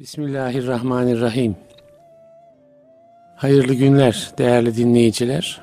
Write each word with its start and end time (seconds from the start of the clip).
Bismillahirrahmanirrahim. 0.00 1.56
Hayırlı 3.36 3.74
günler 3.74 4.30
değerli 4.38 4.76
dinleyiciler. 4.76 5.60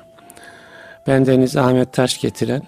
Bendeniz 1.06 1.56
Ahmet 1.56 1.92
Taş 1.92 2.20
getiren 2.20 2.62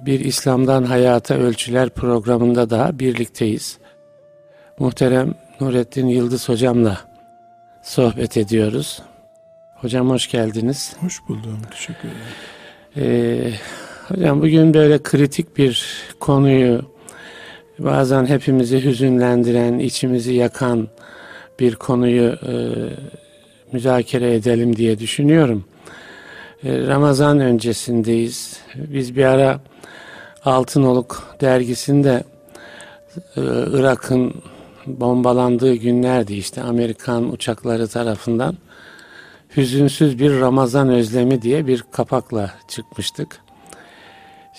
bir 0.00 0.20
İslam'dan 0.20 0.84
Hayata 0.84 1.34
Ölçüler 1.34 1.90
programında 1.90 2.70
daha 2.70 2.98
birlikteyiz. 2.98 3.78
Muhterem 4.78 5.34
Nurettin 5.60 6.06
Yıldız 6.06 6.48
hocamla 6.48 6.98
sohbet 7.82 8.36
ediyoruz. 8.36 9.02
Hocam 9.74 10.10
hoş 10.10 10.30
geldiniz. 10.30 10.96
Hoş 11.00 11.28
buldum. 11.28 11.58
Teşekkür 11.70 12.08
ederim. 12.08 12.22
Ee, 12.96 13.52
hocam 14.08 14.42
bugün 14.42 14.74
böyle 14.74 15.02
kritik 15.02 15.58
bir 15.58 15.86
konuyu 16.20 16.92
bazen 17.78 18.26
hepimizi 18.26 18.84
hüzünlendiren, 18.84 19.78
içimizi 19.78 20.32
yakan 20.32 20.88
bir 21.62 21.74
konuyu 21.74 22.32
e, 22.32 22.54
müzakere 23.72 24.34
edelim 24.34 24.76
diye 24.76 24.98
düşünüyorum. 24.98 25.64
E, 26.64 26.86
Ramazan 26.86 27.40
öncesindeyiz. 27.40 28.60
Biz 28.74 29.16
bir 29.16 29.24
ara 29.24 29.60
Altınoluk 30.44 31.36
dergisinde 31.40 32.24
e, 33.36 33.40
Irak'ın 33.72 34.34
bombalandığı 34.86 35.74
günlerdi 35.74 36.34
işte 36.34 36.62
Amerikan 36.62 37.32
uçakları 37.32 37.88
tarafından 37.88 38.56
hüzünsüz 39.56 40.18
bir 40.18 40.40
Ramazan 40.40 40.88
özlemi 40.88 41.42
diye 41.42 41.66
bir 41.66 41.84
kapakla 41.92 42.54
çıkmıştık. 42.68 43.40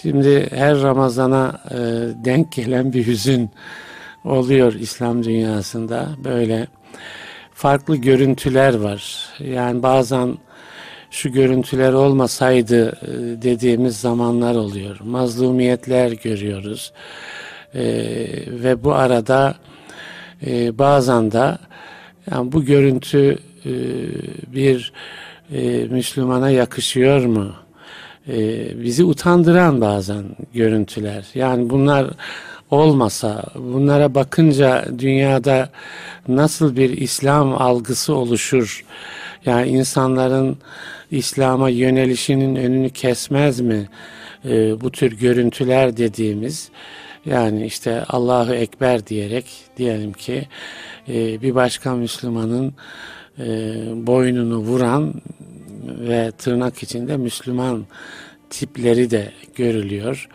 Şimdi 0.02 0.50
her 0.52 0.82
Ramazan'a 0.82 1.62
e, 1.72 1.78
denk 2.26 2.52
gelen 2.52 2.94
bir 2.94 3.08
hüzün 3.08 3.50
oluyor 4.26 4.74
İslam 4.74 5.24
dünyasında. 5.24 6.08
Böyle 6.24 6.68
farklı 7.54 7.96
görüntüler 7.96 8.74
var. 8.74 9.30
Yani 9.40 9.84
bazen 9.84 10.38
şu 11.12 11.32
görüntüler 11.32 11.94
olmasaydı 11.94 12.88
e, 12.88 13.42
dediğimiz 13.42 13.98
zamanlar 13.98 14.56
oluyor. 14.56 15.00
Mazlumiyetler 15.04 16.12
görüyoruz. 16.12 16.94
E, 17.74 17.84
ve 18.48 18.84
bu 18.84 18.94
arada 18.94 19.56
e, 20.46 20.78
bazen 20.78 21.32
de 21.32 21.58
yani 22.32 22.52
bu 22.52 22.66
görüntü 22.66 23.38
e, 23.66 23.74
bir 24.54 24.94
e, 25.54 25.88
Müslümana 25.90 26.50
yakışıyor 26.50 27.26
mu? 27.26 27.54
E, 28.28 28.38
bizi 28.84 29.04
utandıran 29.04 29.82
bazen 29.82 30.24
görüntüler. 30.54 31.26
Yani 31.34 31.70
bunlar 31.70 32.08
olmasa, 32.74 33.44
bunlara 33.56 34.16
bakınca 34.16 34.86
dünyada 35.00 35.70
nasıl 36.28 36.76
bir 36.76 36.90
İslam 36.90 37.62
algısı 37.62 38.16
oluşur? 38.16 38.86
Yani 39.46 39.68
insanların 39.70 40.58
İslam'a 41.12 41.70
yönelişinin 41.70 42.56
önünü 42.56 42.90
kesmez 42.90 43.60
mi? 43.60 43.90
E, 44.46 44.82
bu 44.82 44.92
tür 44.92 45.12
görüntüler 45.18 45.98
dediğimiz 45.98 46.70
yani 47.26 47.66
işte 47.66 48.04
Allahu 48.10 48.54
Ekber 48.54 49.08
diyerek 49.08 49.46
diyelim 49.78 50.14
ki 50.14 50.48
e, 51.08 51.42
bir 51.42 51.56
başka 51.56 51.96
Müslümanın 51.96 52.74
e, 53.40 53.46
boynunu 54.08 54.58
vuran 54.58 55.14
ve 55.88 56.32
tırnak 56.38 56.84
içinde 56.84 57.18
Müslüman 57.18 57.86
tipleri 58.50 59.12
de 59.12 59.32
görülüyor. 59.56 60.30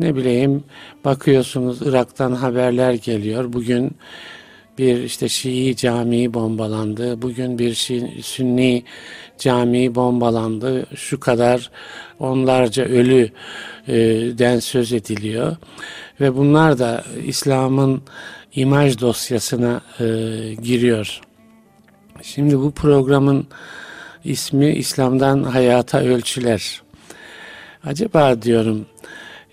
Ne 0.00 0.16
bileyim 0.16 0.64
bakıyorsunuz 1.04 1.82
Irak'tan 1.82 2.32
haberler 2.32 2.92
geliyor. 2.92 3.52
Bugün 3.52 3.90
bir 4.78 5.02
işte 5.02 5.28
Şii 5.28 5.76
camii 5.76 6.34
bombalandı. 6.34 7.22
Bugün 7.22 7.58
bir 7.58 7.74
Şii, 7.74 8.22
Sünni 8.22 8.84
camii 9.38 9.94
bombalandı. 9.94 10.86
Şu 10.96 11.20
kadar 11.20 11.70
onlarca 12.18 12.84
ölü 12.84 13.30
e, 13.88 13.94
den 14.38 14.58
söz 14.58 14.92
ediliyor. 14.92 15.56
Ve 16.20 16.36
bunlar 16.36 16.78
da 16.78 17.04
İslam'ın 17.26 18.02
imaj 18.54 19.00
dosyasına 19.00 19.80
e, 20.00 20.04
giriyor. 20.62 21.20
Şimdi 22.22 22.58
bu 22.58 22.70
programın 22.70 23.46
ismi 24.24 24.72
İslam'dan 24.72 25.42
Hayata 25.42 26.00
Ölçüler. 26.00 26.82
Acaba 27.84 28.42
diyorum 28.42 28.86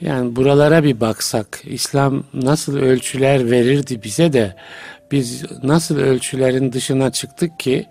yani 0.02 0.35
buralara 0.35 0.84
bir 0.84 1.02
baksak 1.02 1.62
İslam 1.66 2.24
nasıl 2.34 2.78
ölçüler 2.78 3.52
verirdi 3.52 4.03
bize 4.03 4.34
de 4.34 4.56
biz 5.12 5.44
nasıl 5.63 5.97
ölçülerin 5.97 6.72
dışına 6.72 7.12
çıktık 7.12 7.59
ki 7.59 7.88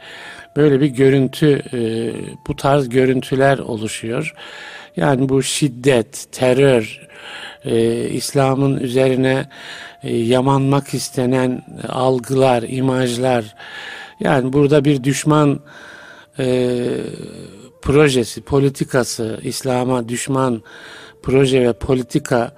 böyle 0.56 0.80
bir 0.80 0.86
görüntü 0.86 1.62
e, 1.72 1.78
bu 2.48 2.56
tarz 2.56 2.88
görüntüler 2.88 3.58
oluşuyor. 3.58 4.34
Yani 4.96 5.28
bu 5.28 5.42
şiddet, 5.42 6.26
terör, 6.32 7.06
e, 7.64 8.08
İslam'ın 8.08 8.76
üzerine 8.76 9.48
e, 10.02 10.16
yamanmak 10.16 10.94
istenen 10.94 11.62
algılar, 11.88 12.64
imajlar 12.68 13.54
yani 14.20 14.52
burada 14.52 14.84
bir 14.84 15.04
düşman 15.04 15.60
e, 16.38 16.78
projesi, 17.82 18.42
politikası, 18.42 19.40
İslam'a 19.42 20.08
düşman 20.08 20.62
proje 21.26 21.62
ve 21.62 21.72
politika 21.72 22.52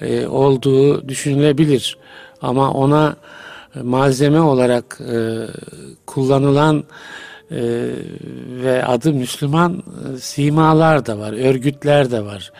e, 0.00 0.26
olduğu 0.26 1.08
düşünülebilir. 1.08 1.98
Ama 2.42 2.72
ona 2.72 3.16
malzeme 3.82 4.40
olarak 4.40 5.00
e, 5.00 5.18
kullanılan 6.06 6.84
e, 7.50 7.60
ve 8.64 8.84
adı 8.84 9.12
Müslüman 9.12 9.82
e, 10.14 10.18
simalar 10.18 11.06
da 11.06 11.18
var, 11.18 11.32
örgütler 11.32 12.10
de 12.10 12.24
var. 12.24 12.52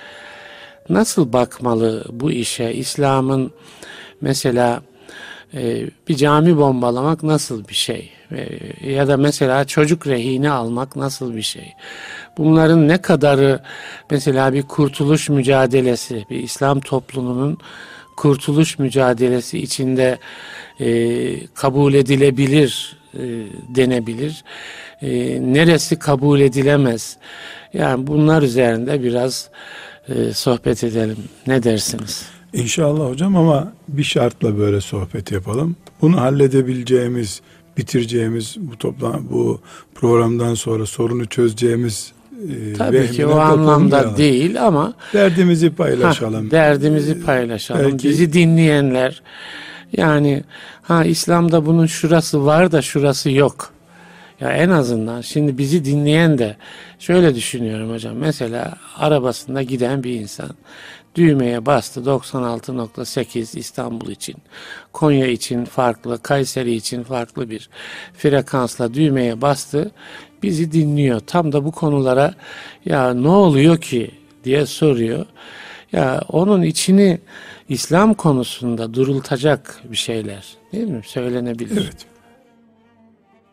Nasıl 0.88 1.32
bakmalı 1.32 2.04
bu 2.10 2.30
işe? 2.30 2.72
İslam'ın 2.72 3.50
mesela 4.20 4.82
e, 5.54 5.86
bir 6.08 6.16
cami 6.16 6.56
bombalamak 6.56 7.22
nasıl 7.22 7.68
bir 7.68 7.74
şey? 7.74 8.10
E, 8.30 8.90
ya 8.90 9.08
da 9.08 9.16
mesela 9.16 9.64
çocuk 9.64 10.06
rehine 10.06 10.50
almak 10.50 10.96
nasıl 10.96 11.36
bir 11.36 11.42
şey? 11.42 11.72
Bunların 12.38 12.88
ne 12.88 13.02
kadarı 13.02 13.60
mesela 14.10 14.52
bir 14.52 14.62
kurtuluş 14.62 15.28
mücadelesi, 15.28 16.24
bir 16.30 16.42
İslam 16.42 16.80
toplumunun 16.80 17.58
kurtuluş 18.16 18.78
mücadelesi 18.78 19.58
içinde 19.58 20.18
e, 20.80 21.46
kabul 21.46 21.94
edilebilir 21.94 22.96
e, 23.14 23.22
denebilir. 23.68 24.44
E, 25.02 25.08
neresi 25.52 25.98
kabul 25.98 26.40
edilemez? 26.40 27.16
Yani 27.72 28.06
bunlar 28.06 28.42
üzerinde 28.42 29.02
biraz 29.02 29.50
e, 30.08 30.32
sohbet 30.32 30.84
edelim. 30.84 31.16
Ne 31.46 31.62
dersiniz? 31.62 32.26
İnşallah 32.52 33.10
hocam 33.10 33.36
ama 33.36 33.72
bir 33.88 34.02
şartla 34.02 34.58
böyle 34.58 34.80
sohbet 34.80 35.32
yapalım. 35.32 35.76
Bunu 36.00 36.20
halledebileceğimiz, 36.20 37.40
bitireceğimiz 37.76 38.56
bu 38.58 38.78
toplam 38.78 39.26
bu 39.30 39.60
programdan 39.94 40.54
sonra 40.54 40.86
sorunu 40.86 41.26
çözeceğimiz 41.26 42.12
Tabii 42.78 43.10
ki 43.10 43.26
o 43.26 43.36
anlamda 43.36 44.16
değil 44.16 44.66
ama 44.66 44.94
derdimizi 45.12 45.70
paylaşalım. 45.70 46.44
Ha, 46.44 46.50
derdimizi 46.50 47.22
paylaşalım. 47.22 47.84
Belki, 47.84 48.08
Bizi 48.08 48.32
dinleyenler 48.32 49.22
yani 49.92 50.44
ha 50.82 51.04
İslam'da 51.04 51.66
bunun 51.66 51.86
şurası 51.86 52.46
var 52.46 52.72
da 52.72 52.82
şurası 52.82 53.30
yok. 53.30 53.70
Ya 54.40 54.52
en 54.52 54.70
azından 54.70 55.20
şimdi 55.20 55.58
bizi 55.58 55.84
dinleyen 55.84 56.38
de 56.38 56.56
şöyle 56.98 57.34
düşünüyorum 57.34 57.90
hocam. 57.90 58.16
Mesela 58.16 58.72
arabasında 58.96 59.62
giden 59.62 60.04
bir 60.04 60.20
insan 60.20 60.50
düğmeye 61.14 61.66
bastı 61.66 62.00
96.8 62.00 63.58
İstanbul 63.58 64.10
için. 64.10 64.36
Konya 64.92 65.26
için 65.26 65.64
farklı, 65.64 66.22
Kayseri 66.22 66.74
için 66.74 67.02
farklı 67.02 67.50
bir 67.50 67.68
frekansla 68.18 68.94
düğmeye 68.94 69.42
bastı. 69.42 69.90
Bizi 70.46 70.72
dinliyor. 70.72 71.20
Tam 71.20 71.52
da 71.52 71.64
bu 71.64 71.72
konulara 71.72 72.34
ya 72.84 73.14
ne 73.14 73.28
oluyor 73.28 73.78
ki 73.78 74.10
diye 74.44 74.66
soruyor. 74.66 75.26
Ya 75.92 76.22
onun 76.28 76.62
içini 76.62 77.18
İslam 77.68 78.14
konusunda 78.14 78.94
durultacak 78.94 79.82
bir 79.90 79.96
şeyler 79.96 80.44
değil 80.72 80.88
mi? 80.88 81.00
Söylenebilir. 81.04 81.82
Evet. 81.82 82.06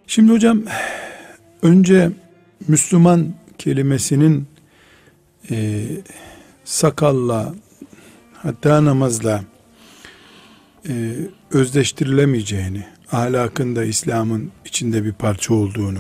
Şimdi 0.08 0.32
hocam 0.32 0.64
önce 1.62 2.12
Müslüman 2.68 3.34
kelimesinin 3.58 4.48
e, 5.52 5.84
sakalla 6.64 7.54
hatta 8.34 8.86
namazla 8.86 9.44
e, 10.90 11.16
özdeştirilemeyeceğini, 11.52 12.86
ahlakında 13.12 13.84
İslam'ın 13.84 14.52
içinde 14.66 15.04
bir 15.04 15.14
parça 15.14 15.54
olduğunu, 15.54 16.00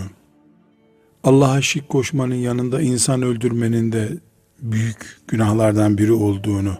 Allah'a 1.24 1.62
şirk 1.62 1.90
koşmanın 1.90 2.36
yanında 2.36 2.82
insan 2.82 3.22
öldürmenin 3.22 3.92
de 3.92 4.10
büyük 4.62 5.18
günahlardan 5.28 5.98
biri 5.98 6.12
olduğunu 6.12 6.74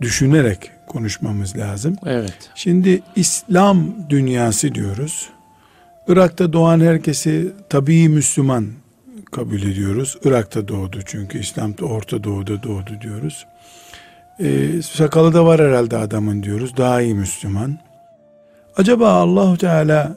düşünerek 0.00 0.70
konuşmamız 0.88 1.56
lazım. 1.56 1.96
Evet. 2.06 2.50
Şimdi 2.54 3.02
İslam 3.16 3.86
dünyası 4.10 4.74
diyoruz. 4.74 5.28
Irak'ta 6.08 6.52
doğan 6.52 6.80
herkesi 6.80 7.52
tabii 7.70 8.08
Müslüman 8.08 8.66
kabul 9.32 9.62
ediyoruz. 9.62 10.18
Irak'ta 10.24 10.68
doğdu 10.68 10.98
çünkü 11.06 11.38
İslam 11.38 11.74
Orta 11.82 12.24
Doğu'da 12.24 12.62
doğdu 12.62 12.90
diyoruz. 13.02 13.46
Ee, 14.40 14.82
sakalı 14.82 15.34
da 15.34 15.46
var 15.46 15.60
herhalde 15.60 15.96
adamın 15.96 16.42
diyoruz. 16.42 16.76
Daha 16.76 17.00
iyi 17.00 17.14
Müslüman. 17.14 17.78
Acaba 18.76 19.12
Allahu 19.12 19.56
Teala 19.56 20.16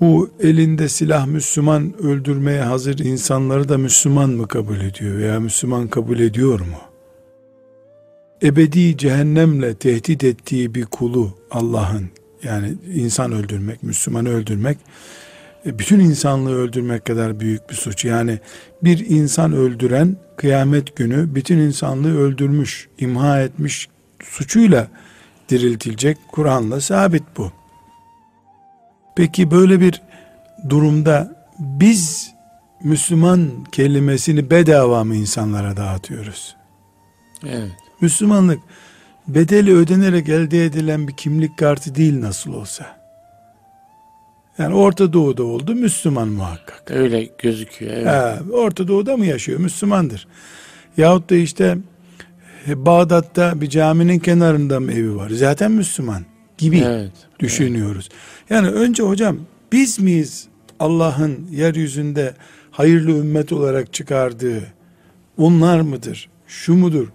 bu 0.00 0.30
elinde 0.40 0.88
silah 0.88 1.26
Müslüman 1.26 2.02
öldürmeye 2.02 2.62
hazır 2.62 2.98
insanları 2.98 3.68
da 3.68 3.78
Müslüman 3.78 4.30
mı 4.30 4.48
kabul 4.48 4.80
ediyor 4.80 5.18
veya 5.18 5.40
Müslüman 5.40 5.88
kabul 5.88 6.18
ediyor 6.18 6.60
mu? 6.60 6.80
Ebedi 8.42 8.96
cehennemle 8.96 9.74
tehdit 9.74 10.24
ettiği 10.24 10.74
bir 10.74 10.84
kulu 10.84 11.38
Allah'ın 11.50 12.10
yani 12.42 12.74
insan 12.94 13.32
öldürmek, 13.32 13.82
Müslümanı 13.82 14.28
öldürmek 14.28 14.78
e, 15.66 15.78
bütün 15.78 16.00
insanlığı 16.00 16.54
öldürmek 16.54 17.04
kadar 17.04 17.40
büyük 17.40 17.70
bir 17.70 17.74
suç. 17.74 18.04
Yani 18.04 18.38
bir 18.82 19.06
insan 19.08 19.52
öldüren 19.52 20.16
kıyamet 20.36 20.96
günü 20.96 21.34
bütün 21.34 21.58
insanlığı 21.58 22.18
öldürmüş, 22.18 22.88
imha 22.98 23.40
etmiş 23.40 23.88
suçuyla 24.22 24.88
diriltilecek. 25.48 26.18
Kur'an'la 26.32 26.80
sabit 26.80 27.22
bu. 27.36 27.59
Peki 29.16 29.50
böyle 29.50 29.80
bir 29.80 30.02
durumda 30.68 31.36
biz 31.58 32.34
Müslüman 32.84 33.64
kelimesini 33.72 34.50
bedava 34.50 35.04
mı 35.04 35.16
insanlara 35.16 35.76
dağıtıyoruz? 35.76 36.56
Evet. 37.46 37.70
Müslümanlık 38.00 38.60
bedeli 39.28 39.76
ödenerek 39.76 40.28
elde 40.28 40.64
edilen 40.64 41.08
bir 41.08 41.12
kimlik 41.12 41.58
kartı 41.58 41.94
değil 41.94 42.20
nasıl 42.20 42.54
olsa. 42.54 43.00
Yani 44.58 44.74
Orta 44.74 45.12
Doğu'da 45.12 45.44
oldu 45.44 45.74
Müslüman 45.74 46.28
muhakkak. 46.28 46.90
Öyle 46.90 47.28
gözüküyor. 47.38 47.92
Evet. 47.92 48.06
Ha, 48.06 48.38
Orta 48.52 48.88
Doğu'da 48.88 49.16
mı 49.16 49.26
yaşıyor? 49.26 49.60
Müslümandır. 49.60 50.28
Yahut 50.96 51.30
da 51.30 51.34
işte 51.34 51.78
e, 52.66 52.86
Bağdat'ta 52.86 53.60
bir 53.60 53.68
caminin 53.68 54.18
kenarında 54.18 54.80
mı 54.80 54.92
evi 54.92 55.16
var? 55.16 55.30
Zaten 55.30 55.72
Müslüman 55.72 56.24
gibi 56.60 56.78
Evet. 56.86 57.12
düşünüyoruz. 57.40 58.08
Yani 58.50 58.68
önce 58.68 59.02
hocam 59.02 59.36
biz 59.72 59.98
miyiz 59.98 60.46
Allah'ın 60.80 61.46
yeryüzünde 61.52 62.34
hayırlı 62.70 63.10
ümmet 63.10 63.52
olarak 63.52 63.92
çıkardığı 63.92 64.62
onlar 65.36 65.80
mıdır? 65.80 66.28
Şu 66.46 66.74
mudur? 66.74 67.06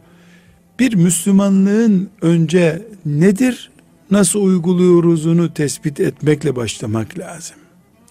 Bir 0.80 0.96
Müslümanlığın 0.96 2.10
önce 2.22 2.82
nedir? 3.06 3.72
Nasıl 4.12 4.42
uyguluyoruzunu 4.42 5.54
tespit 5.54 6.00
etmekle 6.00 6.56
başlamak 6.56 7.20
lazım. 7.20 7.56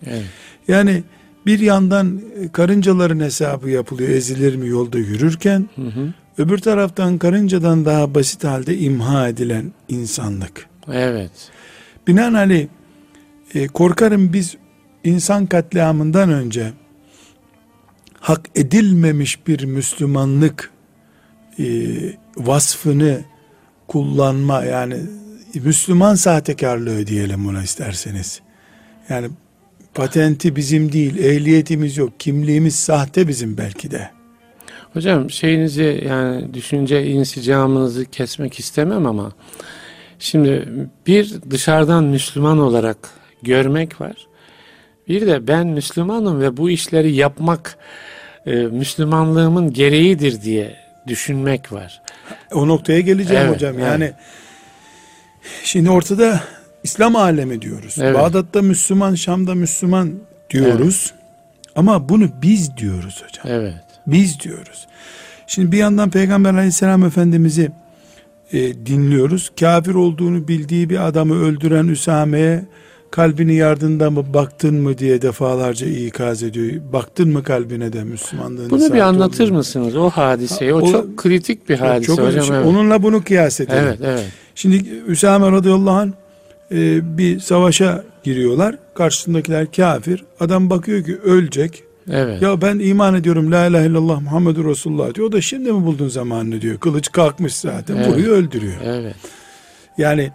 Evet. 0.07 0.25
Yani 0.69 1.03
bir 1.47 1.59
yandan 1.59 2.21
e, 2.41 2.49
karıncaların 2.49 3.21
hesabı 3.21 3.71
yapılıyor 3.71 4.09
ezilir 4.11 4.57
mi 4.57 4.69
yolda 4.69 4.99
yürürken 4.99 5.69
Hı 5.77 5.83
hı. 5.83 6.13
öbür 6.39 6.59
taraftan 6.59 7.19
karıncadan 7.19 7.85
daha 7.85 8.15
basit 8.15 8.45
halde 8.45 8.79
imha 8.79 9.29
edilen 9.29 9.73
insanlık. 9.89 10.67
Evet. 10.93 11.31
Binaenaleyh 12.07 12.67
e, 13.55 13.67
korkarım 13.67 14.33
biz 14.33 14.57
insan 15.05 15.47
katliamından 15.47 16.31
önce 16.33 16.73
hak 18.21 18.41
edilmemiş 18.55 19.47
bir 19.47 19.65
Müslümanlık 19.65 20.71
e, 21.59 21.65
vasfını 22.37 23.21
kullanma 23.89 24.65
yani 24.65 24.97
Müslüman 25.55 26.15
sahtekarlığı 26.15 27.07
diyelim 27.07 27.45
buna 27.45 27.63
isterseniz. 27.63 28.41
Yani 29.09 29.29
patenti 29.95 30.57
bizim 30.57 30.93
değil, 30.93 31.19
ehliyetimiz 31.19 31.97
yok, 31.97 32.21
kimliğimiz 32.21 32.75
sahte 32.75 33.29
bizim 33.29 33.57
belki 33.57 33.91
de. 33.91 34.11
Hocam 34.93 35.31
şeyinizi 35.31 36.05
yani 36.09 36.55
düşünce 36.55 37.07
insicamınızı 37.07 38.05
kesmek 38.05 38.61
istemem 38.61 39.07
ama 39.07 39.33
şimdi 40.19 40.69
bir 41.07 41.35
dışarıdan 41.51 42.05
Müslüman 42.05 42.59
olarak 42.59 42.97
görmek 43.43 44.01
var. 44.01 44.17
Bir 45.09 45.27
de 45.27 45.47
ben 45.49 45.67
Müslümanım 45.67 46.41
ve 46.41 46.57
bu 46.57 46.71
işleri 46.71 47.15
yapmak 47.15 47.79
e, 48.47 48.55
Müslümanlığımın 48.55 49.73
gereğidir 49.73 50.43
diye 50.43 50.77
düşünmek 51.07 51.73
var. 51.73 52.03
O 52.53 52.69
noktaya 52.69 53.01
geleceğim 53.01 53.43
Evet, 53.47 53.55
hocam. 53.55 53.75
evet. 53.75 53.85
Yani 53.85 54.13
şimdi 55.65 55.91
ortada 55.91 56.41
İslam 56.83 57.17
alemi 57.17 57.63
diyoruz. 57.63 57.97
Evet. 58.01 58.15
Bağdat'ta 58.15 58.63
Müslüman, 58.63 59.15
Şam'da 59.15 59.55
Müslüman 59.55 60.13
diyoruz. 60.51 61.15
Ama 61.77 62.09
bunu 62.09 62.29
biz 62.43 62.77
diyoruz 62.77 63.23
hocam. 63.27 63.47
Evet. 63.61 63.85
Biz 64.07 64.41
diyoruz. 64.41 64.87
Şimdi 65.47 65.73
bir 65.73 65.79
yandan 65.79 66.11
Peygamber 66.11 66.55
aleyhisselam 66.55 67.05
efendimizi 67.05 67.71
e, 68.53 68.87
dinliyoruz. 68.87 69.51
Kafir 69.61 69.95
olduğunu 69.95 70.49
bildiği 70.49 70.91
bir 70.91 71.07
adamı 71.07 71.35
öldüren 71.45 71.89
Üsame'ye 71.89 72.65
kalbini 73.11 73.55
yardında 73.55 74.11
mı 74.11 74.35
baktın 74.35 74.75
mı 74.75 74.99
diye 74.99 75.23
defalarca 75.23 75.87
ikaz 75.87 76.43
ediyor. 76.43 76.83
Baktın 76.93 77.29
mı 77.33 77.43
kalbine 77.43 77.93
de 77.93 78.05
Müslümanlığını 78.05 78.71
Bunu 78.71 78.93
bir 78.95 78.99
anlatır 79.01 79.45
olduğunu. 79.45 79.57
mısınız 79.57 79.97
o 79.97 80.11
hadiseyi? 80.11 80.75
O, 80.75 80.79
O- 80.81 80.93
çok 80.93 81.17
kritik 81.17 81.69
bir 81.69 81.79
hadise 81.79 82.07
Çok 82.07 82.19
hocam. 82.27 82.47
Evet. 82.53 82.67
Onunla 82.67 83.03
bunu 83.03 83.25
kıyas 83.25 83.61
edelim. 83.61 83.83
evet, 83.87 83.99
evet. 84.05 84.25
Şimdi 84.55 84.89
Üsame 85.07 85.53
radıyallahu 85.53 85.95
anh 85.97 86.11
e, 86.73 87.19
bir 87.19 87.41
savaşa 87.41 88.05
giriyorlar. 88.25 88.77
Karşısındakiler 88.95 89.73
kafir. 89.73 90.25
Adam 90.41 90.71
bakıyor 90.71 91.05
ki 91.05 91.17
ölecek. 91.25 91.83
Evet. 92.11 92.43
Ya 92.43 92.63
ben 92.63 92.79
iman 92.79 93.15
ediyorum 93.15 93.53
la 93.53 93.67
ilahe 93.67 93.87
illallah 93.87 94.21
Muhammedur 94.21 94.65
Resulullah 94.65 95.15
diyor. 95.15 95.29
O 95.29 95.33
da 95.33 95.41
şimdi 95.41 95.73
mi 95.73 95.87
buldun 95.87 96.09
zamanını 96.09 96.61
diyor. 96.61 96.79
Kılıç 96.79 97.13
kalkmış 97.13 97.55
zaten. 97.55 97.97
Evet. 97.97 98.09
Vuruyor 98.09 98.37
öldürüyor. 98.37 98.77
Evet. 98.85 99.15
Yani 99.99 100.31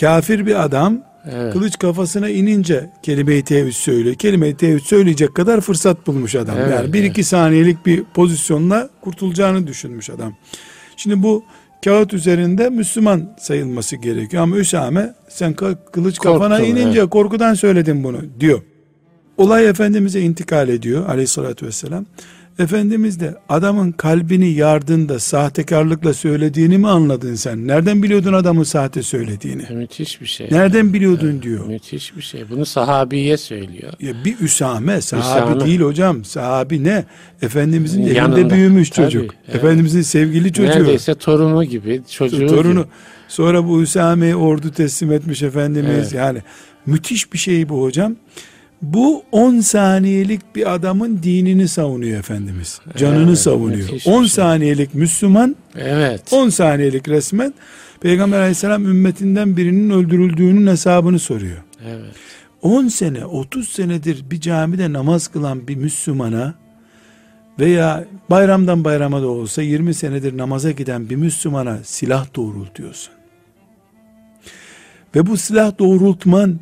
kafir 0.00 0.46
bir 0.46 0.64
adam 0.64 1.02
Evet. 1.32 1.52
kılıç 1.52 1.78
kafasına 1.78 2.28
inince 2.28 2.90
kelime-i 3.02 3.44
tevhid 3.44 3.72
söylüyor. 3.72 4.14
Kelime-i 4.14 4.56
tevhid 4.56 4.80
söyleyecek 4.80 5.34
kadar 5.34 5.60
fırsat 5.60 6.06
bulmuş 6.06 6.34
adam. 6.34 6.56
Evet, 6.58 6.74
yani 6.74 6.92
bir 6.92 7.00
evet. 7.00 7.10
iki 7.10 7.24
saniyelik 7.24 7.86
bir 7.86 8.04
pozisyonla 8.14 8.88
kurtulacağını 9.00 9.66
düşünmüş 9.66 10.10
adam. 10.10 10.34
Şimdi 10.96 11.22
bu 11.22 11.44
kağıt 11.84 12.14
üzerinde 12.14 12.70
Müslüman 12.70 13.36
sayılması 13.38 13.96
gerekiyor. 13.96 14.42
Ama 14.42 14.56
Üsame 14.56 15.14
sen 15.28 15.54
kılıç 15.92 16.18
kafana 16.18 16.58
Korktun, 16.58 16.76
inince 16.76 17.06
korkudan 17.06 17.54
söyledin 17.54 18.04
bunu 18.04 18.18
diyor. 18.40 18.62
Olay 19.38 19.68
Efendimiz'e 19.68 20.20
intikal 20.20 20.68
ediyor 20.68 21.08
aleyhissalatü 21.08 21.66
vesselam. 21.66 22.06
Efendimiz 22.58 23.20
de 23.20 23.34
adamın 23.48 23.92
kalbini 23.92 24.48
yardında 24.48 25.18
sahtekarlıkla 25.18 26.14
söylediğini 26.14 26.78
mi 26.78 26.88
anladın 26.88 27.34
sen? 27.34 27.66
Nereden 27.66 28.02
biliyordun 28.02 28.32
adamın 28.32 28.62
sahte 28.62 29.02
söylediğini? 29.02 29.62
Müthiş 29.70 30.20
bir 30.20 30.26
şey. 30.26 30.48
Nereden 30.50 30.92
biliyordun 30.92 31.42
diyor. 31.42 31.66
Müthiş 31.66 32.16
bir 32.16 32.22
şey. 32.22 32.44
Bunu 32.50 32.66
sahabiye 32.66 33.36
söylüyor. 33.36 33.92
Ya 34.00 34.12
bir 34.24 34.38
Üsame, 34.40 35.00
sahabi 35.00 35.50
Üsame. 35.50 35.64
değil 35.66 35.80
hocam. 35.80 36.24
Sahabi 36.24 36.84
ne? 36.84 37.04
Efendimizin 37.42 38.02
Yanında. 38.02 38.50
büyümüş 38.50 38.90
Tabii, 38.90 39.10
çocuk. 39.10 39.34
evet. 39.44 39.56
Efendimizin 39.56 40.02
sevgili 40.02 40.52
çocuğu. 40.52 40.70
Neredeyse 40.70 41.14
torunu 41.14 41.64
gibi, 41.64 42.02
çocuğu 42.10 42.46
torunu. 42.46 42.80
gibi. 42.82 42.92
Sonra 43.28 43.68
bu 43.68 43.82
Üsame'yi 43.82 44.36
ordu 44.36 44.70
teslim 44.72 45.12
etmiş 45.12 45.42
Efendimiz. 45.42 45.90
Evet. 45.98 46.12
Yani 46.12 46.38
müthiş 46.86 47.32
bir 47.32 47.38
şey 47.38 47.68
bu 47.68 47.82
hocam. 47.82 48.16
Bu 48.82 49.22
10 49.32 49.60
saniyelik 49.60 50.56
bir 50.56 50.74
adamın 50.74 51.20
dinini 51.22 51.68
savunuyor 51.68 52.18
Efendimiz. 52.18 52.80
Canını 52.96 53.28
Evet, 53.28 53.38
savunuyor. 53.38 53.90
müthiş 53.90 54.06
bir 54.06 54.12
10 54.12 54.20
şey. 54.20 54.28
saniyelik 54.28 54.94
Müslüman, 54.94 55.56
Evet. 55.76 56.32
10 56.32 56.48
saniyelik 56.48 57.08
resmen 57.08 57.54
Peygamber 58.00 58.38
aleyhisselam 58.38 58.84
ümmetinden 58.84 59.56
birinin 59.56 59.90
öldürüldüğünün 59.90 60.66
hesabını 60.66 61.18
soruyor. 61.18 61.58
Evet. 61.86 62.14
10 62.62 62.88
sene 62.88 63.24
30 63.26 63.68
senedir 63.68 64.30
bir 64.30 64.40
camide 64.40 64.92
namaz 64.92 65.28
kılan 65.28 65.68
bir 65.68 65.76
Müslümana 65.76 66.54
veya 67.58 68.04
bayramdan 68.30 68.84
bayrama 68.84 69.22
da 69.22 69.26
olsa 69.28 69.62
20 69.62 69.94
senedir 69.94 70.36
namaza 70.38 70.70
giden 70.70 71.10
bir 71.10 71.16
Müslümana 71.16 71.78
silah 71.84 72.26
doğrultuyorsun. 72.36 73.12
Ve 75.14 75.26
bu 75.26 75.36
silah 75.36 75.78
doğrultman 75.78 76.58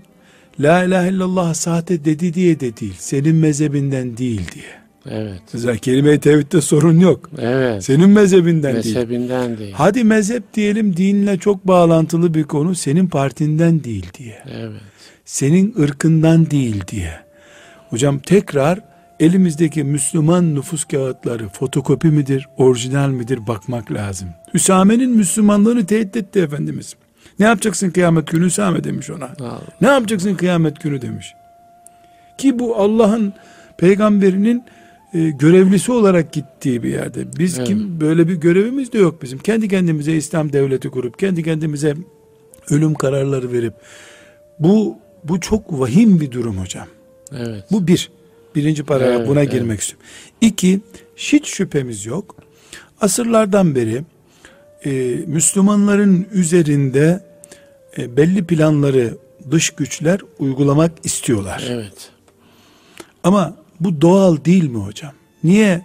La 0.61 0.84
ilahe 0.84 1.08
illallah 1.08 1.54
sahte 1.54 2.04
dedi 2.04 2.34
diye 2.34 2.61
de 2.61 2.76
değil. 2.76 2.94
Senin 2.99 3.37
mezhebinden 3.37 4.16
değil 4.16 4.40
diye. 4.54 4.64
Evet. 5.11 5.40
Mesela 5.52 5.76
kelime-i 5.76 6.20
tevhidde 6.20 6.61
sorun 6.61 7.00
yok. 7.00 7.30
Evet. 7.38 7.84
Senin 7.84 8.11
mezhebinden 8.11 8.75
değil. 8.82 8.96
Mezhebinden 8.96 9.58
değil. 9.58 9.73
Hadi 9.76 10.04
mezhep 10.04 10.54
diyelim 10.54 10.96
dinle 10.96 11.38
çok 11.38 11.66
bağlantılı 11.66 12.34
bir 12.34 12.44
konu 12.44 12.75
senin 12.75 13.06
partinden 13.06 13.84
değil 13.84 14.06
diye 14.18 14.42
Evet. 14.52 14.80
senin 15.25 15.75
ırkından 15.82 16.50
değil 16.50 16.84
diye. 16.88 17.12
Hocam 17.90 18.18
tekrar 18.18 18.80
elimizdeki 19.20 19.84
Müslüman 19.84 20.54
nüfus 20.54 20.84
kağıtları 20.84 21.49
fotokopi 21.49 22.08
midir, 22.08 22.49
orijinal 22.56 23.08
midir 23.08 23.46
bakmak 23.46 23.92
lazım. 23.92 24.28
Hüsame'nin 24.54 25.11
Müslümanlığını 25.11 25.87
teyit 25.87 26.16
etti 26.16 26.40
Efendimiz. 26.40 26.94
Ne 27.38 27.46
yapacaksın 27.46 27.90
kıyamet 27.90 28.26
günü 28.26 28.46
Hüsame 28.46 28.84
demiş 28.84 29.10
ona. 29.10 29.24
Allah. 29.40 29.60
Ne 29.80 29.88
yapacaksın 29.88 30.34
kıyamet 30.34 30.80
günü 30.80 31.02
demiş. 31.02 31.34
Ki 32.38 32.58
bu 32.58 32.76
Allah'ın 32.76 33.32
peygamberinin 33.78 34.64
e, 35.14 35.30
görevlisi 35.30 35.92
olarak 35.92 36.32
gittiği 36.32 36.82
bir 36.82 36.88
yerde. 36.88 37.36
Biz 37.38 37.58
Evet. 37.58 37.68
kim 37.68 38.00
böyle 38.00 38.28
bir 38.28 38.34
görevimiz 38.34 38.92
de 38.92 38.98
yok 38.98 39.22
bizim. 39.22 39.38
Kendi 39.38 39.68
kendimize 39.68 40.12
İslam 40.12 40.52
devleti 40.52 40.90
kurup 40.90 41.18
kendi 41.18 41.42
kendimize 41.42 41.94
ölüm 42.70 42.94
kararları 42.94 43.52
verip 43.52 43.74
bu 44.58 44.98
bu 45.24 45.40
çok 45.40 45.80
vahim 45.80 46.20
bir 46.20 46.30
durum 46.32 46.58
hocam. 46.58 46.86
Evet. 47.38 47.64
Bu 47.70 47.86
bir. 47.86 48.10
Birinci 48.54 48.84
paragraf 48.84 49.16
Evet, 49.18 49.28
buna 49.28 49.40
evet. 49.40 49.52
girmek 49.52 49.80
istiyorum. 49.80 50.06
İki, 50.40 50.80
hiç 51.16 51.48
şüphemiz 51.48 52.06
yok. 52.06 52.36
Asırlardan 53.00 53.74
beri 53.74 54.02
e, 54.84 54.90
Müslümanların 55.26 56.26
üzerinde 56.32 57.24
e, 57.98 58.16
belli 58.16 58.44
planları 58.46 59.18
dış 59.50 59.70
güçler 59.70 60.20
uygulamak 60.38 60.92
istiyorlar. 61.04 61.64
Evet. 61.68 62.10
Ama 63.24 63.56
bu 63.80 64.00
doğal 64.00 64.44
değil 64.44 64.64
mi 64.70 64.78
hocam? 64.78 65.12
Niye 65.44 65.82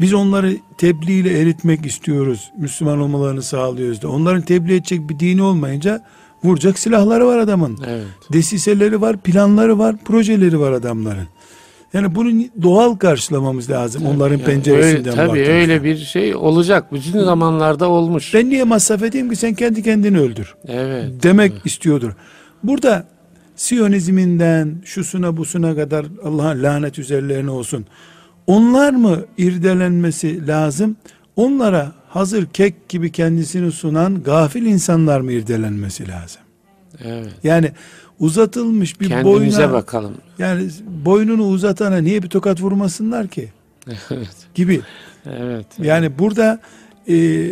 biz 0.00 0.14
onları 0.14 0.56
tebliğ 0.78 1.18
ile 1.18 1.40
eritmek 1.40 1.86
istiyoruz, 1.86 2.50
Müslüman 2.58 3.00
olmalarını 3.00 3.42
sağlıyoruz 3.42 4.02
da 4.02 4.08
onların 4.08 4.42
tebliğ 4.42 4.74
edecek 4.74 5.08
bir 5.08 5.18
dini 5.18 5.42
olmayınca 5.42 6.04
vuracak 6.44 6.78
silahları 6.78 7.26
var 7.26 7.38
adamın. 7.38 7.78
Evet. 7.86 8.06
Desiseleri 8.32 9.00
var, 9.00 9.16
planları 9.16 9.78
var, 9.78 9.96
projeleri 10.04 10.60
var 10.60 10.72
adamların. 10.72 11.28
Yani 11.94 12.14
bunu 12.14 12.44
doğal 12.62 12.94
karşılamamız 12.94 13.70
lazım 13.70 14.06
onların 14.06 14.38
Yani 14.38 14.44
penceresinden 14.44 15.18
öyle, 15.18 15.28
Tabii 15.28 15.40
öyle 15.40 15.84
bir 15.84 15.96
şey 15.96 16.34
olacak. 16.36 16.92
Bütün 16.92 17.24
zamanlarda 17.24 17.88
olmuş. 17.88 18.34
Ben 18.34 18.50
niye 18.50 18.64
masraf 18.64 19.02
edeyim 19.02 19.30
ki 19.30 19.36
sen 19.36 19.54
kendi 19.54 19.82
kendini 19.82 20.20
öldür 20.20 20.54
Evet. 20.68 21.22
demek 21.22 21.52
istiyordur. 21.64 22.12
Burada 22.62 23.06
Siyonizminden 23.56 24.82
şusuna 24.84 25.36
busuna 25.36 25.74
kadar 25.74 26.06
Allah'ın 26.24 26.62
lanet 26.62 26.98
üzerlerine 26.98 27.50
olsun. 27.50 27.86
Onlar 28.46 28.92
mı 28.92 29.24
irdelenmesi 29.38 30.46
lazım? 30.46 30.96
Onlara 31.36 31.92
hazır 32.08 32.46
kek 32.46 32.88
gibi 32.88 33.12
kendisini 33.12 33.72
sunan 33.72 34.22
gafil 34.22 34.66
insanlar 34.66 35.20
mı 35.20 35.32
irdelenmesi 35.32 36.08
lazım? 36.08 36.42
Evet. 37.04 37.32
Yani 37.44 37.72
uzatılmış 38.26 39.00
bir 39.00 39.08
Kendimize 39.08 39.58
boyuna 39.58 39.72
bakalım. 39.72 40.12
yani 40.38 40.68
boynunu 41.04 41.46
uzatana 41.46 41.96
niye 41.98 42.22
bir 42.22 42.28
tokat 42.28 42.60
vurmasınlar 42.62 43.28
ki 43.28 43.48
Evet. 44.10 44.28
gibi. 44.54 44.80
Evet. 45.26 45.66
Yani 45.78 46.18
burada 46.18 46.60
e, 47.08 47.48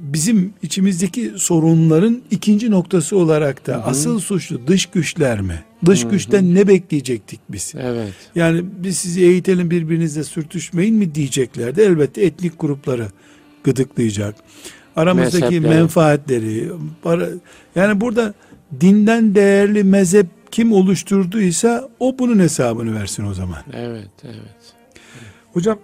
bizim 0.00 0.52
içimizdeki 0.62 1.32
sorunların 1.36 2.22
ikinci 2.30 2.70
noktası 2.70 3.16
olarak 3.16 3.66
da 3.66 3.84
asıl 3.84 4.20
suçlu 4.20 4.66
dış 4.66 4.86
güçler 4.86 5.40
mi? 5.40 5.64
Dış 5.86 6.08
güçten 6.08 6.54
ne 6.54 6.68
bekleyecektik 6.68 7.40
biz? 7.48 7.72
Evet. 7.78 8.12
Yani 8.34 8.64
biz 8.78 8.98
sizi 8.98 9.20
eğitelim 9.20 9.70
birbirinizle 9.70 10.24
sürtüşmeyin 10.24 10.94
mi 10.94 11.14
diyeceklerdi. 11.14 11.80
Elbette 11.80 12.22
etnik 12.24 12.60
grupları 12.60 13.06
gıdıklayacak. 13.64 14.34
Aramızdaki 14.96 15.44
Mezhepleri. 15.44 15.74
menfaatleri 15.74 16.68
para, 17.02 17.28
yani 17.76 18.00
burada 18.00 18.34
dinden 18.80 19.34
değerli 19.34 19.84
mezhep 19.84 20.26
kim 20.50 20.72
oluşturduysa 20.72 21.88
o 22.00 22.18
bunun 22.18 22.38
hesabını 22.38 22.94
versin 22.94 23.24
o 23.26 23.34
zaman. 23.34 23.58
Evet. 23.72 24.10
Evet. 24.24 24.74
Hocam 25.52 25.78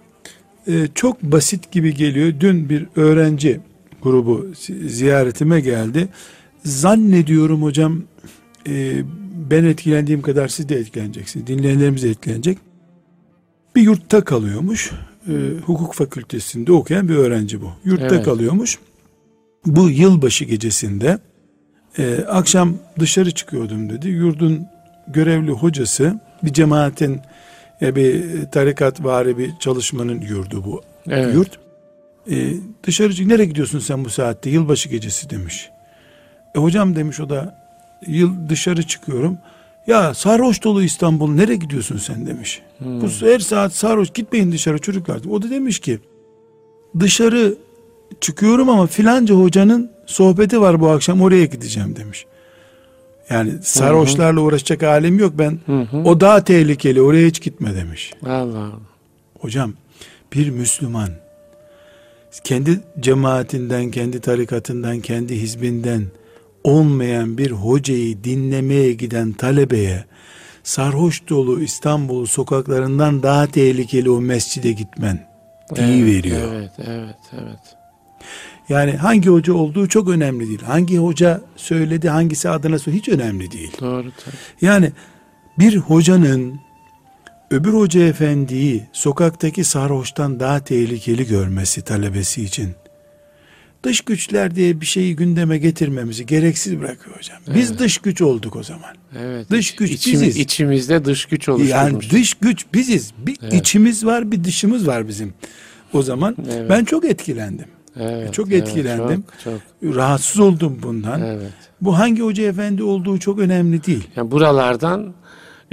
e, 0.67 0.87
çok 0.95 1.23
basit 1.23 1.71
gibi 1.71 1.93
geliyor. 1.93 2.33
Dün 2.39 2.69
bir 2.69 2.87
öğrenci 2.95 3.59
grubu 4.01 4.45
zi- 4.53 4.87
ziyaretime 4.89 5.61
geldi. 5.61 6.07
Zannediyorum 6.65 7.63
hocam 7.63 8.03
e, 8.67 9.03
ben 9.51 9.63
etkilendiğim 9.63 10.21
kadar 10.21 10.47
siz 10.47 10.69
de 10.69 10.75
etkileneceksiniz. 10.75 11.47
Dinleyenlerimiz 11.47 12.03
de 12.03 12.09
etkilenecek. 12.09 12.57
Bir 13.75 13.81
yurtta 13.81 14.23
kalıyormuş. 14.23 14.91
E, 15.27 15.33
hukuk 15.65 15.93
fakültesinde 15.93 16.71
okuyan 16.71 17.09
bir 17.09 17.15
öğrenci 17.15 17.61
bu. 17.61 17.71
Yurtta 17.85 18.15
Evet. 18.15 18.25
kalıyormuş. 18.25 18.79
Bu 19.65 19.89
yılbaşı 19.89 20.45
gecesinde 20.45 21.19
e, 21.97 22.25
akşam 22.27 22.77
dışarı 22.99 23.31
çıkıyordum 23.31 23.89
dedi. 23.89 24.09
Yurdun 24.09 24.67
görevli 25.07 25.51
hocası 25.51 26.19
bir 26.43 26.53
cemaatin 26.53 27.21
e, 27.81 27.95
bir 27.95 28.23
tarikat 28.45 29.03
vari 29.03 29.37
bir 29.37 29.51
çalışmanın 29.59 30.21
yurdu 30.21 30.63
bu 30.65 30.81
Evet. 31.09 31.35
yurt. 31.35 31.59
E, 32.31 32.53
dışarı 32.83 33.13
çık- 33.13 33.27
nereye 33.27 33.45
gidiyorsun 33.45 33.79
sen 33.79 34.05
bu 34.05 34.09
saatte? 34.09 34.49
Yılbaşı 34.49 34.89
gecesi 34.89 35.29
demiş. 35.29 35.69
E 36.55 36.59
hocam 36.59 36.95
demiş 36.95 37.19
o 37.19 37.29
da 37.29 37.55
yıl 38.07 38.49
dışarı 38.49 38.83
çıkıyorum. 38.83 39.37
Ya 39.87 40.13
sarhoş 40.13 40.63
dolu 40.63 40.83
İstanbul 40.83 41.31
nereye 41.31 41.55
gidiyorsun 41.55 41.97
sen 41.97 42.25
demiş. 42.27 42.61
Hmm. 42.77 43.01
Bu 43.01 43.07
her 43.21 43.39
saat 43.39 43.73
sarhoş 43.73 44.09
gitmeyin 44.13 44.51
dışarı 44.51 44.79
çocuklar. 44.79 45.19
O 45.29 45.41
da 45.41 45.49
demiş 45.49 45.79
ki 45.79 45.99
dışarı 46.99 47.55
çıkıyorum 48.21 48.69
ama 48.69 48.87
filanca 48.87 49.35
hocanın 49.35 49.91
sohbeti 50.11 50.61
var 50.61 50.79
bu 50.81 50.89
akşam 50.89 51.21
oraya 51.21 51.45
gideceğim 51.45 51.95
demiş. 51.95 52.25
Yani 53.29 53.53
sarhoşlarla 53.61 54.41
uğraşacak 54.41 54.83
halim 54.83 55.19
yok 55.19 55.33
ben. 55.37 55.59
Hı 55.65 55.81
hı. 55.81 55.97
O 55.97 56.19
daha 56.21 56.43
tehlikeli 56.43 57.01
oraya 57.01 57.27
hiç 57.27 57.41
gitme 57.41 57.75
demiş. 57.75 58.13
Allah 58.25 58.57
Allah. 58.57 58.71
Hocam 59.39 59.73
bir 60.33 60.49
Müslüman 60.49 61.09
kendi 62.43 62.79
cemaatinden, 62.99 63.91
kendi 63.91 64.21
tarikatından, 64.21 64.99
kendi 64.99 65.35
hizbinden 65.35 66.03
olmayan 66.63 67.37
bir 67.37 67.51
hocayı 67.51 68.23
dinlemeye 68.23 68.93
giden 68.93 69.31
talebeye 69.31 70.05
sarhoş 70.63 71.29
dolu 71.29 71.61
İstanbul 71.61 72.25
sokaklarından 72.25 73.23
daha 73.23 73.47
tehlikeli 73.47 74.09
o 74.09 74.21
mescide 74.21 74.71
gitmen 74.71 75.27
diye 75.75 75.87
Evet, 75.87 76.05
veriyor. 76.05 76.53
Evet. 76.53 76.71
Evet. 76.77 77.15
Evet. 77.33 77.75
Yani 78.71 78.91
hangi 78.91 79.29
hoca 79.29 79.53
olduğu 79.53 79.87
çok 79.87 80.09
önemli 80.09 80.47
değil. 80.47 80.61
Hangi 80.61 80.97
hoca 80.97 81.41
söyledi, 81.55 82.09
hangisi 82.09 82.49
adına 82.49 82.79
söyledi 82.79 82.99
hiç 83.01 83.09
önemli 83.09 83.51
değil. 83.51 83.71
Doğru 83.79 84.11
tabii. 84.25 84.35
Yani 84.61 84.91
bir 85.59 85.77
hocanın 85.77 86.59
öbür 87.51 87.73
hoca 87.73 88.01
efendiyi 88.03 88.83
sokaktaki 88.93 89.63
sarhoştan 89.63 90.39
daha 90.39 90.63
tehlikeli 90.63 91.27
görmesi 91.27 91.81
talebesi 91.81 92.43
için 92.43 92.69
dış 93.83 94.01
güçler 94.01 94.55
diye 94.55 94.81
bir 94.81 94.85
şeyi 94.85 95.15
gündeme 95.15 95.57
getirmemizi 95.57 96.25
gereksiz 96.25 96.79
bırakıyor 96.79 97.17
hocam. 97.17 97.37
Biz 97.55 97.69
Evet. 97.69 97.79
dış 97.79 97.97
güç 97.97 98.21
olduk 98.21 98.55
o 98.55 98.63
zaman. 98.63 98.95
Evet. 99.19 99.49
Dış 99.49 99.75
güç 99.75 99.91
içimi- 99.91 100.13
biziz. 100.13 100.37
İçimizde 100.37 101.05
dış 101.05 101.25
güç 101.25 101.49
oluşturmuş. 101.49 101.71
Yani 101.71 101.99
dış 102.11 102.33
güç 102.33 102.65
biziz. 102.73 103.11
Bir 103.17 103.37
Evet. 103.41 103.53
içimiz 103.53 104.05
var, 104.05 104.31
bir 104.31 104.43
dışımız 104.43 104.87
var 104.87 105.07
bizim. 105.07 105.33
O 105.93 106.01
zaman 106.03 106.35
Evet. 106.53 106.69
ben 106.69 106.85
çok 106.85 107.05
etkilendim. 107.05 107.65
Evet, 107.99 108.33
çok 108.33 108.51
evet, 108.51 108.67
etkilendim. 108.67 109.23
Çok, 109.43 109.61
çok. 109.81 109.95
Rahatsız 109.95 110.39
oldum 110.39 110.79
bundan. 110.83 111.21
Evet. 111.21 111.51
Bu 111.81 111.99
hangi 111.99 112.21
hoca 112.21 112.43
efendi 112.43 112.83
olduğu 112.83 113.19
çok 113.19 113.39
önemli 113.39 113.85
değil. 113.85 114.07
Yani 114.15 114.31
buralardan 114.31 115.13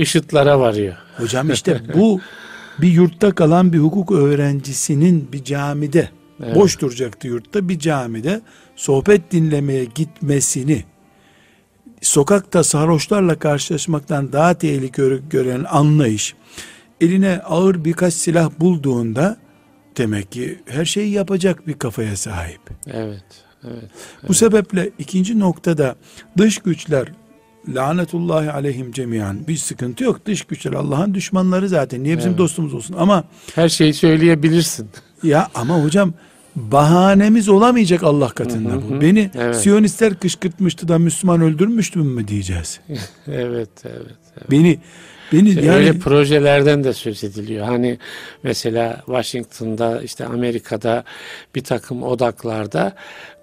ışıtlara 0.00 0.60
varıyor. 0.60 0.94
Hocam 1.16 1.50
işte 1.52 1.80
bu 1.94 2.20
bir 2.78 2.88
yurtta 2.88 3.34
kalan 3.34 3.72
bir 3.72 3.78
hukuk 3.78 4.12
öğrencisinin 4.12 5.28
bir 5.32 5.44
camide 5.44 6.08
Evet. 6.44 6.56
boş 6.56 6.80
duracaktı 6.80 7.28
yurtta 7.28 7.68
bir 7.68 7.78
camide 7.78 8.40
sohbet 8.76 9.32
dinlemeye 9.32 9.84
gitmesini 9.84 10.84
sokakta 12.00 12.64
sarhoşlarla 12.64 13.38
karşılaşmaktan 13.38 14.32
daha 14.32 14.54
tehlikeli 14.54 15.28
gören 15.30 15.64
anlayış 15.70 16.34
eline 17.00 17.40
ağır 17.44 17.84
birkaç 17.84 18.14
silah 18.14 18.50
bulduğunda 18.60 19.36
demek 19.98 20.32
ki 20.32 20.58
her 20.66 20.84
şeyi 20.84 21.10
yapacak 21.12 21.66
bir 21.66 21.74
kafaya 21.74 22.16
sahip. 22.16 22.60
Evet. 22.86 23.24
Evet. 23.64 23.90
Bu 24.28 24.34
sebeple 24.34 24.90
ikinci 24.98 25.38
noktada 25.38 25.96
dış 26.38 26.58
güçler 26.58 27.08
lanetullahi 27.74 28.50
aleyhim 28.52 28.92
cemiyan 28.92 29.46
bir 29.48 29.56
sıkıntı 29.56 30.04
yok. 30.04 30.26
Dış 30.26 30.42
güçler 30.44 30.72
Allah'ın 30.72 31.14
düşmanları 31.14 31.68
zaten. 31.68 32.02
Niye 32.02 32.16
bizim 32.18 32.30
Evet. 32.30 32.38
dostumuz 32.38 32.74
olsun? 32.74 32.94
Ama 32.98 33.24
Her 33.54 33.68
şeyi 33.68 33.94
söyleyebilirsin. 33.94 34.88
ya 35.22 35.48
ama 35.54 35.82
hocam 35.84 36.12
bahanemiz 36.56 37.48
olamayacak 37.48 38.02
Allah 38.02 38.28
katında 38.28 38.70
Hı 38.72 38.76
hı 38.76 38.82
bu. 38.90 39.00
Beni 39.00 39.30
Evet. 39.34 39.56
Siyonistler 39.56 40.14
kışkırtmıştı 40.14 40.88
da 40.88 40.98
Müslüman 40.98 41.40
öldürmüştü 41.40 41.98
mü 41.98 42.28
diyeceğiz. 42.28 42.80
Evet, 43.26 43.70
evet. 43.84 44.50
Beni 44.50 44.78
beni 45.32 45.48
İşte 45.48 45.60
yani 45.64 45.76
Öyle 45.76 45.98
projelerden 45.98 46.84
de 46.84 46.92
söz 46.92 47.24
ediliyor. 47.24 47.66
Hani 47.66 47.98
mesela 48.42 49.02
Washington'da 49.06 50.02
işte 50.02 50.26
Amerika'da 50.26 51.04
bir 51.54 51.64
takım 51.64 52.02
odaklarda 52.02 52.92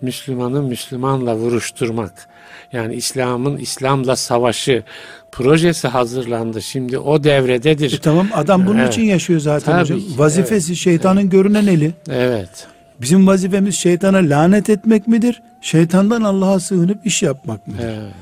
Müslümanı 0.01 0.62
Müslümanla 0.63 1.36
vuruşturmak. 1.36 2.27
Yani 2.74 2.96
İslam'ın 2.96 3.58
İslam'la 3.58 4.15
savaşı 4.15 4.84
projesi 5.32 5.88
hazırlandı. 5.88 6.62
Şimdi 6.62 6.98
o 6.98 7.24
devrededir. 7.24 7.94
E 7.94 7.98
tamam 8.00 8.27
adam 8.34 8.68
bunun 8.68 8.80
Evet. 8.80 8.94
için 8.94 9.01
yaşıyor 9.04 9.39
zaten 9.39 9.72
Tabii 9.72 9.82
hocam. 9.82 10.00
ki, 10.00 10.06
Vazifesi 10.20 10.75
şeytanın 10.75 11.30
görünen 11.30 11.68
eli. 11.68 11.92
Evet. 12.10 12.68
Bizim 13.01 13.27
vazifemiz 13.27 13.75
şeytana 13.75 14.18
lanet 14.18 14.70
etmek 14.70 15.08
midir? 15.08 15.42
Şeytandan 15.62 16.22
Allah'a 16.22 16.60
sığınıp 16.60 17.06
iş 17.06 17.24
yapmak 17.24 17.68
mıdır? 17.68 17.84
Evet. 17.84 18.13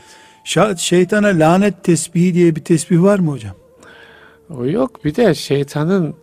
Şeytana 0.77 1.27
lanet 1.27 1.83
tesbihi 1.83 2.33
diye 2.33 2.55
bir 2.55 2.63
tesbih 2.63 3.01
var 3.01 3.19
mı 3.19 3.31
hocam? 3.31 3.55
O 4.49 4.65
yok. 4.65 5.05
Bir 5.05 5.15
de 5.15 5.35
şeytanın 5.35 6.13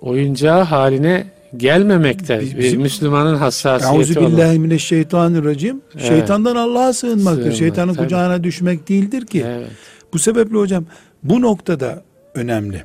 oyuncağı 0.00 0.62
haline 0.62 1.26
gelmekte. 1.56 2.40
Biz- 2.40 2.56
Bir 2.56 2.62
bizim- 2.62 2.80
Müslümanın 2.80 3.34
hassasiyeti 3.36 3.98
Euzu 3.98 4.20
billahi 4.20 4.58
mineşşeytanirracim. 4.58 5.82
Evet. 5.94 6.06
Şeytandan 6.06 6.56
Allah'a 6.56 6.92
sığınmaktır. 6.92 7.40
Sığınmak, 7.42 7.58
Şeytanın 7.58 7.94
tabii. 7.94 8.04
kucağına 8.04 8.44
düşmek 8.44 8.88
değildir 8.88 9.26
ki. 9.26 9.44
Evet. 9.46 9.68
Bu 10.12 10.18
sebeple 10.18 10.56
hocam 10.58 10.84
bu 11.22 11.40
noktada 11.40 12.02
önemli. 12.34 12.84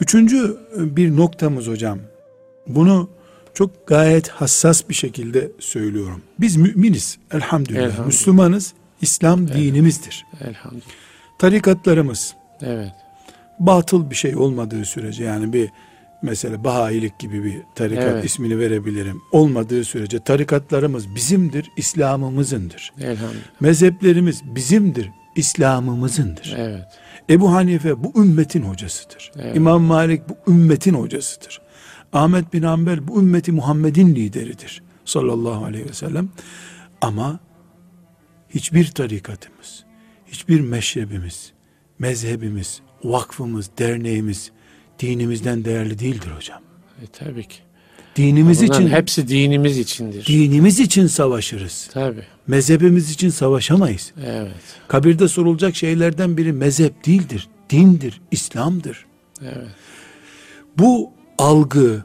Üçüncü 0.00 0.56
bir 0.76 1.16
noktamız 1.16 1.66
hocam. 1.66 1.98
Bunu 2.66 3.08
çok 3.54 3.86
gayet 3.86 4.28
hassas 4.28 4.88
bir 4.88 4.94
şekilde 4.94 5.50
söylüyorum. 5.58 6.22
Biz 6.40 6.56
müminiz 6.56 7.18
elhamdülillah. 7.32 7.80
Elhamdülillah. 7.82 8.06
Müslümanız. 8.06 8.72
İslam 9.02 9.48
dinimizdir. 9.48 10.26
Elhamdülillah. 10.40 10.86
Tarikatlarımız 11.38 12.34
Evet. 12.62 12.92
batıl 13.60 14.10
bir 14.10 14.14
şey 14.14 14.36
olmadığı 14.36 14.84
sürece 14.84 15.24
yani 15.24 15.52
bir 15.52 15.70
mesela 16.22 16.64
Bahayilik 16.64 17.18
gibi 17.18 17.44
bir 17.44 17.62
tarikat 17.74 18.04
Evet. 18.04 18.24
ismini 18.24 18.58
verebilirim. 18.58 19.20
Olmadığı 19.32 19.84
sürece 19.84 20.20
tarikatlarımız 20.20 21.14
bizimdir, 21.14 21.70
İslam'ımızındır. 21.76 22.92
Elhamdülillah. 23.00 23.60
Mezheplerimiz 23.60 24.42
bizimdir, 24.44 25.10
İslam'ımızındır. 25.36 26.54
Evet. 26.58 26.84
Ebu 27.30 27.52
Hanife 27.52 28.04
bu 28.04 28.22
ümmetin 28.22 28.62
hocasıdır. 28.62 29.32
Evet. 29.40 29.56
İmam 29.56 29.82
Malik 29.82 30.22
bu 30.28 30.50
ümmetin 30.52 30.94
hocasıdır. 30.94 31.60
Ahmet 32.12 32.52
bin 32.52 32.62
Hanbel 32.62 33.08
bu 33.08 33.20
ümmeti 33.20 33.52
Muhammed'in 33.52 34.14
lideridir. 34.14 34.82
Sallallahu 35.04 35.64
aleyhi 35.64 35.88
ve 35.88 35.92
sellem. 35.92 36.28
Ama 37.00 37.40
hiçbir 38.50 38.86
tarikatımız, 38.90 39.84
hiçbir 40.26 40.60
meşrebimiz, 40.60 41.52
mezhebimiz, 41.98 42.80
vakfımız, 43.04 43.70
derneğimiz 43.78 44.50
dinimizden 44.98 45.64
değerli 45.64 45.98
değildir 45.98 46.30
hocam. 46.36 46.60
E, 47.02 47.06
tabii 47.06 47.48
ki. 47.48 47.56
Dinimiz 48.16 48.62
Bunların 48.62 48.86
için 48.86 48.96
hepsi 48.96 49.28
dinimiz 49.28 49.78
içindir. 49.78 50.26
dinimiz 50.26 50.80
için 50.80 51.06
savaşırız. 51.06 51.90
Tabii. 51.92 52.24
Mezhebimiz 52.46 53.10
için 53.10 53.28
savaşamayız. 53.28 54.12
Evet. 54.26 54.52
Kabirde 54.88 55.28
sorulacak 55.28 55.76
şeylerden 55.76 56.36
biri 56.36 56.52
mezhep 56.52 57.06
değildir. 57.06 57.48
Dindir, 57.70 58.20
İslam'dır. 58.30 59.06
Evet. 59.42 59.68
Bu 60.78 61.10
algı 61.38 62.04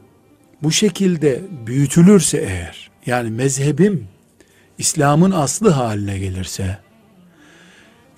bu 0.62 0.72
şekilde 0.72 1.42
büyütülürse 1.66 2.38
eğer 2.38 2.90
yani 3.06 3.30
mezhebim 3.30 4.08
İslam'ın 4.78 5.30
aslı 5.30 5.70
haline 5.70 6.18
gelirse 6.18 6.78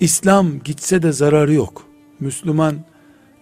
İslam 0.01 0.63
gitse 0.65 1.03
de 1.03 1.13
zararı 1.13 1.53
yok. 1.55 1.87
Müslüman 2.21 2.77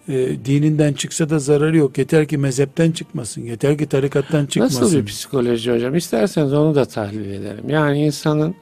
e, 0.07 0.13
dininden 0.45 0.93
çıksa 0.93 1.29
da 1.29 1.39
zararı 1.39 1.77
yok. 1.77 1.97
Yeter 1.97 2.27
ki 2.27 2.37
mezhepten 2.37 2.91
çıkmasın. 2.91 3.41
Yeter 3.41 3.77
ki 3.77 3.85
tarikattan 3.85 4.45
çıkmasın. 4.45 4.81
Nasıl 4.81 4.97
bir 4.97 5.05
psikoloji 5.05 5.71
hocam? 5.71 5.95
İsterseniz 5.95 6.53
onu 6.53 6.75
da 6.75 6.85
tahlil 6.85 7.29
edelim. 7.33 7.69
Yani 7.69 8.05
insanın 8.05 8.55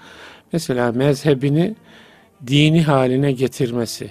mesela 0.53 0.91
mezhebini 0.91 1.75
dini 2.47 2.83
haline 2.83 3.31
getirmesi. 3.31 4.09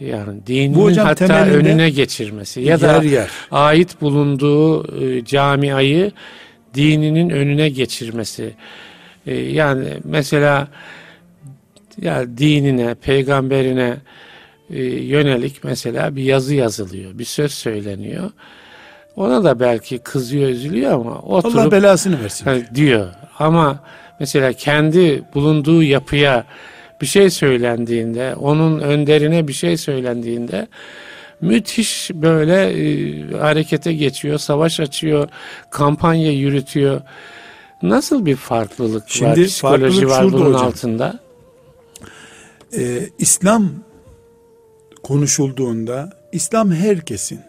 Yani 0.00 0.46
dininin 0.46 0.74
Bu 0.74 0.82
hocam 0.82 1.06
hatta 1.06 1.46
önüne 1.46 1.90
geçirmesi 1.90 2.60
ya 2.60 2.80
da 2.80 2.92
yer 2.92 3.02
yer. 3.02 3.30
ait 3.50 4.00
bulunduğu 4.00 4.96
e, 5.04 5.24
camiayı 5.24 6.12
dininin 6.74 7.30
önüne 7.30 7.68
geçirmesi. 7.68 8.54
E, 9.28 9.34
yani 9.34 9.88
mesela 10.04 10.68
ya 12.00 12.38
dinine, 12.38 12.94
peygamberine 12.94 13.96
e, 14.70 14.82
yönelik 14.84 15.64
mesela 15.64 16.16
bir 16.16 16.22
yazı 16.22 16.54
yazılıyor, 16.54 17.18
bir 17.18 17.24
söz 17.24 17.52
söyleniyor. 17.52 18.30
Ona 19.16 19.44
da 19.44 19.60
belki 19.60 19.98
kızıyor, 19.98 20.48
üzülüyor 20.48 20.92
ama 20.92 21.18
oturup 21.18 21.56
Allah 21.56 21.72
belasını 21.72 22.22
versin. 22.22 22.44
Ha, 22.44 22.56
diyor. 22.74 23.08
Ama 23.38 23.84
mesela 24.20 24.52
kendi 24.52 25.22
bulunduğu 25.34 25.82
yapıya 25.82 26.44
bir 27.00 27.06
şey 27.06 27.30
söylendiğinde, 27.30 28.34
onun 28.34 28.80
önderine 28.80 29.48
bir 29.48 29.52
şey 29.52 29.76
söylendiğinde 29.76 30.68
müthiş 31.40 32.10
böyle 32.14 32.70
e, 32.70 33.36
harekete 33.36 33.92
geçiyor, 33.92 34.38
savaş 34.38 34.80
açıyor, 34.80 35.28
kampanya 35.70 36.32
yürütüyor. 36.32 37.00
Nasıl 37.82 38.26
bir 38.26 38.36
farklılık 38.36 39.02
var, 39.02 39.08
Şimdi 39.08 39.44
psikoloji 39.46 40.06
farklılık 40.06 40.10
var 40.10 40.32
bunun 40.32 40.46
hocam. 40.54 40.66
altında? 40.66 41.20
Ee, 42.76 43.08
İslam 43.18 43.70
konuşulduğunda 45.02 46.10
İslam 46.32 46.72
herkesin. 46.72 47.40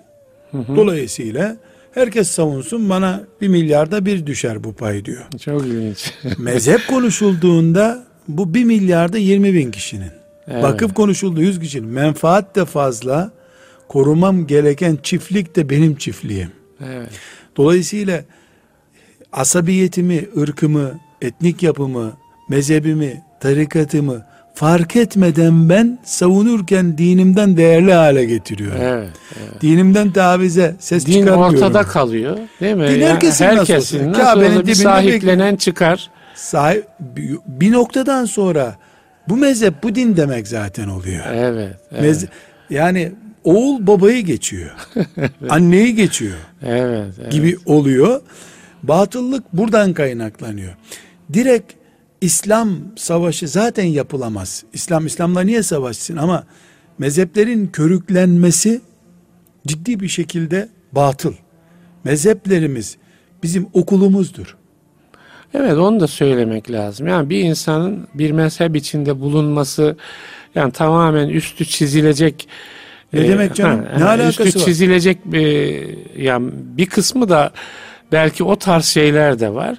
Dolayısıyla 0.54 1.58
herkes 1.94 2.28
savunsun 2.28 2.90
bana 2.90 3.24
bir 3.42 3.48
milyarda 3.48 4.06
bir 4.06 4.26
düşer 4.26 4.64
bu 4.64 4.74
pay 4.74 5.06
diyor. 5.06 5.26
Çok 5.46 5.66
ilginç. 5.66 6.14
Mezhep 6.38 6.88
konuşulduğunda 6.88 8.04
bu 8.28 8.54
bir 8.54 8.64
milyarda 8.64 9.18
20 9.18 9.54
bin 9.54 9.72
kişinin. 9.72 10.12
Evet. 10.48 10.64
Vakıf 10.64 10.94
konuşuldu 10.94 11.42
100 11.42 11.60
kişinin. 11.60 11.90
Menfaat 11.90 12.56
de 12.56 12.66
fazla. 12.66 13.32
Korumam 13.88 14.48
gereken 14.48 14.98
çiftlik 15.04 15.56
de 15.56 15.70
benim 15.70 15.96
çiftliğim. 15.96 16.52
evet. 16.86 17.10
Dolayısıyla 17.58 18.24
asabiyetimi, 19.34 20.26
ırkımı, 20.38 20.92
etnik 21.22 21.64
yapımı, 21.64 22.14
mezhebimi, 22.50 23.22
tarikatımı 23.40 24.26
fark 24.54 24.96
etmeden 24.96 25.70
ben 25.70 26.00
savunurken 26.04 26.98
dinimden 26.98 27.58
değerli 27.58 27.94
hale 27.94 28.26
getiriyorum. 28.26 28.82
Evet. 28.82 29.10
evet. 29.40 29.62
Dinimden 29.62 30.12
tavize 30.12 30.76
ses 30.80 31.06
Din 31.06 31.12
çıkarmıyorum. 31.12 31.56
ortada 31.56 31.84
kalıyor, 31.84 32.38
değil 32.62 32.76
mi? 32.76 32.88
Din 32.88 32.92
Yani 32.92 33.06
herkesin 33.06 33.46
nasıl 33.46 33.58
herkesin 33.58 34.12
nasıl 34.12 34.22
Kabe'nin 34.22 34.56
olsa 34.56 34.68
bir 34.68 34.74
sahiplenen 34.76 35.56
çıkar. 35.56 36.10
Sahip, 36.36 36.86
bir 37.48 37.72
noktadan 37.72 38.26
sonra 38.26 38.76
bu 39.28 39.38
mezhep 39.38 39.84
bu 39.84 39.96
din 39.96 40.18
demek 40.18 40.48
zaten 40.48 40.88
oluyor. 40.88 41.26
Evet. 41.34 41.76
evet. 41.92 42.04
Mez- 42.04 42.28
yani 42.70 43.12
oğul 43.44 43.88
babayı 43.88 44.26
geçiyor. 44.26 44.72
Anneyi 45.50 45.96
geçiyor 45.96 46.38
Evet, 46.66 47.14
evet. 47.22 47.32
gibi 47.32 47.58
oluyor. 47.66 48.22
Batıllık 48.84 49.54
buradan 49.54 49.94
kaynaklanıyor. 49.94 50.74
Direkt 51.34 51.74
İslam 52.22 52.78
savaşı 52.96 53.48
zaten 53.48 53.84
yapılamaz. 53.84 54.64
İslam 54.74 55.06
İslam'la 55.06 55.42
niye 55.42 55.64
savaşsın 55.64 56.18
ama 56.18 56.44
mezheplerin 56.98 57.68
körüklenmesi 57.68 58.82
ciddi 59.68 60.00
bir 60.00 60.08
şekilde 60.08 60.70
batıl. 60.92 61.34
Mezheplerimiz 62.04 62.98
bizim 63.44 63.68
okulumuzdur. 63.74 64.58
Evet 65.54 65.74
onu 65.74 66.00
da 66.00 66.08
söylemek 66.08 66.72
lazım. 66.72 67.08
Yani 67.08 67.30
bir 67.30 67.40
insanın 67.40 68.08
bir 68.14 68.32
mezhep 68.32 68.76
içinde 68.76 69.20
bulunması 69.20 69.98
yani 70.56 70.72
tamamen 70.72 71.30
üstü 71.30 71.66
çizilecek 71.66 72.48
Ne 73.14 73.28
demek 73.28 73.56
canım? 73.56 73.86
Ne 73.98 74.06
alakası 74.06 74.44
üstü 74.44 74.60
var? 74.60 74.66
çizilecek 74.66 75.18
bir 75.26 75.88
yani 76.18 76.52
bir 76.54 76.86
kısmı 76.86 77.30
da 77.30 77.52
belki 78.12 78.44
o 78.44 78.56
tarz 78.56 78.86
şeyler 78.86 79.40
de 79.40 79.54
var. 79.54 79.78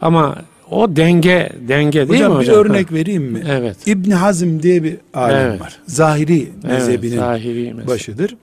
Ama 0.00 0.36
o 0.70 0.96
denge 0.96 1.52
denge 1.68 1.98
değil 1.98 2.08
hocam 2.08 2.32
mi 2.32 2.40
bir 2.40 2.48
hocam? 2.48 2.56
örnek 2.56 2.92
vereyim 2.92 3.22
mi? 3.24 3.44
Evet. 3.48 3.76
İbn 3.88 4.10
Hazm 4.10 4.60
diye 4.62 4.82
bir 4.82 4.96
alim 5.14 5.36
Evet. 5.36 5.60
var. 5.60 5.76
Zahiri 5.86 6.42
Evet, 6.42 6.64
mezhebinin 6.64 7.16
zahiri 7.16 7.74
mezhep. 7.74 7.88
başıdır. 7.88 8.36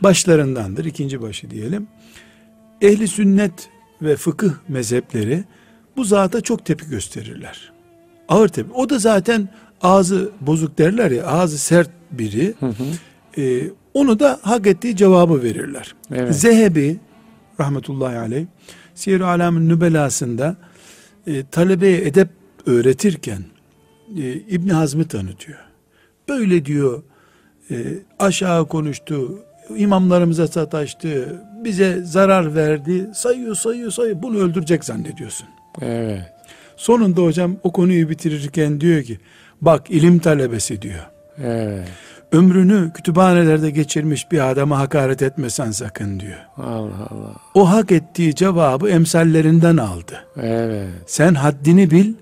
Başlarındandır. 0.00 0.84
ikinci 0.84 1.22
başı 1.22 1.50
diyelim. 1.50 1.86
Ehli 2.82 3.08
sünnet 3.08 3.52
ve 4.02 4.16
fıkıh 4.16 4.50
mezhepleri 4.68 5.44
bu 5.96 6.04
zata 6.04 6.40
çok 6.40 6.64
tepki 6.64 6.88
gösterirler. 6.90 7.72
Ağır 8.28 8.48
tepki. 8.48 8.72
O 8.74 8.88
da 8.90 8.98
zaten 8.98 9.48
ağzı 9.82 10.30
bozuk 10.40 10.78
derler 10.78 11.10
ya 11.10 11.26
ağzı 11.26 11.58
sert 11.58 11.90
biri. 12.10 12.54
Hı 12.60 12.66
hı. 12.66 12.72
Ee, 13.42 13.62
onu 13.94 14.20
da 14.20 14.38
hak 14.42 14.66
ettiği 14.66 14.96
cevabı 14.96 15.42
verirler. 15.42 15.94
Evet. 16.14 16.34
Zehebi 16.36 16.96
rahmetullahi 17.60 18.18
aleyh 18.18 18.46
Siyer-i 18.94 19.24
Alam'ın 19.24 19.68
Nübelası'nda 19.68 20.56
e, 21.26 21.46
talebeye 21.46 21.98
edep 21.98 22.28
öğretirken 22.66 23.44
e, 24.18 24.32
İbn 24.32 24.68
Hazm'ı 24.68 25.08
tanıtıyor. 25.08 25.58
Böyle 26.28 26.64
diyor 26.64 27.02
e, 27.70 27.76
aşağı 28.18 28.68
konuştu, 28.68 29.38
imamlarımıza 29.76 30.48
sataştı, 30.48 31.42
bize 31.64 32.02
zarar 32.04 32.54
verdi, 32.54 33.10
sayıyor 33.14 33.54
sayıyor 33.54 33.90
sayıyor 33.90 34.22
bunu 34.22 34.38
öldürecek 34.38 34.84
zannediyorsun. 34.84 35.48
Evet. 35.80 36.32
Sonunda 36.76 37.22
hocam 37.22 37.56
o 37.62 37.72
konuyu 37.72 38.08
bitirirken 38.08 38.80
diyor 38.80 39.02
ki 39.02 39.18
bak 39.60 39.90
ilim 39.90 40.18
talebesi 40.18 40.82
diyor. 40.82 41.06
Evet. 41.38 41.88
Ömrünü 42.32 42.90
kütüphanelerde 42.94 43.70
geçirmiş 43.70 44.32
bir 44.32 44.50
adama 44.50 44.78
hakaret 44.78 45.22
etmesen 45.22 45.70
sakın 45.70 46.20
diyor. 46.20 46.38
Allah 46.56 47.08
Allah. 47.10 47.32
O 47.54 47.70
hak 47.70 47.92
ettiği 47.92 48.34
cevabı 48.34 48.88
emsallerinden 48.88 49.76
aldı. 49.76 50.24
Evet. 50.42 50.88
Sen 51.06 51.34
haddini 51.34 51.90
bil, 51.90 52.14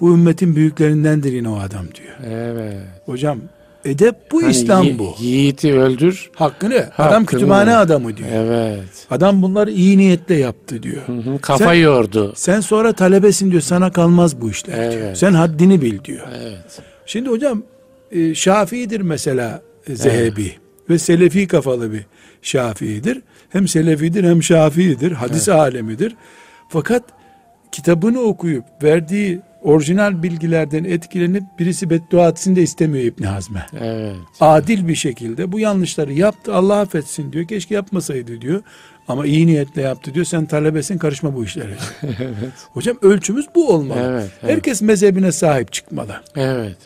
bu 0.00 0.12
ümmetin 0.14 0.56
büyüklerindendir 0.56 1.32
yine 1.32 1.48
o 1.48 1.58
adam 1.58 1.84
diyor. 1.94 2.32
Evet. 2.34 2.76
Hocam 3.06 3.38
edep 3.84 4.14
bu 4.32 4.42
Hani 4.42 4.50
İslam 4.50 4.82
yi- 4.84 4.98
bu. 4.98 5.14
Yiğiti 5.20 5.74
öldür. 5.80 6.30
Hakkını, 6.34 6.74
adam 6.74 6.90
Hakkını- 6.92 7.26
kütüphane 7.26 7.76
adamı 7.76 8.16
diyor. 8.16 8.28
Evet. 8.32 9.06
Adam 9.10 9.42
bunları 9.42 9.70
iyi 9.70 9.98
niyetle 9.98 10.34
yaptı 10.34 10.82
diyor. 10.82 11.02
Hı 11.06 11.12
hı, 11.12 11.38
Kafa 11.38 11.64
Sen- 11.64 11.72
yordu. 11.74 12.32
Sen 12.36 12.60
sonra 12.60 12.92
talebesin 12.92 13.50
diyor, 13.50 13.62
sana 13.62 13.92
kalmaz 13.92 14.40
bu 14.40 14.50
işler 14.50 14.90
diyor. 14.92 15.02
Evet. 15.02 15.18
Sen 15.18 15.32
haddini 15.32 15.82
bil 15.82 16.04
diyor. 16.04 16.26
Evet. 16.42 16.80
Şimdi 17.06 17.28
hocam 17.28 17.62
e, 18.14 18.34
Şafii'dir 18.34 19.00
mesela 19.00 19.62
e, 19.86 19.96
Zehebi 19.96 20.52
ve 20.90 20.98
Selefi 20.98 21.46
kafalı 21.46 21.92
bir 21.92 22.06
Şafii'dir. 22.42 23.22
Hem 23.48 23.68
Selefidir 23.68 24.24
hem 24.24 24.42
Şafii'dir. 24.42 25.12
Hadis 25.12 25.48
alemidir. 25.48 26.16
Fakat 26.68 27.02
kitabını 27.72 28.20
okuyup 28.20 28.64
verdiği 28.82 29.40
orijinal 29.62 30.22
bilgilerden 30.22 30.84
etkilenip 30.84 31.42
birisi 31.58 31.90
beddua 31.90 32.28
etsin 32.28 32.56
de 32.56 32.62
istemiyor 32.62 33.04
İbni 33.04 33.26
Hazm'e. 33.26 33.66
Evet. 33.80 34.16
Adil 34.40 34.88
bir 34.88 34.94
şekilde 34.94 35.52
bu 35.52 35.60
yanlışları 35.60 36.12
yaptı 36.12 36.54
Allah 36.54 36.80
affetsin 36.80 37.32
diyor. 37.32 37.48
Keşke 37.48 37.74
yapmasaydı 37.74 38.40
diyor. 38.40 38.62
Ama 39.08 39.26
iyi 39.26 39.46
niyetle 39.46 39.82
yaptı 39.82 40.14
diyor. 40.14 40.24
Sen 40.24 40.46
talebesin 40.46 40.98
karışma 40.98 41.36
bu 41.36 41.44
işlere. 41.44 41.74
Hocam 42.72 42.96
ölçümüz 43.02 43.46
bu 43.54 43.68
olmalı. 43.68 44.00
Evet, 44.02 44.30
evet. 44.42 44.52
Herkes 44.52 44.82
mezhebine 44.82 45.32
sahip 45.32 45.72
çıkmalı. 45.72 46.16
Evet. 46.36 46.76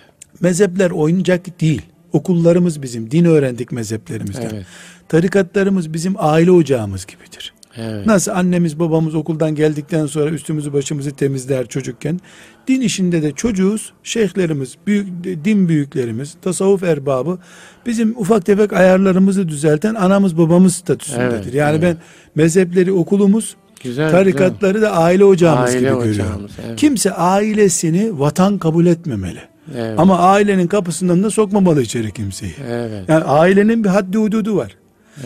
Mezhepler 0.40 0.90
oyuncak 0.90 1.60
değil. 1.60 1.82
Okullarımız 2.12 2.82
bizim, 2.82 3.10
din 3.10 3.24
öğrendik 3.24 3.72
mezheplerimizden. 3.72 4.50
Evet. 4.54 4.66
Tarikatlarımız 5.08 5.92
bizim 5.92 6.14
aile 6.18 6.50
ocağımız 6.50 7.06
gibidir. 7.06 7.54
Evet. 7.76 8.06
Nasıl 8.06 8.32
annemiz 8.32 8.78
babamız 8.78 9.14
okuldan 9.14 9.54
geldikten 9.54 10.06
sonra 10.06 10.30
üstümüzü 10.30 10.72
başımızı 10.72 11.10
temizler 11.10 11.66
çocukken. 11.66 12.20
Din 12.68 12.80
işinde 12.80 13.22
de 13.22 13.32
çocuğuz, 13.32 13.92
şeyhlerimiz, 14.02 14.74
büyük, 14.86 15.06
din 15.44 15.68
büyüklerimiz, 15.68 16.34
tasavvuf 16.42 16.82
erbabı 16.82 17.38
bizim 17.86 18.14
ufak 18.18 18.46
tefek 18.46 18.72
ayarlarımızı 18.72 19.48
düzelten 19.48 19.94
anamız 19.94 20.38
babamız 20.38 20.76
statüsündedir. 20.76 21.44
Evet, 21.44 21.54
yani 21.54 21.78
evet. 21.78 21.82
ben 21.82 21.96
mezhepleri 22.34 22.92
okulumuz, 22.92 23.56
Güzel. 23.82 24.10
tarikatları 24.10 24.82
da 24.82 24.92
aile 24.92 25.24
ocağımız 25.24 25.70
Aile 25.70 25.78
gibi 25.78 25.92
ocağımız, 25.92 26.16
görüyorum. 26.16 26.48
evet. 26.66 26.78
Kimse 26.78 27.12
ailesini 27.12 28.20
vatan 28.20 28.58
kabul 28.58 28.86
etmemeli. 28.86 29.40
Evet. 29.76 29.98
Ama 29.98 30.18
ailenin 30.18 30.66
kapısından 30.66 31.22
da 31.22 31.30
sokmamalı 31.30 31.82
içeri 31.82 32.12
kimseyi. 32.12 32.54
Evet. 32.70 33.04
Yani 33.08 33.24
ailenin 33.24 33.84
bir 33.84 33.88
haddi 33.88 34.18
hududu 34.18 34.56
var. 34.56 34.76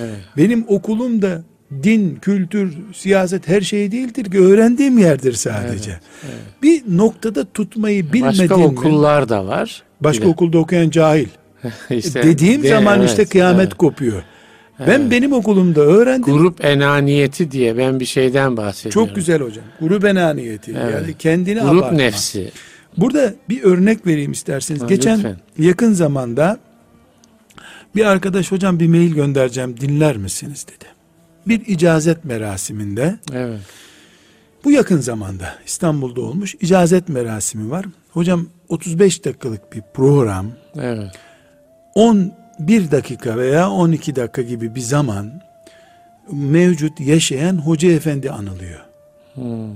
Evet. 0.00 0.16
Benim 0.36 0.64
okulum 0.68 1.22
da 1.22 1.42
din, 1.82 2.16
kültür, 2.22 2.72
siyaset 2.94 3.48
her 3.48 3.60
şey 3.60 3.92
değildir 3.92 4.30
ki 4.30 4.40
öğrendiğim 4.40 4.98
yerdir 4.98 5.32
sadece. 5.32 6.00
Bir 6.62 6.82
noktada 6.88 7.44
tutmayı 7.44 8.12
bilmedin 8.12 8.38
Başka 8.38 8.56
okullar 8.56 9.28
da 9.28 9.46
var. 9.46 9.82
Başka 10.00 10.22
Bir 10.22 10.26
de- 10.26 10.30
okulda 10.32 10.58
okuyan 10.58 10.90
cahil. 10.90 11.26
İşte 11.90 12.22
Dediğim 12.22 12.62
de- 12.62 12.68
zaman 12.68 12.98
evet, 13.00 13.10
işte 13.10 13.24
kıyamet 13.24 13.62
evet. 13.66 13.74
kopuyor. 13.74 14.22
Ben 14.86 15.10
benim 15.10 15.32
okulumda 15.32 15.80
öğrendim. 15.80 16.34
Grup 16.34 16.64
enaniyeti 16.64 17.50
diye 17.50 17.78
ben 17.78 18.00
bir 18.00 18.04
şeyden 18.04 18.56
bahsediyorum. 18.56 19.06
Çok 19.08 19.16
güzel 19.16 19.40
hocam. 19.40 19.64
Grup 19.80 20.04
enaniyeti. 20.04 20.76
Evet. 20.82 20.94
Yani 20.94 21.14
kendini 21.18 21.60
Grup 21.60 21.72
abartma. 21.82 21.96
nefsi. 21.98 22.50
Burada 22.96 23.34
bir 23.48 23.62
örnek 23.62 24.06
vereyim 24.06 24.32
isterseniz. 24.32 24.82
Ha, 24.82 24.86
Geçen 24.86 25.16
lütfen. 25.18 25.36
yakın 25.58 25.92
zamanda 25.92 26.58
bir 27.96 28.04
arkadaş 28.04 28.52
hocam 28.52 28.80
bir 28.80 28.86
mail 28.88 29.14
göndereceğim 29.14 29.80
dinler 29.80 30.16
misiniz 30.16 30.66
dedi. 30.68 30.84
Bir 31.48 31.66
icazet 31.66 32.24
merasiminde 32.24 33.18
Evet. 33.32 33.60
bu 34.64 34.70
yakın 34.70 34.98
zamanda 35.00 35.54
İstanbul'da 35.66 36.20
olmuş 36.20 36.54
icazet 36.60 37.08
merasimi 37.08 37.70
var. 37.70 37.86
Hocam 38.10 38.46
35 38.68 39.24
dakikalık 39.24 39.72
bir 39.72 39.82
program 39.94 40.46
Evet. 40.76 41.10
11 41.94 42.90
dakika 42.90 43.36
veya 43.38 43.70
12 43.70 44.16
dakika 44.16 44.42
gibi 44.42 44.74
bir 44.74 44.80
zaman 44.80 45.42
mevcut 46.32 47.00
yaşayan 47.00 47.56
hoca 47.56 47.90
efendi 47.90 48.30
anılıyor. 48.30 48.80
Hmm. 49.34 49.70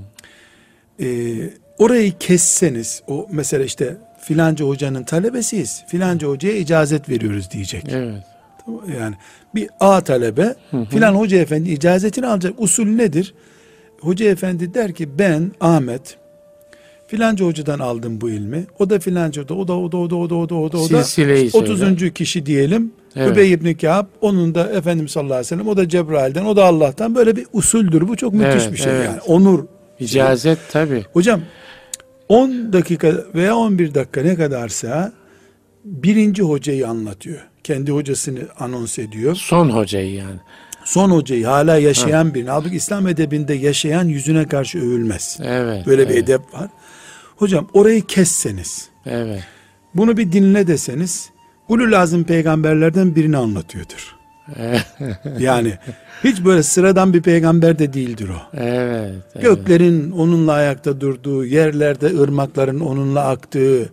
Ee, 1.01 1.51
orayı 1.79 2.19
kesseniz 2.19 3.03
o 3.09 3.27
mesela 3.31 3.65
işte 3.65 3.97
filanca 4.21 4.65
hocanın 4.65 5.05
talebesiyiz. 5.05 5.83
Filanca 5.87 6.29
hocaya 6.29 6.57
icazet 6.57 7.09
veriyoruz 7.09 7.51
diyecek. 7.51 7.85
Evet. 7.89 8.23
Yani 8.99 9.15
bir 9.55 9.69
A 9.81 10.01
talebe 10.01 10.55
filan 10.91 11.15
hoca 11.15 11.39
efendi 11.39 11.71
icazetini 11.71 12.27
alacak. 12.27 12.55
Usul 12.59 12.87
nedir? 12.87 13.35
Hoca 14.01 14.27
efendi 14.27 14.75
der 14.75 14.93
ki 14.95 15.19
ben 15.19 15.53
Ahmet 15.61 16.17
filanca 17.07 17.45
hocadan 17.47 17.79
aldım 17.79 18.21
bu 18.21 18.31
ilmi. 18.31 18.67
O 18.79 18.91
da 18.91 18.99
filanca 18.99 19.43
hoca, 19.43 19.55
o 19.55 19.69
da 19.69 19.77
o 19.79 19.93
da 19.93 19.97
o 19.97 20.11
da 20.11 20.17
o 20.17 20.31
da 20.31 20.35
o 20.35 20.49
da 20.49 20.55
o 20.55 20.73
da 20.73 20.79
o 20.79 20.91
da 20.91 21.05
Silsileyi 21.05 21.51
30. 21.53 21.79
söyle. 21.79 22.11
kişi 22.11 22.47
diyelim. 22.47 22.93
Evet. 23.17 23.33
Übey 23.33 23.53
ibn 23.53 23.73
Kâb, 23.73 24.07
onun 24.21 24.55
da 24.55 24.73
Efendimiz 24.73 25.11
sallallahu 25.11 25.35
aleyhi 25.35 25.47
ve 25.47 25.49
sellem, 25.49 25.69
o 25.69 25.77
da 25.77 25.89
Cebrail'den, 25.89 26.45
o 26.45 26.57
da 26.57 26.65
Allah'tan 26.65 27.15
böyle 27.15 27.37
bir 27.37 27.47
usuldür. 27.53 28.09
Bu 28.09 28.17
çok 28.17 28.33
müthiş 28.33 28.63
Evet, 28.63 28.73
bir 28.73 28.77
şey 28.79 28.93
evet. 28.93 29.07
yani. 29.07 29.21
Onur. 29.21 29.65
İcazet 30.01 30.59
tabi. 30.71 31.05
Hocam 31.13 31.41
10 32.29 32.73
dakika 32.73 33.13
veya 33.35 33.57
11 33.57 33.95
dakika 33.95 34.23
ne 34.23 34.35
kadarsa 34.37 35.13
birinci 35.85 36.43
hocayı 36.43 36.89
anlatıyor. 36.89 37.39
Kendi 37.65 37.93
hocasını 37.93 38.41
anons 38.59 38.99
ediyor. 38.99 39.35
Son 39.35 39.71
hocayı 39.71 40.15
yani. 40.15 40.41
Son 40.85 41.11
hocayı 41.11 41.47
hala 41.47 41.79
yaşayan 41.79 42.35
birini. 42.35 42.51
Halbuki 42.51 42.77
İslam 42.77 43.09
edebinde 43.09 43.55
yaşayan 43.55 44.05
yüzüne 44.05 44.49
karşı 44.49 44.79
övülmez. 44.79 45.39
Evet. 45.43 45.87
Böyle 45.87 46.09
bir 46.09 46.15
evet, 46.15 46.25
edep 46.25 46.55
var. 46.55 46.69
Hocam 47.37 47.69
orayı 47.73 48.07
kesseniz, 48.07 48.89
Evet. 49.07 49.43
bunu 49.95 50.17
bir 50.17 50.33
dinle 50.33 50.67
deseniz, 50.67 51.31
ulul 51.69 51.93
lazım 51.93 52.25
peygamberlerden 52.25 53.17
birini 53.17 53.37
anlatıyordur. 53.37 54.16
Yani 55.39 55.73
hiç 56.25 56.45
böyle 56.45 56.63
sıradan 56.63 57.15
bir 57.15 57.23
peygamber 57.23 57.79
de 57.79 57.93
değildir 57.93 58.29
o. 58.29 58.57
Evet. 58.61 59.15
evet. 59.35 59.43
Göklerin 59.43 60.11
onunla 60.11 60.53
ayakta 60.53 61.01
durduğu, 61.01 61.45
yerlerde 61.45 62.21
ırmakların 62.21 62.81
onunla 62.81 63.25
aktığı, 63.25 63.89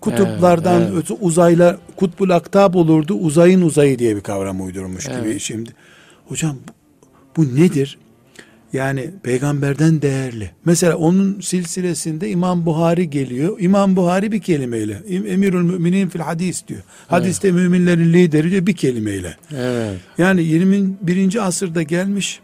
kutuplardan 0.00 0.80
Evet, 0.80 0.90
evet. 0.92 1.04
öte 1.04 1.14
uzaylar, 1.14 1.76
kutbul 1.96 2.30
aktab 2.30 2.74
olurdu, 2.74 3.14
uzayın 3.14 3.62
uzayı 3.62 3.98
diye 3.98 4.16
bir 4.16 4.20
kavram 4.20 4.66
uydurmuş 4.66 5.04
gibi 5.04 5.16
Evet. 5.24 5.40
şimdi. 5.40 5.70
Hocam 6.28 6.56
bu, 6.68 6.72
bu 7.36 7.56
nedir? 7.56 7.98
Yani 8.74 9.10
peygamberden 9.22 10.02
değerli. 10.02 10.50
Mesela 10.64 10.96
onun 10.96 11.40
silsilesinde 11.40 12.30
İmam 12.30 12.66
Buhari 12.66 13.10
geliyor. 13.10 13.56
İmam 13.60 13.96
Buhari 13.96 14.32
bir 14.32 14.40
kelimeyle. 14.40 15.02
"İm- 15.08 15.26
Emirül 15.28 15.62
müminin 15.62 16.08
fil 16.08 16.20
hadis 16.20 16.68
diyor. 16.68 16.80
Hadiste 17.06 17.52
müminlerin 17.52 18.12
lideri 18.12 18.50
diyor 18.50 18.66
bir 18.66 18.72
kelimeyle. 18.76 19.36
Evet. 19.56 19.96
Yani 20.18 20.44
21. 20.44 21.46
asırda 21.46 21.82
gelmiş 21.82 22.40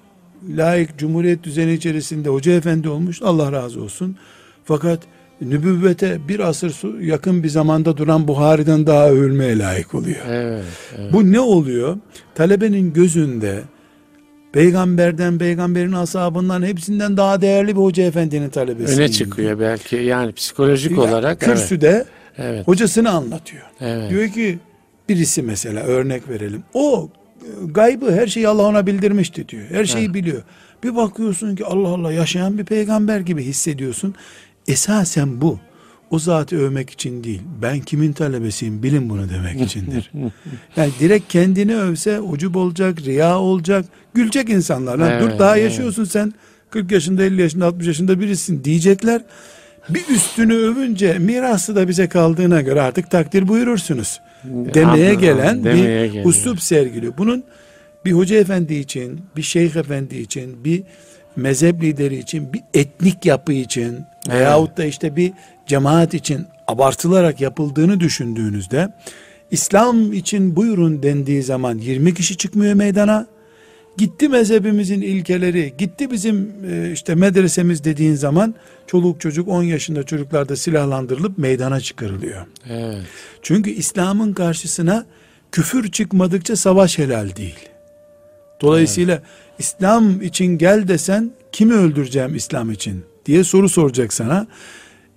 layık 0.57 0.99
cumhuriyet 0.99 1.43
düzeni 1.45 1.73
içerisinde 1.73 2.29
hoca 2.29 2.53
efendi 2.53 2.89
olmuş 2.89 3.23
Allah 3.23 3.53
razı 3.53 3.83
olsun. 3.83 4.17
Fakat 4.65 5.01
nübüvvete 5.41 6.19
bir 6.29 6.41
asır 6.41 7.01
yakın 7.01 7.43
bir 7.43 7.49
zamanda 7.49 7.97
duran 7.97 8.29
Buhari'den 8.29 8.87
daha 8.87 9.11
övülmeye 9.11 9.59
layık 9.59 9.95
oluyor. 9.95 10.17
Evet. 10.29 10.65
evet. 10.99 11.13
Bu 11.13 11.33
ne 11.33 11.41
oluyor? 11.41 11.97
Talebenin 12.35 12.93
gözünde 12.93 13.61
peygamberden, 14.53 15.39
peygamberin 15.39 15.93
ashabından 15.93 16.63
hepsinden 16.63 17.17
daha 17.17 17.41
değerli 17.41 17.77
bir 17.77 17.81
hoca 17.81 18.03
efendinin 18.03 18.49
talebesi. 18.49 18.97
Öne 19.01 19.09
çıkıyor 19.09 19.61
belki 19.61 19.97
yani 19.97 20.33
psikolojik 20.33 20.99
olarak. 20.99 21.43
Evet. 21.43 21.59
Kürsüde 21.59 22.05
Evet. 22.39 22.69
hocasını 22.69 23.11
anlatıyor. 23.11 23.63
Evet. 23.81 24.11
Diyor 24.11 24.29
ki 24.29 24.59
birisi 25.09 25.43
mesela 25.43 25.81
örnek 25.83 26.29
verelim. 26.29 26.63
O 26.75 27.09
e, 27.43 27.47
gaybı 27.67 28.13
her 28.13 28.27
şeyi 28.27 28.49
Allah 28.49 28.63
ona 28.63 28.87
bildirmişti 28.87 29.49
diyor. 29.49 29.63
Her 29.71 29.85
şeyi 29.85 30.15
biliyor. 30.15 30.43
Bir 30.85 30.97
bakıyorsun 30.97 31.57
ki 31.57 31.65
Allah 31.65 31.89
Allah 31.89 32.13
yaşayan 32.13 32.59
bir 32.59 32.65
peygamber 32.65 33.21
gibi 33.21 33.43
hissediyorsun. 33.43 34.15
Esasen 34.69 35.41
bu. 35.41 35.59
O 36.11 36.19
zatı 36.19 36.57
övmek 36.57 36.91
için 36.91 37.25
değil. 37.25 37.43
Ben 37.63 37.81
kimin 37.81 38.13
talebesiyim 38.13 38.83
bilin 38.83 39.11
bunu 39.11 39.29
demek 39.31 39.61
içindir. 39.67 40.11
yani 40.77 40.91
direkt 41.01 41.29
kendini 41.33 41.77
övse 41.77 42.21
ucub 42.21 42.55
olacak, 42.55 42.99
riya 43.05 43.39
olacak, 43.39 43.85
gülecek 44.15 44.49
insanlar. 44.51 44.99
Lan 44.99 45.21
dur 45.21 45.29
Evet, 45.29 45.39
daha 45.39 45.57
evet. 45.59 45.71
yaşıyorsun 45.71 46.05
sen. 46.05 46.35
40 46.71 46.91
yaşında, 46.93 47.25
50 47.25 47.41
yaşında, 47.43 47.67
60 47.67 47.87
yaşında 47.87 48.21
birisin 48.21 48.65
diyecekler. 48.65 49.23
Bir 49.89 50.09
üstünü 50.09 50.55
övünce 50.55 51.19
mirası 51.19 51.77
da 51.77 51.89
bize 51.89 52.09
kaldığına 52.09 52.61
göre 52.61 52.81
artık 52.81 53.11
takdir 53.11 53.49
buyurursunuz. 53.49 54.21
Demeye 54.45 55.15
gelen 55.15 55.65
demeye 55.65 55.99
bir 56.03 56.07
geliyor. 56.07 56.25
uslup 56.25 56.63
sergiliyor. 56.63 57.13
Bunun 57.19 57.45
bir 58.05 58.13
hoca 58.13 58.37
efendi 58.37 58.75
için, 58.75 59.21
bir 59.37 59.43
şeyh 59.43 59.77
efendi 59.77 60.17
için, 60.19 60.65
bir 60.65 60.83
mezhep 61.37 61.83
lideri 61.83 62.17
için, 62.19 62.53
bir 62.53 62.61
etnik 62.75 63.25
yapı 63.27 63.53
için 63.53 63.99
veyahut 64.29 64.77
da 64.77 64.85
işte 64.85 65.17
bir 65.17 65.33
cemaat 65.71 66.15
için 66.15 66.47
abartılarak 66.69 67.41
yapıldığını 67.41 68.01
düşündüğünüzde 68.01 68.93
İslam 69.51 70.13
için 70.13 70.57
buyurun 70.57 71.03
dendiği 71.03 71.43
zaman 71.43 71.79
20 71.79 72.15
kişi 72.15 72.37
çıkmıyor 72.37 72.75
meydana. 72.75 73.27
Gitti 73.99 74.29
mezhebimizin 74.29 75.01
ilkeleri, 75.01 75.75
gitti 75.79 76.11
bizim 76.11 76.53
e, 76.71 76.93
işte 76.93 77.15
medresemiz 77.15 77.85
dediğin 77.85 78.15
zaman 78.15 78.55
çoluk 78.87 79.21
çocuk 79.21 79.49
10 79.49 79.63
yaşında 79.63 80.03
çocuklar 80.03 80.49
da 80.49 80.57
silahlandırılıp 80.57 81.39
meydana 81.39 81.81
çıkarılıyor. 81.81 82.47
Evet. 82.71 83.03
Çünkü 83.43 83.71
İslam'ın 83.71 84.33
karşısına 84.33 85.07
küfür 85.53 85.91
çıkmadıkça 85.91 86.57
savaş 86.57 86.99
helal 86.99 87.37
değil. 87.37 87.69
Dolayısıyla 88.61 89.23
İslam 89.59 90.23
için 90.23 90.59
gel 90.59 90.89
desen 90.89 91.31
kimi 91.53 91.75
öldüreceğim 91.75 92.35
İslam 92.35 92.71
için 92.71 93.05
diye 93.27 93.45
soru 93.45 93.69
soracak 93.69 94.13
sana. 94.13 94.47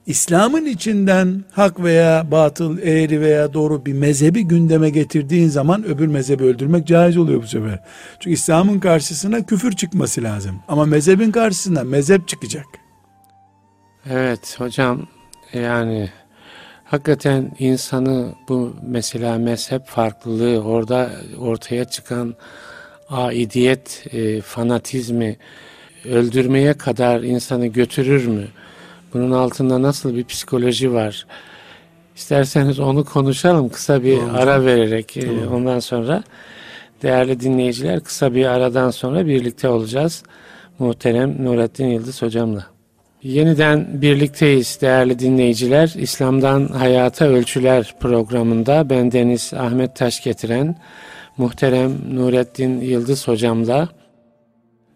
İslam'ın 0.06 0.66
içinden 0.66 1.44
hak 1.52 1.84
veya 1.84 2.32
batıl, 2.32 2.78
eğri 2.78 3.22
veya 3.22 3.54
doğru 3.54 3.86
bir 3.86 3.94
mezhebi 3.94 4.44
gündeme 4.44 4.90
getirdiğin 4.90 5.48
zaman 5.48 5.86
öbür 5.86 6.08
mezhebi 6.08 6.44
öldürmek 6.44 6.88
caiz 6.88 7.18
oluyor 7.18 7.44
bu 7.44 7.48
sefer. 7.48 7.80
Çünkü 8.20 8.34
İslam'ın 8.34 8.80
karşısına 8.80 9.46
küfür 9.46 9.72
çıkması 9.72 10.24
lazım. 10.24 10.60
Ama 10.68 10.86
mezhebin 10.86 11.32
karşısına 11.32 11.84
mezhep 11.84 12.28
çıkacak. 12.28 12.66
Evet 14.10 14.56
hocam 14.60 15.08
yani 15.54 16.10
hakikaten 16.84 17.52
insanı 17.60 18.34
bu 18.50 18.76
mesela 18.82 19.38
mezhep 19.38 19.86
farklılığı 19.86 20.64
orada 20.64 21.12
ortaya 21.40 21.86
çıkan 21.86 22.36
aidiyet 23.10 24.06
e, 24.12 24.42
fanatizmi 24.42 25.38
öldürmeye 26.06 26.74
kadar 26.74 27.22
insanı 27.22 27.68
götürür 27.68 28.28
mü? 28.28 28.48
Bunun 29.14 29.32
altında 29.32 29.82
nasıl 29.82 30.16
bir 30.16 30.24
psikoloji 30.24 30.94
var? 30.94 31.26
İsterseniz 32.16 32.80
onu 32.80 33.06
konuşalım 33.06 33.70
kısa 33.70 34.04
bir 34.04 34.20
Tamam. 34.20 34.36
ara 34.36 34.66
vererek 34.66 35.18
e, 35.18 35.22
Tamam. 35.22 35.54
ondan 35.54 35.80
sonra 35.80 36.24
değerli 37.04 37.40
dinleyiciler 37.40 38.00
kısa 38.00 38.36
bir 38.36 38.46
aradan 38.46 38.92
sonra 38.92 39.26
birlikte 39.28 39.68
olacağız. 39.70 40.24
Muhterem 40.80 41.46
Nurettin 41.46 41.88
Yıldız 41.88 42.22
hocamla. 42.22 42.66
Yeniden 43.24 44.02
birlikteyiz 44.02 44.78
değerli 44.82 45.20
dinleyiciler. 45.20 45.94
İslam'dan 45.98 46.68
Hayata 46.68 47.26
Ölçüler 47.26 47.96
programında 48.00 48.90
ben 48.90 49.12
Deniz 49.12 49.54
Ahmet 49.54 49.96
Taş 49.96 50.24
getiren 50.24 50.76
muhterem 51.38 51.92
Nurettin 52.16 52.82
Yıldız 52.82 53.28
hocamla 53.28 53.90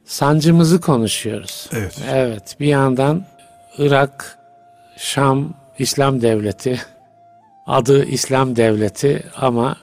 sancımızı 0.06 0.82
konuşuyoruz. 0.82 1.70
Evet. 1.74 2.02
Evet 2.14 2.56
bir 2.60 2.68
yandan 2.68 3.26
Irak, 3.78 4.38
Şam 4.98 5.54
İslam 5.80 6.22
Devleti 6.22 6.82
adı 7.68 8.06
İslam 8.06 8.56
Devleti 8.56 9.24
ama 9.36 9.78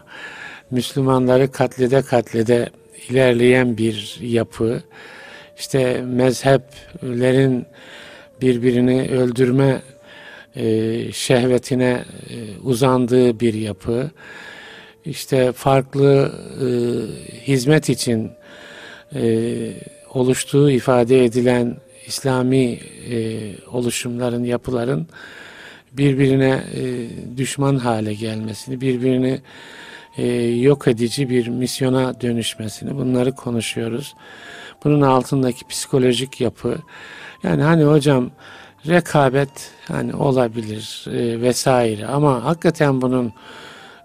Müslümanları 0.70 1.52
katlede 1.52 2.02
katlede 2.02 2.70
ilerleyen 3.08 3.76
bir 3.78 4.18
yapı. 4.20 4.82
İşte 5.58 6.02
mezheplerin 6.02 7.66
birbirini 8.40 9.08
öldürme 9.10 9.82
e, 10.56 11.12
şehvetine 11.12 12.04
e, 12.30 12.58
uzandığı 12.62 13.40
bir 13.40 13.54
yapı. 13.54 14.10
İşte 15.04 15.52
farklı 15.52 16.32
e, 16.60 16.66
hizmet 17.46 17.88
için 17.88 18.30
oluştuğu 20.10 20.70
ifade 20.70 21.24
edilen 21.24 21.76
İslami 22.06 22.80
e, 23.10 23.40
oluşumların, 23.66 24.44
yapıların 24.44 25.06
birbirine 25.92 26.64
e, 26.74 27.08
düşman 27.36 27.76
hale 27.76 28.14
gelmesini, 28.14 28.80
birbirini 28.80 29.40
e, 30.16 30.26
yok 30.46 30.88
edici 30.88 31.30
bir 31.30 31.48
misyona 31.48 32.20
dönüşmesini 32.20 32.96
bunları 32.96 33.32
konuşuyoruz. 33.32 34.14
Bunun 34.84 35.00
altındaki 35.00 35.66
psikolojik 35.66 36.40
yapı 36.40 36.78
yani 37.42 37.62
hani 37.62 37.84
hocam 37.84 38.30
rekabet 38.88 39.72
hani 39.88 40.14
olabilir 40.14 41.04
e, 41.08 41.40
vesaire 41.40 42.06
ama 42.06 42.44
hakikaten 42.44 43.02
bunun 43.02 43.32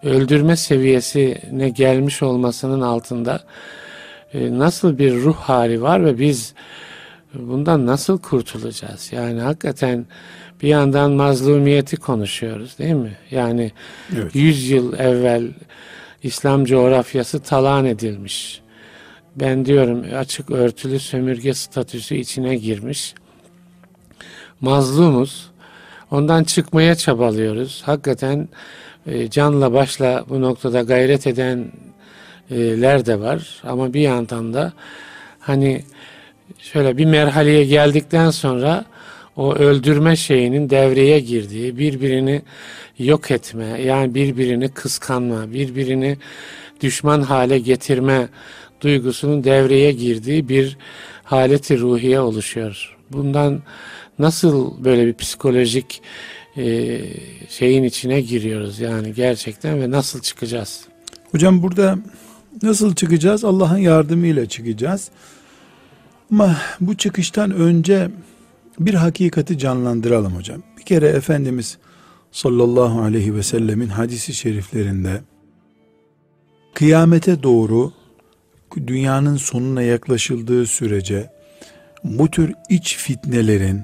öldürme 0.04 0.56
seviyesine 0.56 1.70
gelmiş 1.70 2.24
olmasının 2.24 2.82
altında 2.82 3.44
e, 4.34 4.60
nasıl 4.60 4.98
bir 4.98 5.16
ruh 5.16 5.36
hali 5.36 5.82
var 5.82 6.06
ve 6.06 6.20
biz 6.20 6.54
bundan 7.34 7.86
nasıl 7.86 8.18
kurtulacağız? 8.18 9.10
Yani 9.14 9.42
hakikaten 9.42 10.06
bir 10.62 10.68
yandan 10.68 11.12
mazlumiyeti 11.12 11.98
konuşuyoruz 11.98 12.78
değil 12.80 12.94
mi? 12.94 13.18
Yani 13.32 13.72
Evet. 14.18 14.36
100 14.36 14.70
yıl 14.70 15.00
evvel 15.00 15.48
İslam 16.24 16.66
coğrafyası 16.66 17.40
talan 17.40 17.86
edilmiş. 17.86 18.62
Ben 19.36 19.66
diyorum 19.66 20.06
açık 20.16 20.52
örtülü 20.52 21.00
sömürge 21.00 21.54
statüsü 21.54 22.16
içine 22.16 22.56
girmiş. 22.56 23.14
Mazlumuz. 24.62 25.50
Ondan 26.12 26.44
çıkmaya 26.44 26.96
çabalıyoruz. 26.96 27.82
Hakikaten 27.86 28.50
e, 29.08 29.30
canla 29.30 29.74
başla 29.74 30.26
bu 30.30 30.42
noktada 30.42 30.82
gayret 30.82 31.28
edenler 31.28 33.06
de 33.06 33.20
var. 33.20 33.62
Ama 33.64 33.94
bir 33.94 34.02
yandan 34.02 34.54
da 34.54 34.74
hani 35.40 35.84
şöyle 36.58 36.98
bir 36.98 37.06
merhaleye 37.06 37.66
geldikten 37.66 38.30
sonra 38.30 38.86
o 39.36 39.56
öldürme 39.56 40.16
şeyinin 40.16 40.70
devreye 40.70 41.20
girdiği, 41.20 41.78
birbirini 41.78 42.42
yok 43.00 43.32
etme, 43.32 43.82
yani 43.82 44.16
birbirini 44.16 44.70
kıskanma, 44.70 45.54
birbirini 45.54 46.18
düşman 46.82 47.22
hale 47.22 47.60
getirme 47.60 48.28
duygusunun 48.82 49.44
devreye 49.44 49.92
girdiği 49.92 50.50
bir 50.50 50.78
haleti 51.24 51.80
ruhiye 51.80 52.20
oluşuyor. 52.20 52.98
Bundan 53.12 53.62
nasıl 54.20 54.84
böyle 54.84 55.08
bir 55.08 55.14
psikolojik 55.14 56.02
e, 56.58 57.00
şeyin 57.50 57.84
içine 57.84 58.22
giriyoruz 58.22 58.80
yani 58.80 59.14
gerçekten 59.14 59.82
ve 59.82 59.92
nasıl 59.92 60.22
çıkacağız? 60.22 60.82
Hocam 61.32 61.64
burada 61.64 61.98
nasıl 62.64 62.96
çıkacağız? 62.96 63.44
Allah'ın 63.44 63.78
yardımıyla 63.78 64.46
çıkacağız. 64.46 65.10
Ama 66.32 66.58
bu 66.82 66.98
çıkıştan 66.98 67.52
önce 67.52 68.12
bir 68.80 68.94
hakikati 68.94 69.58
canlandıralım 69.58 70.36
hocam. 70.36 70.64
Bir 70.78 70.84
kere 70.84 71.08
Efendimiz 71.08 71.78
sallallahu 72.32 73.02
aleyhi 73.02 73.36
ve 73.36 73.44
sellemin 73.44 73.88
hadisi 73.88 74.34
şeriflerinde 74.34 75.22
kıyamete 76.74 77.44
doğru 77.44 77.94
dünyanın 78.88 79.38
sonuna 79.38 79.82
yaklaşıldığı 79.82 80.66
sürece 80.66 81.30
bu 82.04 82.32
tür 82.32 82.54
iç 82.70 82.98
fitnelerin 82.98 83.84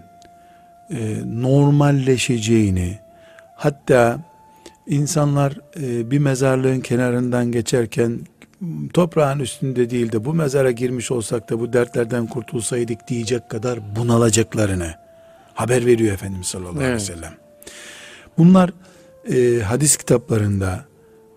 e, 0.90 1.22
normalleşeceğini 1.26 3.00
hatta 3.56 4.20
insanlar 4.88 5.60
e, 5.80 6.12
bir 6.12 6.20
mezarlığın 6.20 6.80
kenarından 6.80 7.52
geçerken 7.52 8.20
toprağın 8.94 9.40
üstünde 9.40 9.90
değil 9.90 10.12
de 10.12 10.26
bu 10.26 10.34
mezara 10.34 10.72
girmiş 10.72 11.12
olsak 11.12 11.50
da 11.50 11.60
bu 11.60 11.74
dertlerden 11.74 12.28
kurtulsaydık 12.28 13.08
diyecek 13.08 13.50
kadar 13.50 13.96
bunalacaklarını 13.96 14.94
haber 15.54 15.86
veriyor 15.86 16.14
Efendimiz 16.14 16.48
sallallahu 16.48 16.72
aleyhi 16.72 16.86
ve 16.88 16.92
Evet. 16.92 17.02
sellem. 17.02 17.34
Bunlar 18.38 18.74
e, 19.34 19.62
hadis 19.62 19.98
kitaplarında 19.98 20.86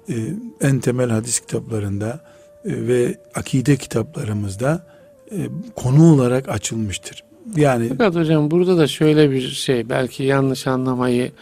e, 0.08 0.14
en 0.60 0.80
temel 0.80 1.10
hadis 1.10 1.40
kitaplarında 1.40 2.20
e, 2.64 2.86
ve 2.86 3.18
akide 3.34 3.76
kitaplarımızda 3.76 4.86
e, 5.32 5.36
konu 5.76 6.12
olarak 6.14 6.48
açılmıştır. 6.48 7.24
Yani 7.56 7.88
Fakat 7.88 8.14
hocam 8.14 8.50
burada 8.50 8.78
da 8.78 8.86
şöyle 8.86 9.30
bir 9.30 9.48
şey 9.48 9.88
belki 9.88 10.22
yanlış 10.22 10.66
anlamayı 10.66 11.32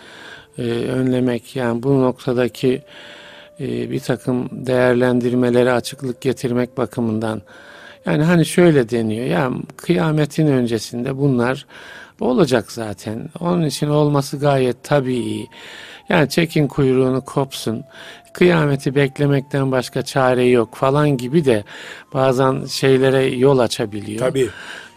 e, 0.59 0.62
önlemek 0.73 1.57
yani 1.57 1.83
bu 1.83 2.03
noktadaki 2.03 2.83
e, 3.61 3.90
bir 3.90 4.01
takım 4.01 4.49
değerlendirmelere 4.66 5.73
açıklık 5.73 6.21
getirmek 6.21 6.77
bakımından 6.77 7.42
yani 8.07 8.23
hani 8.25 8.47
şöyle 8.47 8.90
deniyor 8.90 9.27
ya 9.27 9.51
kıyametin 9.77 10.47
öncesinde 10.47 11.16
bunlar 11.19 11.66
olacak 12.21 12.73
zaten. 12.73 13.29
Onun 13.40 13.64
için 13.64 13.88
olması 13.88 14.38
gayet 14.38 14.77
tabii. 14.83 15.47
Yani 16.09 16.29
çekin 16.29 16.69
kuyruğunu 16.69 17.21
kopsun. 17.21 17.85
Kıyameti 18.33 18.95
beklemekten 18.95 19.73
başka 19.73 20.03
çare 20.03 20.45
yok 20.45 20.75
falan 20.75 21.16
gibi 21.16 21.45
de 21.45 21.64
bazen 22.14 22.64
şeylere 22.64 23.25
yol 23.25 23.59
açabiliyor. 23.59 24.19
Tabii. 24.19 24.49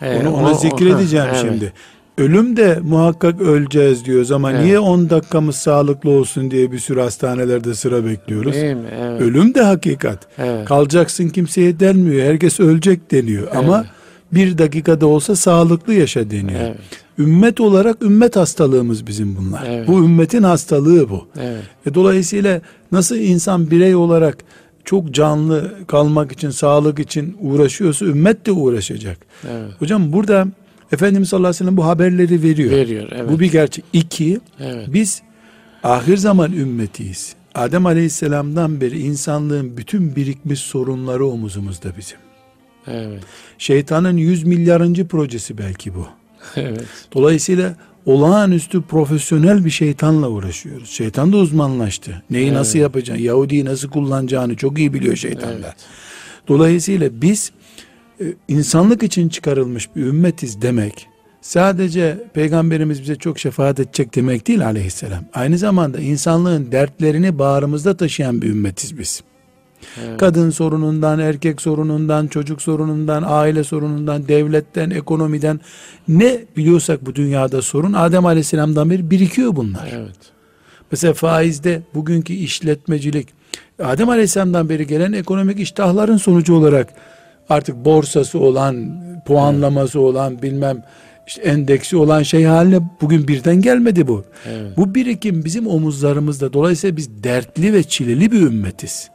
Ee, 0.02 0.18
onu, 0.20 0.34
ona 0.34 0.52
o- 0.52 0.54
zikredeceğim 0.54 1.26
evet. 1.30 1.42
şimdi. 1.42 1.74
Ölüm 2.20 2.58
de 2.58 2.80
muhakkak 2.84 3.42
öleceğiz 3.42 4.06
diyoruz 4.06 4.32
ama 4.32 4.52
Evet. 4.52 4.64
niye 4.64 4.80
10 4.80 5.10
dakikamız 5.10 5.56
sağlıklı 5.56 6.10
olsun 6.10 6.52
diye 6.52 6.72
bir 6.72 6.80
sürü 6.80 7.00
hastanelerde 7.00 7.74
sıra 7.74 8.06
bekliyoruz. 8.06 8.54
Değil 8.54 8.76
mi? 8.76 8.90
Evet. 9.02 9.22
Ölüm 9.22 9.54
de 9.54 9.62
hakikat. 9.62 10.28
Evet. 10.38 10.66
Kalacaksın 10.66 11.30
kimseye 11.30 11.80
denmiyor. 11.80 12.26
Herkes 12.26 12.60
ölecek 12.60 13.12
deniyor. 13.12 13.48
Ama 13.56 13.86
bir 14.34 14.58
dakikada 14.58 15.08
olsa 15.08 15.36
sağlıklı 15.36 15.94
yaşa 15.94 16.30
deniyor. 16.30 16.60
Evet. 16.62 16.78
Ümmet 17.20 17.60
olarak 17.62 18.02
ümmet 18.02 18.36
hastalığımız 18.36 19.08
bizim 19.08 19.36
bunlar. 19.36 19.64
Evet. 19.70 19.88
Bu 19.88 20.00
ümmetin 20.00 20.44
hastalığı 20.44 21.10
bu. 21.10 21.28
Evet. 21.40 21.64
E 21.86 21.94
dolayısıyla 21.94 22.62
nasıl 22.92 23.16
insan 23.16 23.72
birey 23.72 23.96
olarak 23.96 24.38
çok 24.86 25.12
canlı 25.12 25.72
kalmak 25.88 26.32
için, 26.32 26.50
sağlık 26.50 27.00
için 27.00 27.38
uğraşıyorsa 27.42 28.06
ümmet 28.06 28.46
de 28.46 28.52
uğraşacak. 28.52 29.18
Evet. 29.52 29.72
Hocam 29.80 30.14
burada 30.14 30.48
Efendimiz 30.92 31.30
sallallahu 31.30 31.48
aleyhi 31.48 31.56
ve 31.56 31.66
sellem 31.66 31.78
bu 31.78 31.86
haberleri 31.86 32.44
veriyor. 32.44 32.72
Veriyor. 32.72 33.08
Evet. 33.12 33.32
Bu 33.32 33.40
bir 33.40 33.52
gerçek. 33.52 33.86
İki, 33.94 34.40
Evet. 34.60 34.88
biz 34.94 35.22
ahir 35.84 36.18
zaman 36.18 36.52
ümmetiyiz. 36.54 37.34
Adem 37.56 37.86
aleyhisselamdan 37.86 38.82
beri 38.82 39.00
insanlığın 39.00 39.78
bütün 39.78 40.16
birikmiş 40.16 40.60
sorunları 40.60 41.26
omuzumuzda 41.28 41.98
bizim. 41.98 42.18
Evet. 42.88 43.24
Şeytanın 43.58 44.18
yüz 44.18 44.44
milyarıncı 44.44 45.08
projesi 45.08 45.58
belki 45.58 45.96
bu. 45.96 46.08
Evet. 46.56 46.86
Dolayısıyla 47.14 47.76
olağanüstü 48.06 48.82
profesyonel 48.82 49.66
bir 49.66 49.70
şeytanla 49.70 50.30
uğraşıyoruz. 50.30 50.90
Şeytan 50.90 51.34
da 51.34 51.38
uzmanlaştı. 51.38 52.24
Neyi 52.30 52.46
Evet. 52.46 52.54
nasıl 52.58 52.80
yapacağını, 52.80 53.22
Yahudi'yi 53.22 53.66
nasıl 53.66 53.90
kullanacağını 53.90 54.56
çok 54.56 54.80
iyi 54.80 54.94
biliyor 54.94 55.16
şeytanlar. 55.16 55.56
Evet. 55.60 55.76
Dolayısıyla 56.48 57.10
biz 57.22 57.52
insanlık 58.48 59.04
için 59.04 59.30
çıkarılmış 59.30 59.96
bir 59.96 60.02
ümmetiz 60.02 60.62
demek 60.62 61.08
sadece 61.42 62.18
peygamberimiz 62.34 63.02
bize 63.02 63.16
çok 63.16 63.40
şefaat 63.40 63.80
edecek 63.80 64.16
demek 64.16 64.48
değil 64.48 64.66
aleyhisselam. 64.66 65.24
Aynı 65.34 65.58
zamanda 65.58 66.00
insanlığın 66.00 66.72
dertlerini 66.72 67.40
bağrımızda 67.40 67.98
taşıyan 67.98 68.42
bir 68.42 68.50
ümmetiz 68.50 69.00
biz. 69.00 69.24
Evet. 70.04 70.20
Kadın 70.20 70.50
sorunundan, 70.50 71.20
erkek 71.20 71.62
sorunundan, 71.62 72.28
çocuk 72.28 72.62
sorunundan, 72.62 73.24
aile 73.28 73.64
sorunundan, 73.64 74.28
devletten, 74.28 74.90
ekonomiden 74.90 75.60
ne 76.08 76.40
biliyorsak 76.58 77.06
bu 77.06 77.16
dünyada 77.16 77.62
sorun 77.62 77.94
Adem 77.94 78.26
Aleyhisselam'dan 78.26 78.90
beri 78.90 79.12
birikiyor 79.12 79.56
bunlar. 79.56 79.90
Evet. 79.94 80.16
Mesela 80.92 81.14
faizde 81.14 81.82
bugünkü 81.94 82.34
işletmecilik 82.34 83.28
Adem 83.84 84.10
Aleyhisselam'dan 84.10 84.70
beri 84.70 84.88
gelen 84.88 85.12
ekonomik 85.12 85.60
iştahların 85.60 86.18
sonucu 86.18 86.56
olarak 86.56 86.94
artık 87.50 87.86
borsası 87.86 88.40
olan, 88.40 89.02
puanlaması 89.26 90.00
olan 90.00 90.42
bilmem 90.42 90.84
işte 91.28 91.42
endeksi 91.42 91.98
olan 91.98 92.24
şey 92.24 92.44
haline 92.44 92.80
bugün 93.02 93.28
birden 93.28 93.62
gelmedi 93.62 94.08
bu. 94.08 94.24
Evet. 94.50 94.78
Bu 94.78 94.96
birikim 94.96 95.46
bizim 95.46 95.68
omuzlarımızda. 95.68 96.54
Dolayısıyla 96.54 96.98
biz 96.98 97.24
dertli 97.24 97.74
ve 97.74 97.84
çileli 97.84 98.32
bir 98.32 98.42
ümmetiz. 98.42 99.10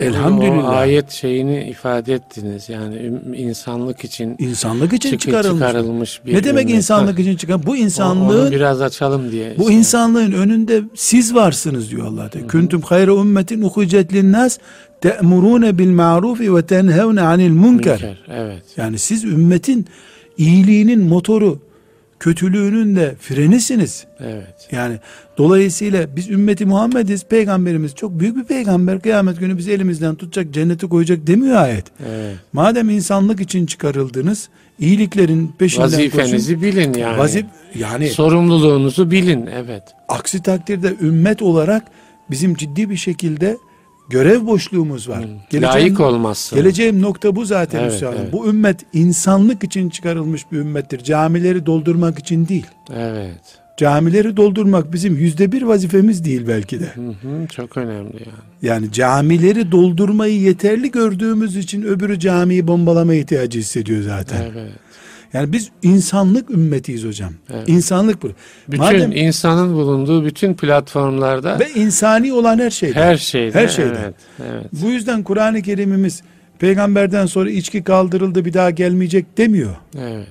Elhamdülillah. 0.00 0.64
O 0.64 0.68
ayet 0.68 1.10
şeyini 1.10 1.64
ifade 1.64 2.14
ettiniz. 2.14 2.68
Yani 2.68 3.12
insanlık 3.36 4.04
için 4.04 4.36
İnsanlık 4.38 4.92
için 4.92 5.18
çıkarılmış. 5.18 5.60
çıkarılmış 5.60 6.20
bir 6.26 6.34
ne 6.34 6.44
demek 6.44 6.62
ümmet. 6.62 6.76
insanlık 6.76 7.18
için 7.18 7.36
çıkan? 7.36 7.62
Bu 7.66 7.76
insanlığın 7.76 8.46
Onu 8.46 8.50
biraz 8.50 8.80
açalım 8.82 9.32
diye. 9.32 9.54
bu 9.58 9.62
işte. 9.62 9.74
insanlığın 9.74 10.32
önünde 10.32 10.82
siz 10.94 11.34
varsınız 11.34 11.90
diyor 11.90 12.06
Allah 12.06 12.28
Teala. 12.28 12.46
Kuntum 12.46 12.82
hayra 12.82 13.12
ummetin 13.12 13.62
uhucet 13.62 14.12
linnas 14.12 14.58
te'murune 15.00 15.78
bil 15.78 15.90
ma'rufi 15.90 16.54
ve 16.56 16.62
tenhevne 16.66 17.20
anil. 17.20 17.50
Münker, 17.50 18.22
Evet. 18.34 18.62
Yani 18.76 18.98
siz 18.98 19.24
ümmetin 19.24 19.86
iyiliğinin 20.38 21.00
motoru, 21.00 21.58
kötülüğünün 22.24 22.96
de 22.96 23.14
frenisiniz. 23.20 24.04
Evet. 24.20 24.68
Yani 24.72 24.98
dolayısıyla 25.38 26.16
biz 26.16 26.30
ümmeti 26.30 26.66
Muhammediz. 26.66 27.24
Peygamberimiz 27.24 27.94
çok 27.94 28.20
büyük 28.20 28.36
bir 28.36 28.44
peygamber. 28.44 29.00
Kıyamet 29.00 29.40
günü 29.40 29.58
bizi 29.58 29.72
elimizden 29.72 30.14
tutacak, 30.14 30.54
cennete 30.54 30.86
koyacak 30.86 31.26
demiyor 31.26 31.56
ayet. 31.56 31.84
Evet. 32.08 32.36
Madem 32.52 32.90
insanlık 32.90 33.40
için 33.40 33.66
çıkarıldınız, 33.66 34.48
iyiliklerin 34.78 35.54
peşinden 35.58 35.84
Vazifenizi 35.84 36.62
bilin 36.62 36.80
yani. 36.80 37.02
koşun. 37.02 37.18
Vazif 37.18 37.46
yani 37.74 38.08
Sorumluluğunuzu 38.08 39.10
bilin. 39.10 39.46
Evet. 39.46 39.82
aksi 40.08 40.42
takdirde 40.42 40.94
ümmet 41.00 41.42
olarak 41.42 41.84
bizim 42.30 42.54
ciddi 42.54 42.90
bir 42.90 42.96
şekilde 42.96 43.56
görev 44.10 44.46
boşluğumuz 44.46 45.08
var. 45.08 45.24
Layık 45.54 46.00
olmazsın. 46.00 46.56
Geleceğim 46.58 47.02
nokta 47.02 47.36
bu 47.36 47.44
zaten 47.44 47.82
Evet, 47.82 48.02
Hanım. 48.02 48.14
evet. 48.20 48.32
Bu 48.32 48.48
ümmet 48.48 48.80
insanlık 48.92 49.64
için 49.64 49.88
çıkarılmış 49.90 50.52
bir 50.52 50.58
ümmettir. 50.58 51.04
Camileri 51.04 51.66
doldurmak 51.66 52.18
için 52.18 52.48
değil. 52.48 52.66
Evet. 52.96 53.40
Camileri 53.76 54.36
doldurmak 54.36 54.92
bizim 54.92 55.16
yüzde 55.16 55.52
bir 55.52 55.62
vazifemiz 55.62 56.24
değil 56.24 56.44
belki 56.48 56.80
de. 56.80 56.84
Hı 56.94 57.00
hı, 57.08 57.46
çok 57.46 57.76
önemli 57.76 58.12
yani. 58.12 58.38
Yani 58.62 58.92
camileri 58.92 59.72
doldurmayı 59.72 60.40
yeterli 60.40 60.90
gördüğümüz 60.90 61.56
için 61.56 61.82
öbürü 61.82 62.18
camiyi 62.18 62.66
bombalama 62.66 63.14
ihtiyacı 63.14 63.58
hissediyor 63.58 64.02
zaten. 64.02 64.42
Evet. 64.54 64.70
Yani 65.34 65.52
biz 65.52 65.70
insanlık 65.82 66.50
ümmetiyiz 66.50 67.04
hocam. 67.04 67.32
Evet. 67.54 67.68
İnsanlık 67.68 68.22
bu. 68.22 68.28
Bütün 68.68 68.84
Madem 68.84 69.12
insanın 69.12 69.74
bulunduğu 69.74 70.24
bütün 70.24 70.54
platformlarda 70.54 71.58
ve 71.58 71.70
insani 71.70 72.32
olan 72.32 72.58
her 72.58 72.70
şeyde. 72.70 72.94
her 72.94 73.16
şeyde. 73.16 73.58
Her 73.58 73.68
şeyde. 73.68 73.98
Evet. 74.04 74.14
Evet. 74.52 74.66
Bu 74.72 74.90
yüzden 74.90 75.22
Kur'an-ı 75.22 75.62
Kerim'imiz 75.62 76.22
peygamberden 76.58 77.26
sonra 77.26 77.50
içki 77.50 77.84
kaldırıldı 77.84 78.44
bir 78.44 78.52
daha 78.52 78.70
gelmeyecek 78.70 79.38
demiyor. 79.38 79.76
Evet. 79.98 80.26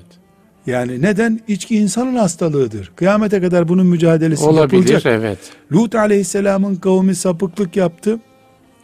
Yani 0.68 1.02
neden? 1.02 1.40
İçki 1.48 1.76
insanın 1.76 2.16
hastalığıdır. 2.16 2.92
Kıyamete 2.96 3.42
kadar 3.42 3.68
bunun 3.68 3.86
mücadelesi 3.86 4.44
Olabilir. 4.44 4.80
yapılacak. 4.80 5.06
Evet. 5.06 5.38
Lut 5.72 5.96
aleyhisselamın 5.96 6.76
kavmi 6.76 7.16
sapıklık 7.16 7.76
yaptı. 7.76 8.20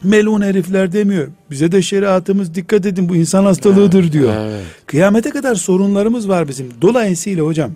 Melun 0.03 0.41
herifler 0.41 0.91
demiyor. 0.91 1.27
Bize 1.51 1.71
de 1.71 1.81
şeriatımız 1.81 2.55
dikkat 2.55 2.85
edin 2.85 3.09
bu 3.09 3.15
insan 3.15 3.43
hastalığıdır 3.45 4.11
diyor. 4.11 4.33
Evet. 4.39 4.65
Kıyamete 4.85 5.29
kadar 5.29 5.55
sorunlarımız 5.55 6.29
var 6.29 6.47
bizim. 6.47 6.69
Dolayısıyla 6.81 7.43
hocam 7.45 7.71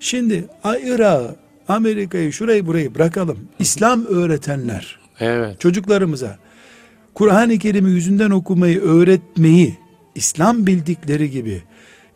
şimdi 0.00 0.44
Irak'ı, 0.64 1.36
Amerika'yı, 1.68 2.32
şurayı 2.32 2.66
burayı 2.66 2.94
bırakalım. 2.94 3.38
İslam 3.58 4.04
öğretenler 4.06 4.98
Evet. 5.20 5.60
çocuklarımıza 5.60 6.38
Kur'an-ı 7.14 7.58
Kerim'i 7.58 7.90
yüzünden 7.90 8.30
okumayı 8.30 8.80
öğretmeyi 8.80 9.76
İslam 10.14 10.66
bildikleri 10.66 11.30
gibi 11.30 11.62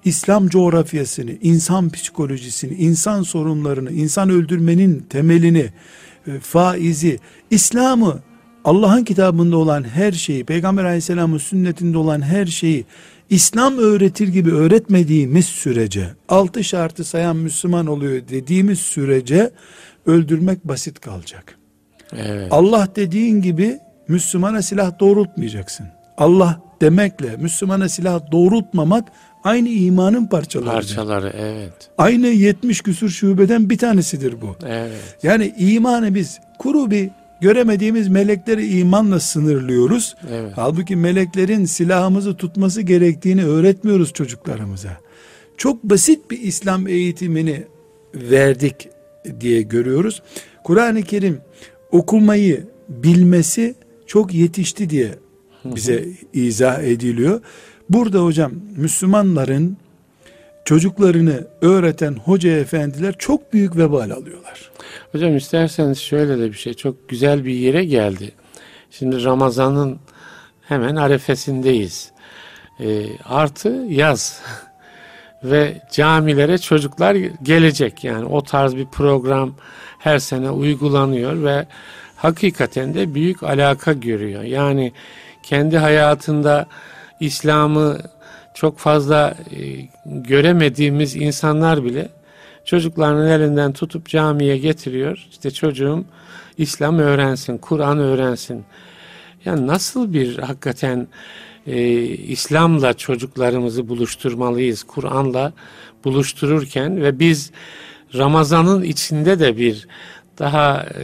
İslam 0.05 0.49
coğrafyasını, 0.49 1.31
insan 1.43 1.91
psikolojisini, 1.91 2.75
insan 2.75 3.23
sorunlarını, 3.23 3.93
insan 3.93 4.31
öldürmenin 4.31 5.07
temelini, 5.11 5.67
e, 6.27 6.39
faizi, 6.41 7.19
İslam'ı, 7.51 8.23
Allah'ın 8.65 9.05
kitabında 9.05 9.57
olan 9.57 9.85
her 9.85 10.13
şeyi, 10.13 10.45
Peygamber 10.45 10.85
aleyhisselamın 10.85 11.39
sünnetinde 11.39 11.99
olan 11.99 12.23
her 12.23 12.47
şeyi 12.47 12.85
İslam 13.31 13.79
öğretir 13.79 14.29
gibi 14.29 14.53
öğretmediğimiz 14.55 15.47
sürece, 15.47 16.09
altı 16.29 16.65
şartı 16.65 17.05
sayan 17.05 17.37
Müslüman 17.37 17.87
oluyor 17.87 18.23
dediğimiz 18.29 18.79
sürece 18.79 19.51
öldürmek 20.07 20.65
basit 20.65 21.01
kalacak. 21.01 21.59
Evet. 22.17 22.49
Allah 22.51 22.89
dediğin 22.97 23.43
gibi 23.43 23.79
Müslümana 24.09 24.63
silah 24.63 25.01
doğrultmayacaksın. 25.01 25.87
Allah 26.19 26.61
demekle 26.81 27.37
Müslümana 27.37 27.89
silah 27.89 28.33
doğrultmamak 28.33 29.09
aynı 29.45 29.69
imanın 29.69 30.27
parçaları. 30.27 30.75
Parçaları 30.75 31.33
evet. 31.37 31.91
Aynı 31.99 32.27
70 32.27 32.81
küsur 32.81 33.09
şubeden 33.09 33.71
bir 33.71 33.79
tanesidir 33.79 34.41
bu. 34.41 34.57
Evet. 34.67 35.17
Yani 35.23 35.55
imanı 35.59 36.15
biz 36.15 36.39
kuru 36.59 36.91
bir 36.91 37.11
göremediğimiz 37.41 38.09
melekleri 38.09 38.79
imanla 38.79 39.21
sınırlıyoruz. 39.21 40.17
Evet. 40.31 40.53
Halbuki 40.57 40.97
meleklerin 40.97 41.65
silahımızı 41.65 42.37
tutması 42.37 42.83
gerektiğini 42.83 43.45
öğretmiyoruz 43.45 44.13
çocuklarımıza. 44.13 45.01
Çok 45.57 45.85
basit 45.85 46.31
bir 46.31 46.41
İslam 46.41 46.89
eğitimini 46.89 47.65
verdik 48.15 48.89
diye 49.41 49.63
görüyoruz. 49.63 50.23
Kur'an-ı 50.65 51.03
Kerim 51.03 51.41
okumayı 51.93 52.67
bilmesi 52.89 53.75
çok 54.07 54.35
yetişti 54.35 54.91
diye 54.91 55.15
bize 55.65 56.09
izah 56.33 56.83
ediliyor. 56.83 57.41
Burada 57.91 58.25
hocam 58.25 58.53
Müslümanların 58.77 59.77
çocuklarını 60.69 61.47
öğreten 61.63 62.15
hoca 62.15 62.51
efendiler 62.51 63.15
çok 63.19 63.53
büyük 63.53 63.77
vebal 63.77 64.11
alıyorlar. 64.11 64.71
Hocam 65.13 65.37
isterseniz 65.37 65.99
şöyle 65.99 66.39
de 66.39 66.49
bir 66.49 66.57
şey 66.57 66.75
çok 66.75 67.09
güzel 67.09 67.45
bir 67.45 67.55
yere 67.55 67.85
geldi. 67.85 68.33
Şimdi 68.91 69.25
Ramazan'ın 69.25 69.99
hemen 70.61 70.97
arefesindeyiz. 70.97 72.11
Ee, 72.81 73.07
artı 73.25 73.69
yaz. 73.89 74.43
ve 75.45 75.83
camilere 75.93 76.59
çocuklar 76.59 77.15
gelecek. 77.43 78.05
Yani 78.05 78.25
o 78.25 78.43
tarz 78.43 78.77
bir 78.77 78.87
program 78.87 79.55
her 79.99 80.19
sene 80.19 80.51
uygulanıyor 80.51 81.45
ve 81.45 81.67
hakikaten 82.17 82.95
de 82.95 83.15
büyük 83.15 83.43
alaka 83.43 83.93
görüyor. 83.93 84.43
Yani 84.43 84.93
kendi 85.43 85.79
hayatında 85.79 86.67
İslam'ı 87.21 87.99
çok 88.61 88.79
fazla 88.79 89.35
e, 89.51 89.89
göremediğimiz 90.07 91.17
insanlar 91.17 91.85
bile 91.85 92.09
çocuklarının 92.65 93.29
elinden 93.29 93.73
tutup 93.73 94.09
camiye 94.09 94.59
getiriyor. 94.59 95.27
İşte 95.31 95.51
çocuğum 95.51 96.05
İslam 96.57 96.99
öğrensin, 96.99 97.59
Kur'an 97.59 97.99
öğrensin. 97.99 98.65
Yani 99.45 99.67
nasıl 99.67 100.13
bir 100.13 100.39
hakikaten 100.39 101.09
e, 101.67 102.01
İslam'la 102.05 102.95
çocuklarımızı 102.95 103.89
buluşturmalıyız, 103.89 104.83
Kur'an'la 104.83 105.53
buluştururken 106.05 107.03
ve 107.03 107.19
biz 107.19 107.51
Ramazan'ın 108.15 108.83
içinde 108.83 109.41
de 109.41 109.57
bir 109.57 109.89
daha 110.39 110.83
e, 110.83 111.03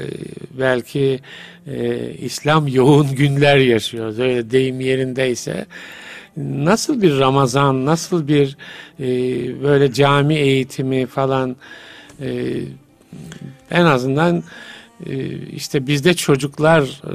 belki 0.58 1.20
e, 1.66 2.10
İslam 2.10 2.68
yoğun 2.68 3.14
günler 3.14 3.56
yaşıyoruz. 3.56 4.18
Öyle 4.18 4.50
deyim 4.50 4.80
yerindeyse 4.80 5.66
nasıl 6.36 7.02
bir 7.02 7.18
Ramazan, 7.18 7.86
nasıl 7.86 8.28
bir 8.28 8.56
e, 9.00 9.06
böyle 9.62 9.92
cami 9.92 10.34
eğitimi 10.34 11.06
falan 11.06 11.56
e, 12.20 12.60
en 13.70 13.84
azından 13.84 14.42
e, 15.06 15.36
işte 15.36 15.86
bizde 15.86 16.14
çocuklar 16.14 16.82
e, 16.82 17.14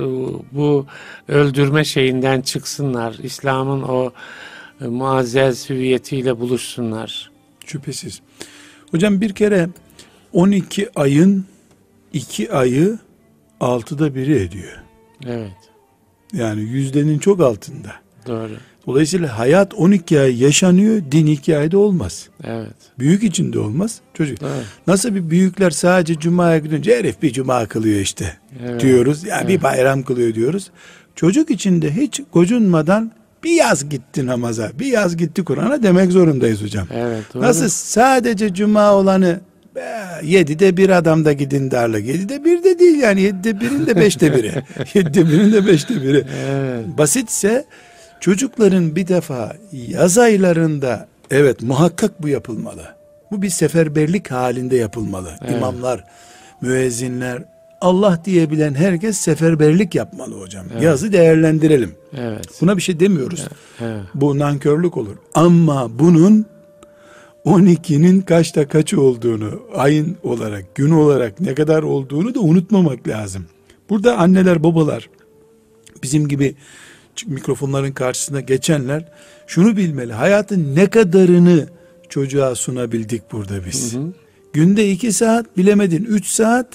bu 0.52 0.86
öldürme 1.28 1.84
şeyinden 1.84 2.42
çıksınlar. 2.42 3.16
İslam'ın 3.24 3.82
o 3.82 4.12
e, 4.82 4.86
muazzez 4.86 5.70
hüviyetiyle 5.70 6.40
buluşsunlar. 6.40 7.32
Şüphesiz. 7.66 8.22
Hocam 8.92 9.22
bir 9.22 9.34
kere 9.34 9.70
12 10.34 10.90
ayın 10.96 11.46
2 12.14 12.52
ayı 12.52 13.00
altıda 13.60 14.16
biri 14.16 14.36
ediyor. 14.36 14.78
Evet. 15.26 15.52
Yani 16.34 16.62
yüzdenin 16.62 17.20
çok 17.20 17.42
altında. 17.42 17.96
Doğru. 18.28 18.58
Dolayısıyla 18.88 19.40
hayat 19.40 19.74
12 19.74 20.20
ay 20.20 20.44
yaşanıyor, 20.44 21.02
din 21.12 21.26
2 21.26 21.58
ayda 21.58 21.78
olmaz. 21.78 22.28
Evet. 22.44 22.74
Büyük 23.00 23.24
içinde 23.24 23.60
olmaz. 23.60 24.00
Çocuk. 24.14 24.38
Evet. 24.42 24.66
Nasıl 24.88 25.16
bir 25.16 25.30
büyükler 25.30 25.70
sadece 25.72 26.20
cumaya 26.20 26.58
gidince 26.58 26.98
herif 26.98 27.22
bir 27.22 27.34
cuma 27.34 27.66
kılıyor 27.66 28.00
işte 28.00 28.34
Evet. 28.66 28.82
diyoruz. 28.82 29.24
Yani 29.24 29.48
bir 29.48 29.64
bayram 29.64 30.04
kılıyor 30.04 30.36
diyoruz. 30.36 30.72
Çocuk 31.16 31.50
içinde 31.52 31.96
hiç 31.96 32.22
gocunmadan 32.34 33.12
bir 33.44 33.52
yaz 33.52 33.90
gitti 33.90 34.26
namaza, 34.26 34.72
bir 34.80 34.86
yaz 34.86 35.18
gitti 35.18 35.44
Kur'an'a 35.44 35.84
demek 35.84 36.12
zorundayız 36.12 36.62
hocam. 36.64 36.88
Evet. 36.94 37.24
Doğru. 37.34 37.44
Nasıl 37.44 37.70
sadece 37.70 38.54
cuma 38.54 38.94
olanı 38.94 39.40
yedide 40.24 40.78
bir 40.78 40.90
adamda 40.90 41.34
gidin 41.34 41.72
darlık. 41.72 42.06
Yedide 42.08 42.46
bir 42.46 42.64
de 42.64 42.80
değil 42.80 43.00
yani 43.00 43.22
yedide 43.22 43.60
birin 43.60 43.88
de 43.88 43.96
beşte 43.96 44.36
biri. 44.36 44.52
yedide 44.94 45.28
birin 45.28 45.54
de 45.54 45.68
beşte 45.68 46.02
biri. 46.02 46.24
Evet. 46.48 46.86
Basitse 46.98 47.66
çocukların 48.20 48.96
bir 48.96 49.08
defa 49.08 49.56
yaz 49.72 50.18
aylarında 50.18 51.08
evet 51.32 51.62
muhakkak 51.62 52.22
bu 52.22 52.28
yapılmalı. 52.28 52.84
Bu 53.32 53.42
bir 53.42 53.50
seferberlik 53.50 54.32
halinde 54.32 54.76
yapılmalı. 54.76 55.32
Evet. 55.42 55.52
İmamlar, 55.52 56.04
müezzinler, 56.62 57.44
Allah 57.82 58.22
diyebilen 58.26 58.74
herkes 58.74 59.18
seferberlik 59.18 59.96
yapmalı 59.96 60.42
hocam. 60.42 60.66
Yazı 60.82 61.14
değerlendirelim. 61.14 61.96
Evet. 62.18 62.46
Buna 62.62 62.78
bir 62.78 62.82
şey 62.82 63.00
demiyoruz. 63.00 63.48
Evet. 63.82 64.02
Bu 64.16 64.40
nankörlük 64.40 64.98
olur. 64.98 65.16
Ama 65.34 66.00
bunun 66.00 66.46
12'nin 67.46 68.22
kaçta 68.22 68.68
kaçı 68.68 69.02
olduğunu, 69.02 69.62
ayın 69.76 70.18
olarak, 70.24 70.76
gün 70.76 70.92
olarak 70.92 71.40
ne 71.40 71.56
kadar 71.56 71.84
olduğunu 71.84 72.36
da 72.36 72.40
unutmamak 72.40 73.08
lazım. 73.08 73.46
Burada 73.90 74.18
anneler, 74.18 74.64
babalar, 74.64 75.10
bizim 76.04 76.28
gibi 76.28 76.56
mikrofonların 77.26 77.92
karşısına 77.92 78.42
geçenler 78.42 79.06
şunu 79.48 79.78
bilmeli. 79.78 80.14
Hayatın 80.14 80.76
ne 80.76 80.90
kadarını 80.90 81.68
çocuğa 82.10 82.56
sunabildik 82.56 83.32
burada 83.32 83.66
biz. 83.66 83.96
Günde 84.54 84.92
2 84.92 85.14
saat, 85.14 85.58
bilemedin 85.58 86.06
3 86.06 86.26
saat 86.26 86.68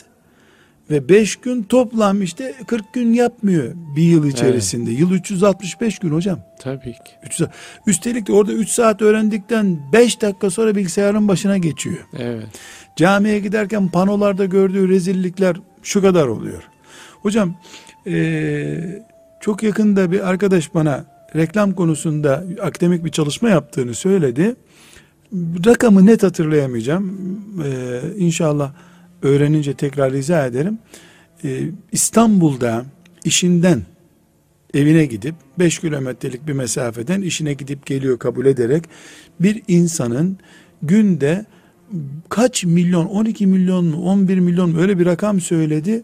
ve 0.90 1.08
5 1.08 1.36
gün 1.36 1.62
toplam 1.62 2.22
işte 2.22 2.54
40 2.66 2.94
gün 2.94 3.12
yapmıyor 3.12 3.72
bir 3.96 4.02
yıl 4.02 4.26
içerisinde. 4.26 4.90
Yıl 4.90 5.10
365 5.10 5.98
gün 5.98 6.10
hocam. 6.10 6.38
Tabii 6.60 6.92
ki. 6.92 7.12
3 7.26 7.34
saat. 7.34 7.52
Üstelik 7.86 8.26
de 8.26 8.32
orada 8.32 8.52
3 8.52 8.68
saat 8.68 9.02
öğrendikten 9.02 9.78
5 9.92 10.22
dakika 10.22 10.50
sonra 10.50 10.76
bilgisayarın 10.76 11.28
başına 11.28 11.58
geçiyor. 11.58 12.06
Evet. 12.18 12.46
Camiye 12.96 13.38
giderken 13.38 13.88
panolarda 13.88 14.44
gördüğü 14.44 14.88
rezillikler 14.88 15.56
şu 15.82 16.02
kadar 16.02 16.26
oluyor. 16.26 16.62
Hocam 17.22 17.54
eee, 18.06 19.02
çok 19.44 19.62
yakında 19.62 20.12
bir 20.12 20.28
arkadaş 20.28 20.74
bana 20.74 21.04
reklam 21.36 21.72
konusunda 21.72 22.44
akademik 22.62 23.04
bir 23.04 23.10
çalışma 23.10 23.48
yaptığını 23.48 23.94
söyledi. 23.94 24.56
Rakamı 25.66 26.06
net 26.06 26.22
hatırlayamayacağım. 26.22 27.18
Eee 27.64 28.00
inşallah 28.16 28.72
öğrenince 29.22 29.74
tekrar 29.74 30.12
rica 30.12 30.46
ederim. 30.46 30.78
Eee, 31.42 31.70
İstanbul'da 31.92 32.84
işinden 33.24 33.82
evine 34.74 35.06
gidip 35.06 35.34
5 35.58 35.78
kilometrelik 35.78 36.46
bir 36.46 36.52
mesafeden 36.52 37.22
işine 37.22 37.54
gidip 37.54 37.86
geliyor 37.86 38.18
kabul 38.18 38.46
ederek 38.46 38.84
bir 39.40 39.62
insanın 39.68 40.38
günde 40.82 41.46
kaç 42.28 42.64
milyon 42.64 43.06
12 43.06 43.46
milyon 43.46 43.84
mu 43.84 44.02
11 44.02 44.38
milyon 44.38 44.70
mu 44.70 44.80
öyle 44.80 44.98
bir 44.98 45.06
rakam 45.06 45.40
söyledi 45.40 46.02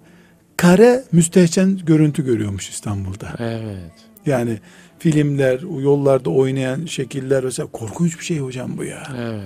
kare 0.61 1.05
müstehcen 1.13 1.79
görüntü 1.87 2.25
görüyormuş 2.25 2.69
İstanbul'da. 2.69 3.29
Evet. 3.39 3.93
Yani 4.27 4.59
filmler, 4.99 5.61
yollarda 5.83 6.31
oynayan 6.31 6.87
şekiller 6.87 7.45
mesela 7.45 7.67
korkunç 7.73 8.19
bir 8.19 8.25
şey 8.25 8.39
hocam 8.39 8.71
bu 8.79 8.85
ya. 8.85 9.03
Evet. 9.19 9.41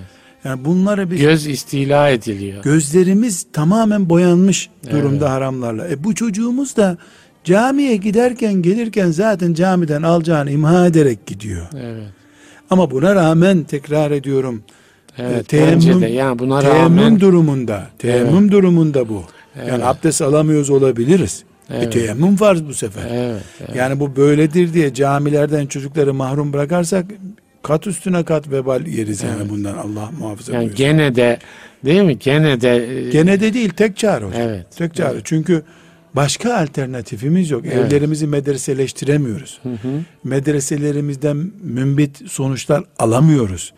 Yani 0.44 0.64
bunları 0.64 1.10
biz 1.10 1.20
Göz 1.20 1.46
istila 1.46 2.08
ediliyor. 2.10 2.62
gözlerimiz 2.62 3.46
tamamen 3.52 4.10
boyanmış 4.10 4.70
durumda 4.90 5.24
Evet. 5.24 5.28
haramlarla. 5.28 5.88
E 5.88 6.04
bu 6.04 6.14
çocuğumuz 6.14 6.76
da 6.76 6.98
camiye 7.44 7.96
giderken 7.96 8.54
gelirken 8.54 9.10
zaten 9.10 9.54
camiden 9.54 10.02
alacağını 10.02 10.50
imha 10.50 10.86
ederek 10.86 11.26
gidiyor. 11.26 11.66
Evet. 11.76 12.08
Ama 12.70 12.90
buna 12.90 13.14
rağmen 13.14 13.62
tekrar 13.64 14.10
ediyorum. 14.10 14.62
Evet. 15.18 15.54
e, 15.54 15.66
bence 15.66 16.00
de. 16.00 16.06
Yani 16.06 16.38
buna 16.38 16.60
teyemmüm 16.60 16.82
rağmen 16.82 17.20
durumunda, 17.20 17.86
teyemmüm 17.98 18.52
durumunda 18.52 19.08
bu. 19.08 19.22
Evet. 19.58 19.68
Yani 19.68 19.84
abdest 19.84 20.22
alamıyoruz 20.22 20.70
olabiliriz. 20.70 21.44
E, 21.70 21.76
Evet. 21.76 21.92
teyemmüm 21.92 22.36
farz 22.36 22.64
bu 22.64 22.74
sefer. 22.74 23.02
Evet. 23.10 23.42
evet. 23.60 23.76
Yani 23.76 24.00
bu 24.00 24.16
böyledir 24.16 24.72
diye 24.74 24.94
camilerden 24.94 25.66
çocukları 25.66 26.14
mahrum 26.14 26.52
bırakarsak 26.52 27.06
kat 27.62 27.86
üstüne 27.86 28.24
kat 28.24 28.50
vebal 28.50 28.86
yeriz 28.86 29.22
yani 29.22 29.48
bundan 29.50 29.74
Allah 29.74 30.10
muhafaza 30.18 30.52
Yani 30.52 30.60
buyursun. 30.60 30.76
gene 30.78 31.14
de 31.14 31.38
değil 31.84 32.02
mi? 32.02 32.18
Gene 32.18 32.60
de 32.60 32.98
e, 33.06 33.10
Gene 33.10 33.40
de 33.40 33.54
değil 33.54 33.70
tek 33.70 33.96
çare 33.96 34.24
hocam. 34.24 34.40
Evet. 34.42 34.66
Tek 34.76 34.94
çare. 34.94 35.18
Çünkü 35.24 35.62
başka 36.14 36.54
alternatifimiz 36.56 37.50
yok. 37.50 37.62
Evet. 37.66 37.76
Evlerimizi 37.76 38.26
medreseleştiremiyoruz. 38.26 39.58
Hı 39.62 39.68
hı. 39.68 40.00
Medreselerimizden 40.24 41.50
mümbit 41.62 42.30
sonuçlar 42.30 42.84
alamıyoruz. 42.98 43.72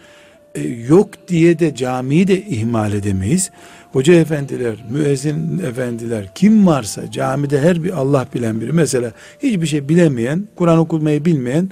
E, 0.54 0.60
yok 0.68 1.08
diye 1.28 1.58
de 1.58 1.74
camiyi 1.74 2.28
de 2.28 2.42
ihmal 2.42 2.92
edemeyiz. 2.92 3.50
Hoca 3.96 4.14
efendiler, 4.14 4.74
müezzin 4.90 5.58
efendiler 5.58 6.28
kim 6.34 6.66
varsa 6.66 7.10
camide 7.10 7.60
her 7.60 7.84
bir 7.84 7.90
Allah 7.90 8.26
bilen 8.34 8.60
biri 8.60 8.72
mesela 8.72 9.12
hiçbir 9.42 9.66
şey 9.66 9.88
bilemeyen, 9.88 10.48
Kur'an 10.56 10.78
okumayı 10.78 11.24
bilmeyen 11.24 11.70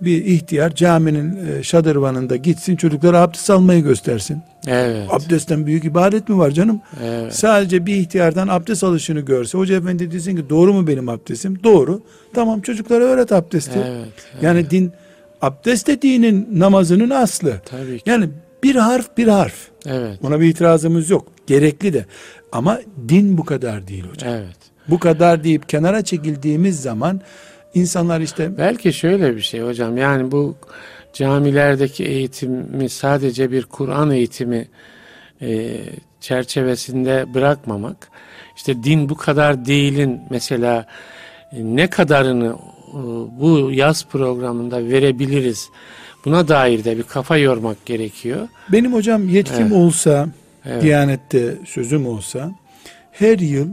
bir 0.00 0.24
ihtiyar 0.24 0.74
caminin 0.74 1.38
e, 1.46 1.62
şadırvanında 1.62 2.36
gitsin 2.36 2.76
çocuklara 2.76 3.20
abdest 3.20 3.50
almayı 3.50 3.82
göstersin. 3.82 4.42
Evet. 4.66 5.06
Abdestten 5.10 5.66
büyük 5.66 5.84
ibadet 5.84 6.28
mi 6.28 6.38
var 6.38 6.50
canım? 6.50 6.80
Evet. 7.04 7.34
Sadece 7.34 7.86
bir 7.86 7.94
ihtiyardan 7.94 8.48
abdest 8.48 8.84
alışını 8.84 9.20
görse 9.20 9.58
hoca 9.58 9.76
efendi 9.76 10.12
desin 10.12 10.36
ki 10.36 10.50
doğru 10.50 10.72
mu 10.72 10.86
benim 10.86 11.08
abdestim? 11.08 11.58
Doğru. 11.64 12.02
Tamam 12.34 12.60
çocuklara 12.60 13.04
öğret 13.04 13.32
abdesti. 13.32 13.78
Evet. 13.86 14.08
Yani 14.42 14.70
din 14.70 14.92
abdest 15.42 15.86
de 15.86 16.02
dinin 16.02 16.48
namazının 16.52 17.10
aslı. 17.10 17.60
Tabii 17.64 17.98
ki. 17.98 18.10
Yani 18.10 18.28
bir 18.62 18.76
harf 18.76 19.16
bir 19.16 19.28
harf. 19.28 19.68
Evet. 19.86 20.18
Buna 20.22 20.40
bir 20.40 20.46
itirazımız 20.46 21.10
yok. 21.10 21.28
Gerekli 21.46 21.92
de. 21.92 22.06
Ama 22.52 22.80
din 23.08 23.38
bu 23.38 23.44
kadar 23.44 23.88
değil 23.88 24.04
hocam. 24.10 24.30
Evet. 24.32 24.56
Bu 24.88 24.98
kadar 24.98 25.44
deyip 25.44 25.68
kenara 25.68 26.02
çekildiğimiz 26.02 26.80
zaman 26.80 27.20
insanlar 27.74 28.20
işte 28.20 28.58
Belki 28.58 28.92
şöyle 28.92 29.36
bir 29.36 29.40
şey 29.40 29.60
hocam 29.60 29.96
yani 29.96 30.32
bu 30.32 30.54
camilerdeki 31.12 32.04
eğitimi 32.04 32.88
sadece 32.88 33.50
bir 33.50 33.62
Kur'an 33.62 34.10
eğitimi 34.10 34.68
e, 35.42 35.78
çerçevesinde 36.20 37.34
bırakmamak 37.34 38.08
işte 38.56 38.82
din 38.82 39.08
bu 39.08 39.14
kadar 39.14 39.66
değilin 39.66 40.20
mesela 40.30 40.86
e, 41.52 41.56
ne 41.62 41.90
kadarını 41.90 42.56
e, 42.88 43.00
bu 43.40 43.70
yaz 43.72 44.06
programında 44.06 44.84
verebiliriz 44.84 45.70
Buna 46.24 46.48
dair 46.48 46.84
de 46.84 46.98
bir 46.98 47.02
kafa 47.02 47.36
yormak 47.36 47.86
gerekiyor. 47.86 48.48
Benim 48.72 48.92
hocam 48.92 49.28
yetkim 49.28 49.62
Evet. 49.62 49.72
olsa, 49.72 50.28
Evet. 50.66 50.82
Diyanette 50.82 51.54
sözüm 51.66 52.06
olsa, 52.06 52.50
her 53.12 53.38
yıl 53.38 53.68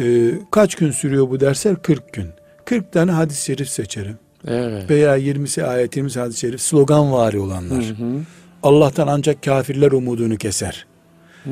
e, 0.00 0.04
kaç 0.50 0.74
gün 0.74 0.90
sürüyor 0.90 1.30
bu 1.30 1.40
dersler? 1.40 1.76
40 1.82 2.12
gün. 2.12 2.28
40 2.64 2.92
tane 2.92 3.10
hadis-i 3.12 3.44
şerif 3.44 3.68
seçerim. 3.68 4.18
Evet. 4.48 4.90
Veya 4.90 5.18
20'si 5.18 5.64
ayet, 5.64 5.96
20'si 5.96 6.20
hadis-i 6.20 6.40
şerif, 6.40 6.60
slogan 6.60 7.12
vari 7.12 7.38
olanlar. 7.40 7.84
Hı 7.84 7.88
hı. 8.04 8.20
Allah'tan 8.62 9.06
ancak 9.06 9.42
kafirler 9.42 9.92
umudunu 9.92 10.36
keser. 10.36 10.86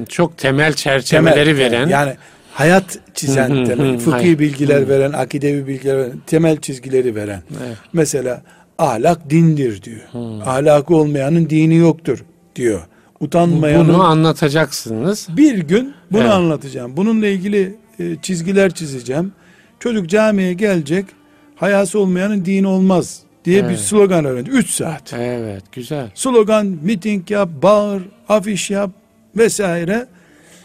Çok 0.09 0.39
temel 0.39 0.73
çerçeveleri 0.73 1.57
Temel, 1.57 1.59
veren. 1.73 1.89
Yani 1.89 2.15
hayat 2.53 2.99
çizen, 3.15 3.51
Hı 3.51 3.61
hı 3.61 3.65
temel, 3.65 3.99
fıkhi 3.99 4.39
bilgiler 4.39 4.89
veren, 4.89 5.13
akidevi 5.13 5.67
bilgiler 5.67 5.99
veren, 5.99 6.21
temel 6.27 6.57
çizgileri 6.57 7.15
veren. 7.15 7.43
Evet. 7.67 7.77
Mesela 7.93 8.43
ahlak 8.79 9.31
dindir 9.31 9.83
diyor. 9.83 10.01
Ahlakı 10.47 10.97
olmayanın 10.97 11.51
dini 11.51 11.77
yoktur 11.77 12.25
diyor. 12.57 12.81
Utanmayanın 13.21 13.89
Bunu 13.89 14.03
anlatacaksınız. 14.03 15.29
bir 15.37 15.59
gün 15.59 15.95
bunu 16.13 16.21
Evet. 16.23 16.31
anlatacağım. 16.31 16.97
Bununla 16.97 17.27
ilgili 17.27 17.75
e, 17.99 18.17
çizgiler 18.23 18.71
çizeceğim. 18.75 19.33
Çocuk 19.81 20.09
camiye 20.09 20.53
gelecek. 20.53 21.05
Hayası 21.57 21.99
olmayanın 21.99 22.45
dini 22.45 22.67
olmaz 22.67 23.21
diye 23.45 23.63
bir 23.65 23.69
Evet. 23.69 23.79
slogan 23.81 24.25
öğrendi. 24.25 24.51
3 24.51 24.71
saat. 24.71 25.13
Evet, 25.13 25.63
güzel. 25.73 26.11
Slogan, 26.15 26.67
miting 26.67 27.31
yap, 27.31 27.49
bağır, 27.63 28.03
afiş 28.29 28.71
yap 28.71 28.91
vesaire. 29.37 30.07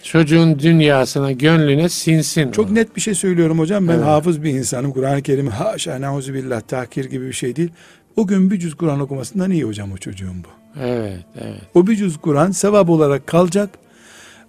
Çocuğun 0.03 0.59
dünyasına, 0.59 1.31
gönlüne 1.31 1.89
sinsin. 1.89 2.51
Çok 2.51 2.71
net 2.71 2.95
bir 2.95 3.01
şey 3.01 3.13
söylüyorum 3.15 3.59
hocam. 3.59 3.87
Ben 3.87 3.93
Evet. 3.93 4.05
hafız 4.05 4.43
bir 4.43 4.49
insanım. 4.49 4.91
Kur'an-ı 4.91 5.21
Kerim'i 5.21 5.49
haşa 5.49 5.95
neuzubillah 5.99 6.61
tahkir 6.61 7.05
gibi 7.05 7.27
bir 7.27 7.33
şey 7.33 7.55
değil. 7.55 7.69
O 8.15 8.27
gün 8.27 8.51
bir 8.51 8.59
cüz 8.59 8.75
Kur'an 8.75 8.99
okumasından 8.99 9.51
iyi 9.51 9.63
hocam 9.63 9.91
o 9.91 9.97
çocuğun 9.97 10.43
bu. 10.43 10.79
Evet, 10.81 11.25
evet. 11.41 11.61
O 11.75 11.87
bir 11.87 11.95
cüz 11.95 12.17
Kur'an 12.17 12.51
sevap 12.51 12.89
olarak 12.89 13.27
kalacak. 13.27 13.69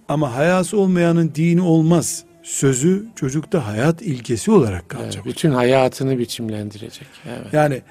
Ama 0.09 0.35
hayası 0.35 0.77
olmayanın 0.77 1.31
dini 1.35 1.61
olmaz. 1.61 2.23
Sözü 2.43 3.05
çocukta 3.15 3.67
hayat 3.67 4.01
ilkesi 4.01 4.51
olarak 4.51 4.89
kalacak. 4.89 5.23
Evet, 5.25 5.35
bütün 5.35 5.51
hayatını 5.51 6.19
biçimlendirecek. 6.19 7.07
Evet. 7.25 7.53
Yani 7.53 7.81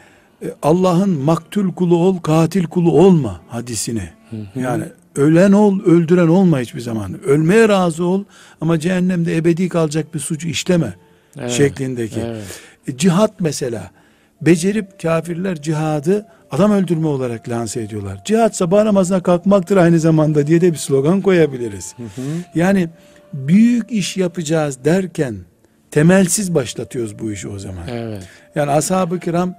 e, 0.42 0.54
Allah'ın 0.62 1.10
maktul 1.10 1.72
kulu 1.72 1.96
ol, 1.96 2.18
katil 2.18 2.64
kulu 2.64 2.92
olma 2.92 3.40
hadisini. 3.48 4.08
Yani 4.54 4.84
ölen 5.16 5.52
ol, 5.52 5.80
öldüren 5.84 6.28
olma 6.28 6.60
hiçbir 6.60 6.80
zaman. 6.80 7.22
Ölmeye 7.24 7.68
razı 7.68 8.04
ol 8.04 8.24
ama 8.60 8.80
cehennemde 8.80 9.36
ebedi 9.36 9.68
kalacak 9.68 10.14
bir 10.14 10.18
suçu 10.18 10.48
işleme 10.48 10.94
Evet, 11.38 11.50
şeklindeki. 11.50 12.20
Evet. 12.20 12.60
E, 12.86 12.96
cihat 12.96 13.40
mesela. 13.40 13.90
Becerip 14.42 15.02
kafirler 15.02 15.62
cihadı 15.62 16.26
adam 16.50 16.72
öldürme 16.72 17.06
olarak 17.06 17.48
lanse 17.48 17.82
ediyorlar. 17.82 18.22
Cihat 18.24 18.56
sabah 18.56 18.84
namazına 18.84 19.22
kalkmaktır 19.22 19.76
aynı 19.76 20.00
zamanda 20.00 20.46
diye 20.46 20.60
de 20.60 20.72
bir 20.72 20.78
slogan 20.78 21.20
koyabiliriz. 21.20 21.94
Yani 22.54 22.88
büyük 23.32 23.92
iş 23.92 24.16
yapacağız 24.16 24.84
derken 24.84 25.36
temelsiz 25.90 26.54
başlatıyoruz 26.54 27.18
bu 27.18 27.32
işi 27.32 27.48
o 27.48 27.58
zaman. 27.58 27.88
Evet. 27.90 28.28
Yani 28.54 28.70
ashab-ı 28.70 29.20
kiram 29.20 29.54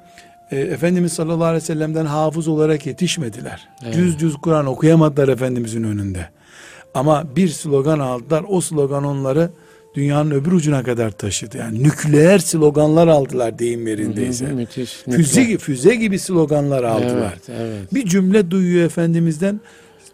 e, 0.52 0.60
Efendimiz 0.60 1.14
sallallahu 1.14 1.44
aleyhi 1.44 1.64
ve 1.64 1.66
sellem'den 1.66 2.06
hafız 2.06 2.48
olarak 2.48 2.86
yetişmediler. 2.86 3.70
Evet. 3.84 3.94
Cüz 3.94 4.18
cüz 4.18 4.36
Kur'an 4.36 4.66
okuyamadılar 4.66 5.28
Efendimizin 5.28 5.84
önünde. 5.84 6.30
Ama 6.94 7.36
bir 7.36 7.48
slogan 7.48 8.00
aldılar. 8.00 8.46
O 8.48 8.62
slogan 8.62 9.04
onları 9.04 9.50
dünyanın 9.96 10.32
öbür 10.32 10.52
ucuna 10.52 10.84
kadar 10.84 11.12
taşıdı. 11.12 11.58
Yani 11.58 11.84
nükleer 11.84 12.40
sloganlar 12.40 13.08
aldılar 13.08 13.60
deyim 13.60 13.88
yerindeyse. 13.88 14.46
Hı 14.46 14.50
hı, 14.50 14.56
Müthiş. 14.56 14.92
Füze, 14.94 15.42
Nükleer. 15.42 15.58
füze 15.58 15.96
gibi 15.96 16.20
sloganlar 16.20 16.84
aldılar. 16.84 17.34
Evet, 17.48 17.60
evet. 17.62 17.94
Bir 17.94 18.06
cümle 18.06 18.52
duyuyor 18.52 18.86
Efendimiz'den 18.86 19.60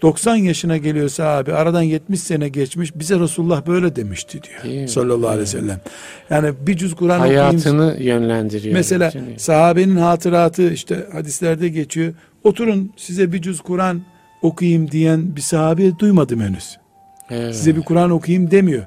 90 0.02 0.36
yaşına 0.36 0.78
geliyor 0.78 1.10
sahabe 1.10 1.54
aradan 1.54 1.82
70 1.82 2.20
sene 2.20 2.50
geçmiş 2.50 2.96
bize 2.96 3.20
Resulullah 3.20 3.68
böyle 3.68 3.96
demişti 3.96 4.40
Değil 4.44 4.74
diyor 4.74 4.82
mi? 4.84 4.90
sallallahu 4.90 5.28
aleyhi 5.28 5.42
ve 5.42 5.46
sellem. 5.46 5.82
Yani 6.30 6.54
bir 6.62 6.78
cüz 6.78 6.96
Kur'an 6.96 7.20
okuyayım 7.20 7.40
Hayatını 7.42 7.98
yönlendiriyor. 8.00 8.74
Mesela 8.74 9.12
Şimdi- 9.12 9.40
sahabenin 9.40 9.96
hatıratı 9.96 10.72
işte 10.74 11.08
hadislerde 11.12 11.70
geçiyor. 11.70 12.14
Oturun 12.44 12.94
size 12.98 13.34
bir 13.34 13.42
cüz 13.42 13.62
Kur'an 13.62 14.02
okuyayım 14.42 14.92
diyen 14.92 15.36
bir 15.36 15.42
sahabe 15.42 16.00
duymadım 16.00 16.42
henüz. 16.42 16.78
Evet. 17.30 17.56
Size 17.56 17.76
bir 17.76 17.82
Kur'an 17.82 18.12
okuyayım 18.12 18.52
demiyor. 18.52 18.84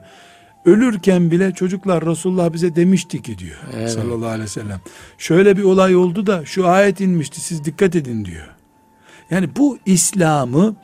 Ölürken 0.64 1.30
bile 1.30 1.52
çocuklar 1.52 2.06
Resulullah 2.06 2.52
bize 2.52 2.76
demişti 2.76 3.22
ki 3.22 3.38
diyor. 3.38 3.56
Evet. 3.76 3.90
Sallallahu 3.90 4.26
aleyhi 4.26 4.42
ve 4.42 4.48
sellem. 4.48 4.80
Şöyle 5.18 5.56
bir 5.56 5.62
olay 5.62 5.96
oldu 5.96 6.26
da 6.26 6.44
şu 6.44 6.68
ayet 6.68 7.00
inmişti 7.00 7.40
siz 7.40 7.64
dikkat 7.64 7.96
edin 7.96 8.24
diyor. 8.24 8.48
Yani 9.30 9.48
bu 9.56 9.78
İslam'ı 9.86 10.76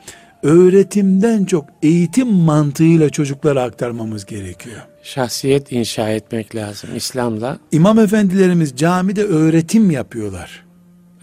öğretimden 0.43 1.45
çok 1.45 1.65
eğitim 1.83 2.27
mantığıyla 2.27 3.09
çocuklara 3.09 3.63
aktarmamız 3.63 4.25
gerekiyor. 4.25 4.81
şahsiyet 5.03 5.71
inşa 5.71 6.09
etmek 6.09 6.55
lazım 6.55 6.89
İslam'la. 6.95 7.59
İmam 7.71 7.99
efendilerimiz 7.99 8.75
camide 8.75 9.23
öğretim 9.23 9.91
yapıyorlar. 9.91 10.65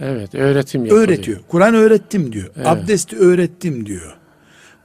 Evet, 0.00 0.34
öğretim 0.34 0.84
yapılıyor. 0.84 1.08
öğretiyor. 1.08 1.40
Kur'an 1.48 1.74
öğrettim 1.74 2.32
diyor. 2.32 2.50
Evet. 2.56 2.66
Abdesti 2.66 3.16
öğrettim 3.16 3.86
diyor. 3.86 4.16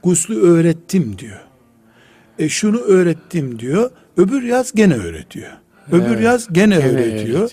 Guslü 0.02 0.40
öğrettim 0.40 1.18
diyor. 1.18 1.40
E 2.38 2.48
şunu 2.48 2.78
öğrettim 2.78 3.58
diyor. 3.58 3.90
Öbür 4.16 4.42
yaz 4.42 4.72
gene 4.72 4.94
öğretiyor. 4.94 5.50
Öbür 5.92 6.06
Evet. 6.06 6.24
yaz 6.24 6.52
gene, 6.52 6.74
Gene 6.76 6.86
öğretiyor. 6.88 7.40
öğretiyor. 7.40 7.50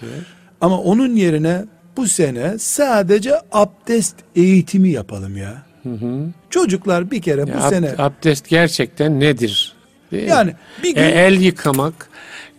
Ama 0.61 0.77
onun 0.81 1.15
yerine 1.15 1.65
bu 1.97 2.07
sene 2.07 2.59
sadece 2.59 3.33
abdest 3.51 4.15
eğitimi 4.35 4.89
yapalım 4.89 5.37
ya. 5.37 5.63
Hı 5.83 5.89
hı. 5.89 6.25
Çocuklar 6.49 7.11
bir 7.11 7.21
kere 7.21 7.43
bu 7.47 7.49
Ya 7.49 7.55
ab- 7.55 7.69
sene 7.69 7.91
abdest 7.97 8.49
gerçekten 8.49 9.19
nedir? 9.19 9.73
Değil 10.11 10.23
mi? 10.23 10.29
yani 10.29 10.53
bir 10.83 10.95
gün 10.95 11.01
E, 11.03 11.05
el 11.09 11.41
yıkamak 11.41 12.09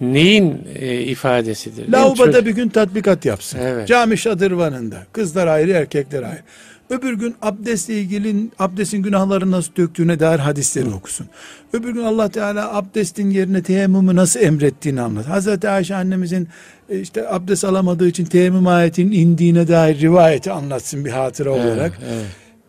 neyin 0.00 0.60
e, 0.74 1.00
ifadesidir? 1.00 1.86
mi? 1.86 1.92
lavaboda 1.92 2.46
bir 2.46 2.50
gün 2.50 2.68
tatbikat 2.68 3.24
yapsın. 3.24 3.58
Evet. 3.62 3.88
Cami 3.88 4.18
şadırvanında. 4.18 4.96
Kızlar 5.12 5.46
ayrı 5.46 5.70
erkekler 5.70 6.22
ayrı. 6.22 6.42
Öbür 6.90 7.12
gün 7.12 7.34
abdestle 7.42 7.94
ilgili 7.94 8.48
abdestin 8.58 9.02
günahları 9.02 9.50
nasıl 9.50 9.76
döktüğüne 9.76 10.20
dair 10.20 10.38
hadisleri 10.38 10.88
okusun. 10.90 11.26
Öbür 11.72 11.94
gün 11.94 12.02
Allah 12.04 12.28
Teala 12.28 12.74
abdestin 12.76 13.30
yerine 13.30 13.62
teyemmümü 13.62 14.16
nasıl 14.16 14.40
emrettiğini 14.40 15.00
anlat. 15.00 15.28
Hazreti 15.28 15.68
Ayşe 15.68 15.94
annemizin 15.94 16.48
e, 16.88 17.00
işte 17.00 17.28
abdest 17.28 17.64
alamadığı 17.64 18.08
için 18.08 18.24
teyemmüm 18.24 18.66
ayetinin 18.66 19.12
indiğine 19.12 19.68
dair 19.68 20.00
rivayeti 20.00 20.50
anlatsın 20.50 21.04
bir 21.04 21.10
hatıra 21.10 21.50
Evet, 21.50 21.64
olarak. 21.64 21.98
evet. 22.12 22.24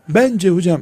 Bence 0.09 0.49
hocam 0.49 0.82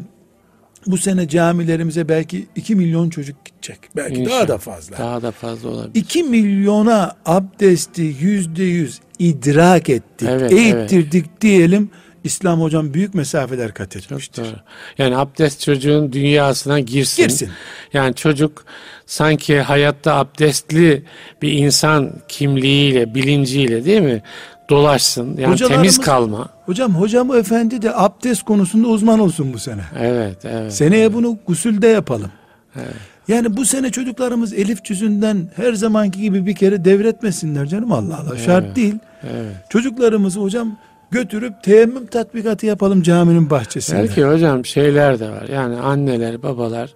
bu 0.87 0.97
sene 0.97 1.27
camilerimize 1.27 2.09
belki 2.09 2.47
2 2.55 2.75
milyon 2.75 3.09
çocuk 3.09 3.45
gidecek. 3.45 3.79
Belki 3.95 4.15
daha 4.15 4.23
İnşallah. 4.23 4.47
da 4.47 4.57
fazla. 4.57 4.97
Daha 4.97 5.21
da 5.21 5.31
fazla 5.31 5.69
olabilir. 5.69 5.91
2 5.95 6.23
milyona 6.23 7.15
abdesti 7.25 8.15
yüzde 8.21 8.63
yüz 8.63 8.99
idrak 9.19 9.89
ettik, 9.89 10.29
Evet, 10.31 10.51
eğittirdik 10.51 11.41
diyelim. 11.41 11.89
İslam 12.23 12.61
hocam 12.61 12.93
büyük 12.93 13.13
mesafeler 13.13 13.73
kat 13.73 13.91
Çok 13.91 14.01
etmiştir. 14.03 14.43
doğru. 14.43 14.55
Yani 14.97 15.17
abdest 15.17 15.61
çocuğun 15.61 16.13
dünyasına 16.13 16.79
girsin. 16.79 17.23
Girsin. 17.23 17.49
Yani 17.93 18.15
çocuk 18.15 18.65
sanki 19.05 19.61
hayatta 19.61 20.15
abdestli 20.15 21.03
bir 21.41 21.51
insan 21.51 22.11
kimliğiyle, 22.27 23.15
bilinciyle 23.15 23.85
değil 23.85 24.01
mi? 24.01 24.21
Dolaşsın. 24.69 25.37
Yani 25.37 25.55
temiz 25.55 25.99
kalma. 26.01 26.49
Hocam 26.65 26.95
hocam 26.95 27.35
efendi 27.35 27.81
de 27.81 27.95
abdest 27.95 28.43
konusunda 28.43 28.87
uzman 28.87 29.19
olsun 29.19 29.53
bu 29.53 29.59
sene. 29.59 29.81
Evet, 29.99 30.37
evet. 30.45 30.73
Seneye 30.73 31.13
bunu 31.13 31.37
gusülde 31.47 31.87
yapalım. 31.87 32.31
Evet. 32.75 32.95
Yani 33.27 33.57
bu 33.57 33.65
sene 33.65 33.91
çocuklarımız 33.91 34.53
elif 34.53 34.83
cüzünden 34.83 35.49
her 35.55 35.73
zamanki 35.73 36.21
gibi 36.21 36.45
bir 36.45 36.55
kere 36.55 36.85
devretmesinler 36.85 37.65
canım 37.65 37.91
Allah 37.91 38.19
Allah. 38.19 38.37
Şart 38.37 38.75
değil. 38.75 38.95
Evet. 39.23 39.55
Çocuklarımızı 39.69 40.39
hocam 40.39 40.77
götürüp 41.11 41.63
teyemmüm 41.63 42.05
tatbikatı 42.05 42.65
yapalım 42.65 43.01
caminin 43.01 43.49
bahçesinde. 43.49 43.99
Belki 43.99 44.23
hocam 44.23 44.65
şeyler 44.65 45.19
de 45.19 45.29
var. 45.29 45.47
Yani 45.53 45.75
anneler, 45.75 46.43
babalar 46.43 46.95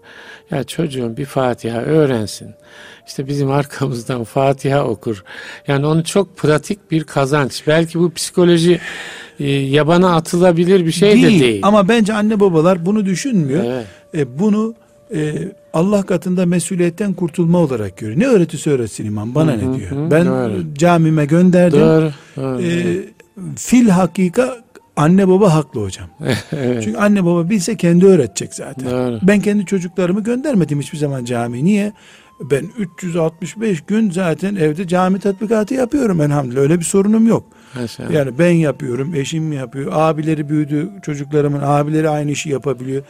ya 0.51 0.63
çocuğun 0.63 1.17
bir 1.17 1.25
Fatiha 1.25 1.81
öğrensin. 1.81 2.49
İşte 3.07 3.27
bizim 3.27 3.51
arkamızdan 3.51 4.23
Fatiha 4.33 4.83
okur. 4.85 5.23
Yani 5.67 5.85
onu 5.85 6.03
çok 6.03 6.37
pratik 6.37 6.91
bir 6.91 7.03
kazanç. 7.03 7.63
Belki 7.67 7.99
bu 7.99 8.13
psikoloji 8.13 8.79
e, 9.39 9.49
yabana 9.49 10.15
atılabilir 10.15 10.85
bir 10.85 10.91
şey 10.91 11.23
de 11.23 11.27
değil. 11.27 11.59
Ama 11.63 11.87
bence 11.87 12.13
anne 12.13 12.39
babalar 12.39 12.85
bunu 12.85 13.05
düşünmüyor. 13.05 13.63
Evet. 13.63 13.85
E, 14.15 14.39
bunu 14.39 14.75
e, 15.15 15.33
Allah 15.73 16.03
katında 16.03 16.45
mesuliyetten 16.45 17.13
kurtulma 17.13 17.57
olarak 17.57 17.97
görüyor. 17.97 18.19
Ne 18.19 18.27
öğretisi 18.27 18.71
öğretsin 18.71 19.05
imam 19.05 19.35
bana 19.35 19.51
Hı 19.51 19.55
hı 19.55 19.71
ne 19.71 19.77
diyor. 19.77 20.11
ben 20.11 20.25
doğru. 20.25 20.73
camime 20.73 21.25
gönderdim. 21.25 21.79
Doğru. 21.79 22.11
doğru. 22.37 22.61
E, 22.61 22.99
fil 23.55 23.89
hakika 23.89 24.57
anne 24.95 25.27
baba 25.27 25.53
haklı 25.53 25.81
hocam. 25.81 26.07
evet. 26.51 26.83
Çünkü 26.83 26.97
anne 26.97 27.25
baba 27.25 27.49
bilse 27.49 27.77
kendi 27.77 28.05
öğretecek 28.05 28.53
zaten. 28.53 28.91
Doğru. 28.91 29.19
Ben 29.23 29.39
kendi 29.39 29.65
çocuklarımı 29.65 30.23
göndermedim 30.23 30.79
hiçbir 30.79 30.97
zaman 30.97 31.25
camiye. 31.25 31.63
Niye? 31.63 31.93
Ben 32.41 32.65
365 32.77 33.81
gün 33.81 34.11
zaten 34.11 34.55
evde 34.55 34.87
cami 34.87 35.19
tatbikatı 35.19 35.73
yapıyorum 35.73 36.21
elhamdülillah. 36.21 36.61
Öyle 36.61 36.79
bir 36.79 36.85
sorunum 36.85 37.27
yok. 37.27 37.45
Maşallah. 37.75 38.11
Yani 38.11 38.39
ben 38.39 38.51
yapıyorum, 38.51 39.15
eşim 39.15 39.53
yapıyor, 39.53 39.91
abileri 39.95 40.49
büyüdü, 40.49 40.89
çocuklarımın 41.01 41.61
abileri 41.63 42.09
aynı 42.09 42.31
işi 42.31 42.49
yapabiliyor. 42.49 43.03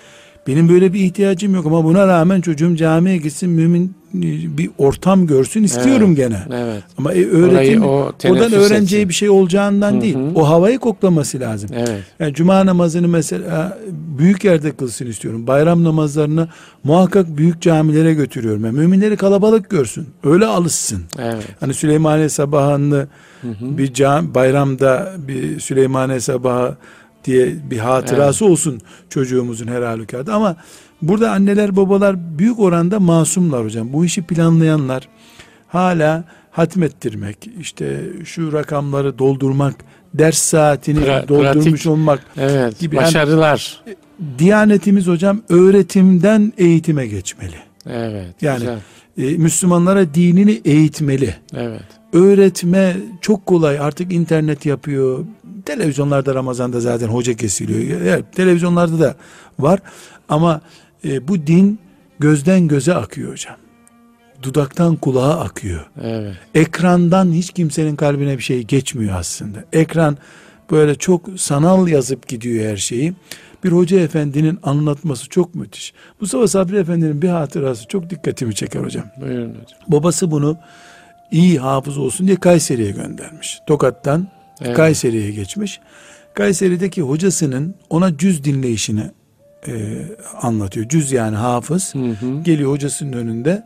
Benim 0.47 0.69
böyle 0.69 0.93
bir 0.93 0.99
ihtiyacım 0.99 1.55
yok 1.55 1.65
ama 1.65 1.83
buna 1.83 2.07
rağmen 2.07 2.41
çocuğum 2.41 2.75
camiye 2.75 3.17
gitsin, 3.17 3.49
mümin 3.49 3.95
e, 4.15 4.57
bir 4.57 4.69
ortam 4.77 5.27
görsün 5.27 5.63
istiyorum 5.63 6.07
Evet, 6.07 6.17
gene. 6.17 6.39
Evet. 6.63 6.83
Ama 6.97 7.13
e, 7.13 7.25
öğretim 7.25 7.83
Orayı 7.83 7.83
o 7.83 8.11
oradan 8.29 8.53
öğreneceği 8.53 9.01
etsin. 9.01 9.09
bir 9.09 9.13
şey 9.13 9.29
olacağından 9.29 9.93
Hı 9.97 10.01
değil. 10.01 10.17
O 10.35 10.49
havayı 10.49 10.79
koklaması 10.79 11.39
lazım. 11.39 11.69
Evet. 11.73 12.03
Yani 12.19 12.33
cuma 12.33 12.65
namazını 12.65 13.07
mesela 13.07 13.77
büyük 14.17 14.43
yerde 14.43 14.71
kılsın 14.71 15.05
istiyorum. 15.05 15.47
Bayram 15.47 15.83
namazlarını 15.83 16.47
muhakkak 16.83 17.37
büyük 17.37 17.61
camilere 17.61 18.13
götürüyorum. 18.13 18.65
Yani 18.65 18.79
müminleri 18.79 19.17
kalabalık 19.17 19.69
görsün. 19.69 20.07
Öyle 20.23 20.45
alışsın. 20.45 21.03
Evet. 21.19 21.47
Hani 21.59 21.73
Süleymaniye 21.73 22.29
sabahını 22.29 23.07
bir 23.61 23.93
cam, 23.93 24.35
bayramda 24.35 25.13
bir 25.27 25.59
Süleymaniye 25.59 26.19
sabahı 26.19 26.75
diye 27.25 27.55
bir 27.71 27.77
hatırası 27.77 28.45
olsun 28.45 28.81
çocuğumuzun 29.09 29.67
her 29.67 29.81
halükarda. 29.81 30.33
Ama 30.33 30.55
burada 31.01 31.31
anneler 31.31 31.75
babalar 31.75 32.37
büyük 32.39 32.59
oranda 32.59 32.99
masumlar 32.99 33.63
hocam. 33.65 33.93
Bu 33.93 34.05
işi 34.05 34.21
planlayanlar 34.21 35.07
hala 35.67 36.23
hatmettirmek, 36.51 37.49
işte 37.59 38.01
şu 38.25 38.53
rakamları 38.53 39.19
doldurmak, 39.19 39.75
ders 40.13 40.37
saatini 40.37 40.99
Pra- 40.99 41.27
doldurmuş 41.27 41.63
pratik. 41.71 41.87
olmak 41.87 42.19
Evet. 42.37 42.79
Gibi 42.79 42.95
yani- 42.95 43.05
Başarılar. 43.05 43.81
Diyanetimiz 44.39 45.07
hocam 45.07 45.41
öğretimden 45.49 46.53
eğitime 46.57 47.07
geçmeli. 47.07 47.55
Evet. 47.89 48.35
Yani- 48.41 48.59
güzel. 48.59 48.79
Ee, 49.17 49.23
Müslümanlara 49.23 50.13
dinini 50.13 50.61
eğitmeli. 50.65 51.35
Evet. 51.55 51.81
Öğretme 52.13 52.97
çok 53.21 53.45
kolay 53.45 53.79
artık 53.79 54.13
internet 54.13 54.65
yapıyor. 54.65 55.25
Televizyonlarda 55.65 56.35
Ramazan'da 56.35 56.79
zaten 56.79 57.07
hoca 57.07 57.33
kesiliyor. 57.33 58.01
Evet, 58.01 58.25
televizyonlarda 58.35 58.99
da 58.99 59.15
var. 59.59 59.79
Ama 60.29 60.61
e, 61.05 61.27
bu 61.27 61.47
din 61.47 61.79
gözden 62.19 62.67
göze 62.67 62.93
akıyor 62.93 63.31
hocam. 63.31 63.55
Dudaktan 64.43 64.95
kulağa 64.95 65.39
akıyor. 65.39 65.85
Evet. 66.03 66.35
Ekrandan 66.55 67.31
hiç 67.31 67.53
kimsenin 67.53 67.95
kalbine 67.95 68.37
bir 68.37 68.43
şey 68.43 68.63
geçmiyor 68.63 69.15
aslında. 69.19 69.63
Ekran 69.73 70.17
böyle 70.71 70.95
çok 70.95 71.29
sanal 71.37 71.87
yazıp 71.87 72.27
gidiyor 72.27 72.71
her 72.71 72.77
şeyi. 72.77 73.13
Bir 73.63 73.71
hoca 73.71 73.99
efendinin 73.99 74.59
anlatması 74.63 75.29
çok 75.29 75.55
müthiş. 75.55 75.93
Mustafa 76.21 76.47
Sabri 76.47 76.77
Efendi'nin 76.77 77.21
bir 77.21 77.27
hatırası 77.29 77.87
çok 77.87 78.09
dikkatimi 78.09 78.55
çeker 78.55 78.79
hocam. 78.81 79.05
Buyurun 79.21 79.49
hocam. 79.49 79.79
Babası 79.87 80.31
bunu 80.31 80.57
iyi 81.31 81.59
hafız 81.59 81.97
olsun 81.97 82.27
diye 82.27 82.37
Kayseri'ye 82.37 82.91
göndermiş. 82.91 83.59
Tokat'tan 83.67 84.27
Evet. 84.61 84.75
Kayseri'ye 84.75 85.31
geçmiş. 85.31 85.79
Kayseri'deki 86.33 87.01
hocasının 87.01 87.75
ona 87.89 88.17
cüz 88.17 88.43
dinleyişini 88.43 89.11
e, 89.67 90.01
anlatıyor. 90.41 90.89
Cüz 90.89 91.11
yani 91.11 91.35
hafız. 91.35 91.95
Hı 91.95 91.99
hı. 91.99 92.41
Geliyor 92.43 92.71
hocasının 92.71 93.13
önünde 93.13 93.63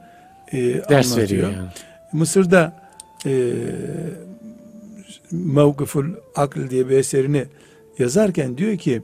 e, 0.51 0.57
Ders 0.89 0.89
anlatıyor. 0.89 1.17
veriyor 1.17 1.51
yani. 1.51 1.69
Mısır'da 2.13 2.73
e, 3.25 3.53
Mevkıful 5.31 6.05
Akl 6.35 6.69
diye 6.69 6.89
bir 6.89 6.97
eserini 6.97 7.45
yazarken 7.99 8.57
diyor 8.57 8.77
ki 8.77 9.01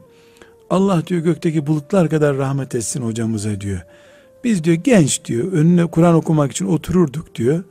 Allah 0.74 1.06
diyor 1.06 1.20
gökteki 1.20 1.66
bulutlar 1.66 2.08
kadar 2.08 2.36
rahmet 2.36 2.74
etsin 2.74 3.02
hocamıza 3.02 3.60
diyor. 3.60 3.80
Biz 4.44 4.64
diyor 4.64 4.76
genç 4.76 5.24
diyor 5.24 5.52
önüne 5.52 5.86
Kur'an 5.86 6.14
okumak 6.14 6.52
için 6.52 6.66
otururduk 6.66 7.34
diyor. 7.34 7.64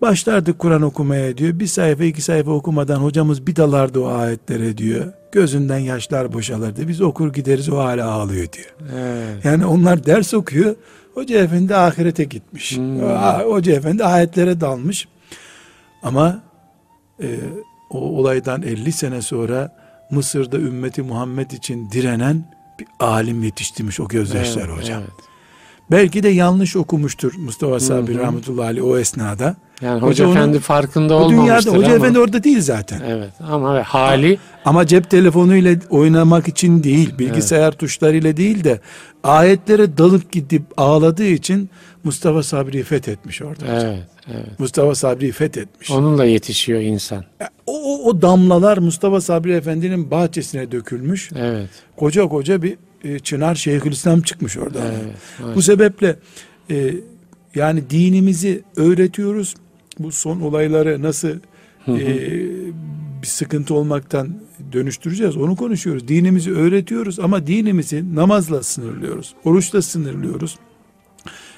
Başlardık 0.00 0.58
Kur'an 0.58 0.82
okumaya 0.82 1.36
diyor. 1.36 1.58
Bir 1.58 1.66
sayfa 1.66 2.04
iki 2.04 2.22
sayfa 2.22 2.50
okumadan 2.50 2.96
hocamız 2.96 3.46
bir 3.46 3.56
dalardı 3.56 4.00
o 4.00 4.06
ayetlere 4.06 4.78
diyor. 4.78 5.12
Gözünden 5.32 5.78
yaşlar 5.78 6.32
boşalırdı. 6.32 6.88
Biz 6.88 7.00
okur 7.00 7.32
gideriz 7.32 7.68
o 7.68 7.78
hala 7.78 8.10
ağlıyor 8.10 8.52
diyor. 8.52 8.74
Evet. 8.94 9.44
Yani 9.44 9.66
onlar 9.66 10.06
ders 10.06 10.34
okuyor. 10.34 10.74
Hoca 11.14 11.38
efendi 11.38 11.76
ahirete 11.76 12.24
gitmiş. 12.24 12.76
Hmm. 12.76 13.00
Hoca 13.50 13.72
efendi 13.72 14.04
ayetlere 14.04 14.60
dalmış. 14.60 15.08
Ama 16.02 16.42
e, 17.22 17.28
o 17.90 17.98
olaydan 17.98 18.62
50 18.62 18.92
sene 18.92 19.22
sonra 19.22 19.81
Mısır'da 20.16 20.56
ümmeti 20.58 21.02
Muhammed 21.02 21.50
için 21.50 21.90
direnen 21.90 22.44
bir 22.80 22.86
alim 23.00 23.42
yetiştirmiş 23.42 24.00
o 24.00 24.08
gözyaşları 24.08 24.70
Evet, 24.72 24.82
hocam. 24.82 25.00
evet. 25.00 25.10
Belki 25.90 26.22
de 26.22 26.28
yanlış 26.28 26.76
okumuştur 26.76 27.32
Mustafa 27.38 27.80
Sabri 27.80 28.18
rahmetullahi 28.18 28.66
aleyh 28.66 28.84
o 28.84 28.98
esnada. 28.98 29.56
Yani 29.80 30.00
Hoca 30.02 30.24
Hoca, 30.26 30.38
Efendi 30.40 30.58
farkında 30.60 31.14
O 31.14 31.16
olmamıştır 31.18 31.42
dünyada 31.42 31.78
hoca 31.78 31.86
ama. 31.86 31.96
efendi 31.96 32.18
orada 32.18 32.44
değil 32.44 32.60
zaten. 32.60 33.02
Evet 33.06 33.30
ama 33.48 33.82
hali 33.86 34.38
Ama 34.64 34.86
cep 34.86 35.10
telefonuyla 35.10 35.76
oynamak 35.90 36.48
için 36.48 36.82
değil, 36.82 37.18
bilgisayar 37.18 37.72
tuşlarıyla 37.72 38.36
değil 38.36 38.64
de 38.64 38.80
ayetlere 39.24 39.98
dalıp 39.98 40.32
gidip 40.32 40.62
ağladığı 40.76 41.26
için 41.26 41.70
Mustafa 42.04 42.42
Sabri'yi 42.42 42.82
fethetmiş 42.82 43.42
orada. 43.42 43.76
hocam. 43.76 43.94
Evet, 44.26 44.44
evet. 44.48 44.60
Mustafa 44.60 44.94
Sabri'yi 44.94 45.32
fethetmiş. 45.32 45.90
Onunla 45.90 46.24
yetişiyor 46.24 46.80
insan. 46.80 47.24
O, 47.66 47.82
o, 47.82 48.08
o 48.08 48.22
damlalar 48.22 48.78
Mustafa 48.78 49.20
Sabri 49.20 49.52
Efendi'nin 49.52 50.10
bahçesine 50.10 50.72
dökülmüş. 50.72 51.30
Evet. 51.36 51.70
Koca 51.96 52.28
koca 52.28 52.62
bir 52.62 52.76
e, 53.04 53.18
çınar 53.18 53.54
Şeyhülislam 53.54 54.22
çıkmış 54.22 54.56
orada. 54.56 54.78
Evet. 54.84 55.56
Bu 55.56 55.62
sebeple 55.62 56.16
e, 56.70 56.94
yani 57.54 57.90
dinimizi 57.90 58.62
öğretiyoruz. 58.76 59.54
Bu 59.98 60.12
son 60.12 60.40
olayları 60.40 61.02
nasıl 61.02 61.28
e, 61.88 61.98
bir 63.22 63.26
sıkıntı 63.26 63.74
olmaktan 63.74 64.28
dönüştüreceğiz 64.72 65.36
onu 65.36 65.56
konuşuyoruz. 65.56 66.08
Dinimizi 66.08 66.52
öğretiyoruz 66.52 67.20
ama 67.20 67.46
dinimizi 67.46 68.14
namazla 68.14 68.62
sınırlıyoruz. 68.62 69.34
Oruçla 69.44 69.82
sınırlıyoruz. 69.82 70.58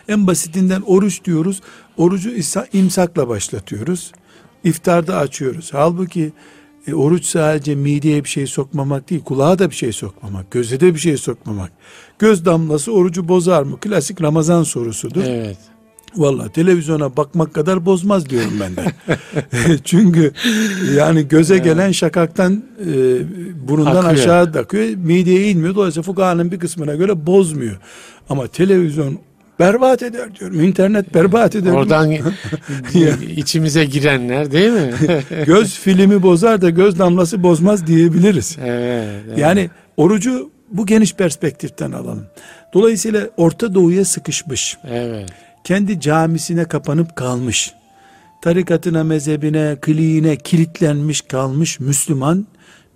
En 0.08 0.26
basitinden 0.26 0.82
oruç 0.86 1.24
diyoruz. 1.24 1.60
Orucu 1.96 2.30
imsakla 2.72 3.28
başlatıyoruz. 3.28 4.12
İftarda 4.64 5.16
açıyoruz. 5.16 5.68
Halbuki 5.72 6.32
e, 6.86 6.94
oruç 6.94 7.24
sadece 7.24 7.74
mideye 7.74 8.24
bir 8.24 8.28
şey 8.28 8.46
sokmamak 8.46 9.10
değil, 9.10 9.24
kulağa 9.24 9.58
da 9.58 9.70
bir 9.70 9.74
şey 9.74 9.92
sokmamak, 9.92 10.50
göze 10.50 10.80
de 10.80 10.94
bir 10.94 11.00
şey 11.00 11.16
sokmamak. 11.16 11.72
Göz 12.18 12.44
damlası 12.44 12.92
orucu 12.92 13.28
bozar 13.28 13.62
mı? 13.62 13.80
Klasik 13.80 14.22
Ramazan 14.22 14.62
sorusudur. 14.62 15.24
Evet. 15.24 15.58
Vallahi 16.16 16.52
televizyona 16.52 17.16
bakmak 17.16 17.54
kadar 17.54 17.86
bozmaz 17.86 18.30
diyorum 18.30 18.52
ben 18.60 18.76
de. 18.76 18.92
Çünkü 19.84 20.32
yani 20.96 21.28
göze 21.28 21.58
gelen 21.58 21.92
şakaktan 21.92 22.64
e, 22.80 22.92
burundan 23.68 23.96
Akıyor. 23.96 24.12
aşağı 24.12 24.42
akıyor. 24.42 24.88
Mideye 24.96 25.50
inmiyor. 25.50 25.74
Dolayısıyla 25.74 26.02
fukahanın 26.02 26.52
bir 26.52 26.58
kısmına 26.58 26.94
göre 26.94 27.26
bozmuyor. 27.26 27.76
Ama 28.28 28.46
televizyon 28.46 29.18
berbat 29.58 30.02
eder 30.02 30.34
diyorum. 30.34 30.60
İnternet 30.60 31.14
berbat 31.14 31.56
eder. 31.56 31.70
Oradan 31.70 32.12
içimize 33.36 33.84
girenler 33.84 34.52
değil 34.52 34.72
mi? 34.72 34.92
göz 35.46 35.78
filmi 35.78 36.22
bozar 36.22 36.62
da 36.62 36.70
göz 36.70 36.98
damlası 36.98 37.42
bozmaz 37.42 37.86
diyebiliriz. 37.86 38.56
evet, 38.64 39.08
evet. 39.26 39.38
Yani 39.38 39.70
orucu 39.96 40.50
bu 40.70 40.86
geniş 40.86 41.14
perspektiften 41.14 41.92
alalım. 41.92 42.26
Dolayısıyla 42.74 43.28
Orta 43.36 43.74
Doğu'ya 43.74 44.04
sıkışmış. 44.04 44.78
Evet. 44.88 45.30
kendi 45.64 46.00
camisine 46.00 46.64
kapanıp 46.64 47.16
kalmış, 47.16 47.74
tarikatına, 48.42 49.04
mezhebine, 49.04 49.76
kliğine 49.80 50.36
kilitlenmiş 50.36 51.20
kalmış 51.20 51.80
Müslüman, 51.80 52.46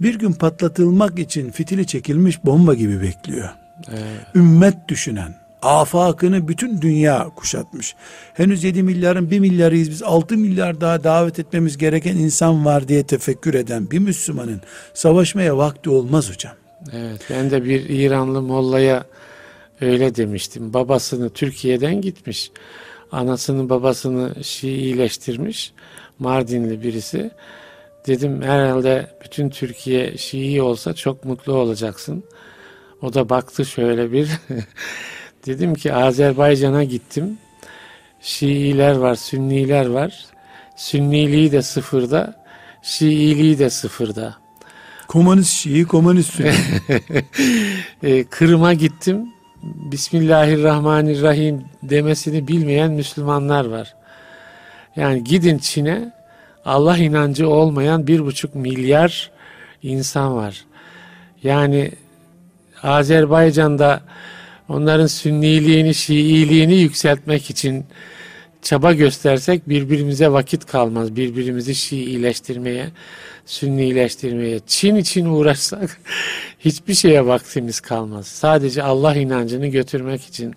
bir 0.00 0.18
gün 0.18 0.32
patlatılmak 0.32 1.18
için 1.18 1.50
fitili 1.50 1.86
çekilmiş 1.86 2.44
bomba 2.44 2.74
gibi 2.74 3.02
bekliyor. 3.02 3.48
Evet. 3.90 4.34
Ümmet 4.34 4.88
düşünen, 4.88 5.34
afakını 5.62 6.48
bütün 6.48 6.82
dünya 6.82 7.30
kuşatmış. 7.36 7.94
Henüz 8.34 8.64
7 8.64 8.82
milyarın 8.82 9.30
1 9.30 9.40
milyarıyız 9.40 9.90
biz 9.90 10.02
6 10.02 10.36
milyar 10.36 10.80
daha 10.80 11.04
davet 11.04 11.38
etmemiz 11.38 11.78
gereken 11.78 12.16
insan 12.16 12.64
var 12.64 12.88
diye 12.88 13.02
tefekkür 13.02 13.54
eden 13.54 13.90
bir 13.90 13.98
Müslümanın 13.98 14.61
savaşmaya 14.94 15.56
vakti 15.56 15.90
olmaz 15.90 16.30
hocam. 16.30 16.52
Evet, 16.92 17.20
ben 17.30 17.50
de 17.50 17.64
bir 17.64 17.88
İranlı 17.88 18.42
mollaya 18.42 19.04
öyle 19.80 20.14
demiştim. 20.14 20.74
Babasını 20.74 21.30
Türkiye'den 21.30 22.00
gitmiş. 22.00 22.50
Anasını 23.12 23.68
babasını 23.68 24.44
Şiileştirmiş. 24.44 25.72
Mardinli 26.18 26.82
birisi. 26.82 27.30
Dedim 28.06 28.42
herhalde 28.42 29.06
bütün 29.24 29.50
Türkiye 29.50 30.16
Şii 30.16 30.62
olsa 30.62 30.94
çok 30.94 31.24
mutlu 31.24 31.52
olacaksın. 31.52 32.24
O 33.02 33.14
da 33.14 33.28
baktı 33.28 33.64
şöyle 33.64 34.12
bir. 34.12 34.30
Dedim 35.49 35.74
ki 35.74 35.94
Azerbaycan'a 35.94 36.84
gittim. 36.84 37.38
Şiiler 38.20 38.96
var, 38.96 39.14
Sünniler 39.14 39.86
var. 39.86 40.24
Sünniliği 40.76 41.53
de 41.53 41.62
sıfırda, 41.62 42.34
Şiiliği 42.82 43.59
de 43.59 43.70
sıfırda. 43.70 44.36
Komünist 45.07 45.51
Şii, 45.51 45.84
komünist 45.84 46.34
Sünni. 46.34 46.53
E, 48.03 48.24
Kırım'a 48.24 48.74
gittim. 48.74 49.28
Bismillahirrahmanirrahim 49.62 51.64
demesini 51.82 52.49
bilmeyen 52.49 52.92
Müslümanlar 52.92 53.64
var. 53.64 53.94
Yani 54.96 55.24
gidin 55.24 55.59
Çin'e 55.59 56.12
Allah 56.64 56.96
inancı 56.96 57.49
olmayan 57.49 58.07
bir 58.07 58.24
buçuk 58.24 58.55
milyar 58.55 59.30
insan 59.82 60.36
var. 60.36 60.64
Yani 61.42 61.90
Azerbaycan'da 62.82 64.01
onların 64.69 65.07
sünniliğini, 65.07 65.95
şiiliğini 65.95 66.75
yükseltmek 66.75 67.51
için 67.51 67.85
çaba 68.62 68.93
göstersek 68.93 69.69
birbirimize 69.69 70.29
vakit 70.29 70.66
kalmaz. 70.66 71.16
Birbirimizi 71.16 71.75
Şiileştirmeye, 71.75 72.89
Sünnileştirmeye, 73.47 74.61
Çin 74.66 74.97
için 74.97 75.27
uğraşsak 75.27 76.01
hiçbir 76.61 76.95
şeye 76.95 77.27
vaktimiz 77.27 77.81
kalmaz. 77.81 78.27
Sadece 78.27 78.83
Allah 78.83 79.14
inancını 79.14 79.66
götürmek 79.66 80.25
için 80.25 80.55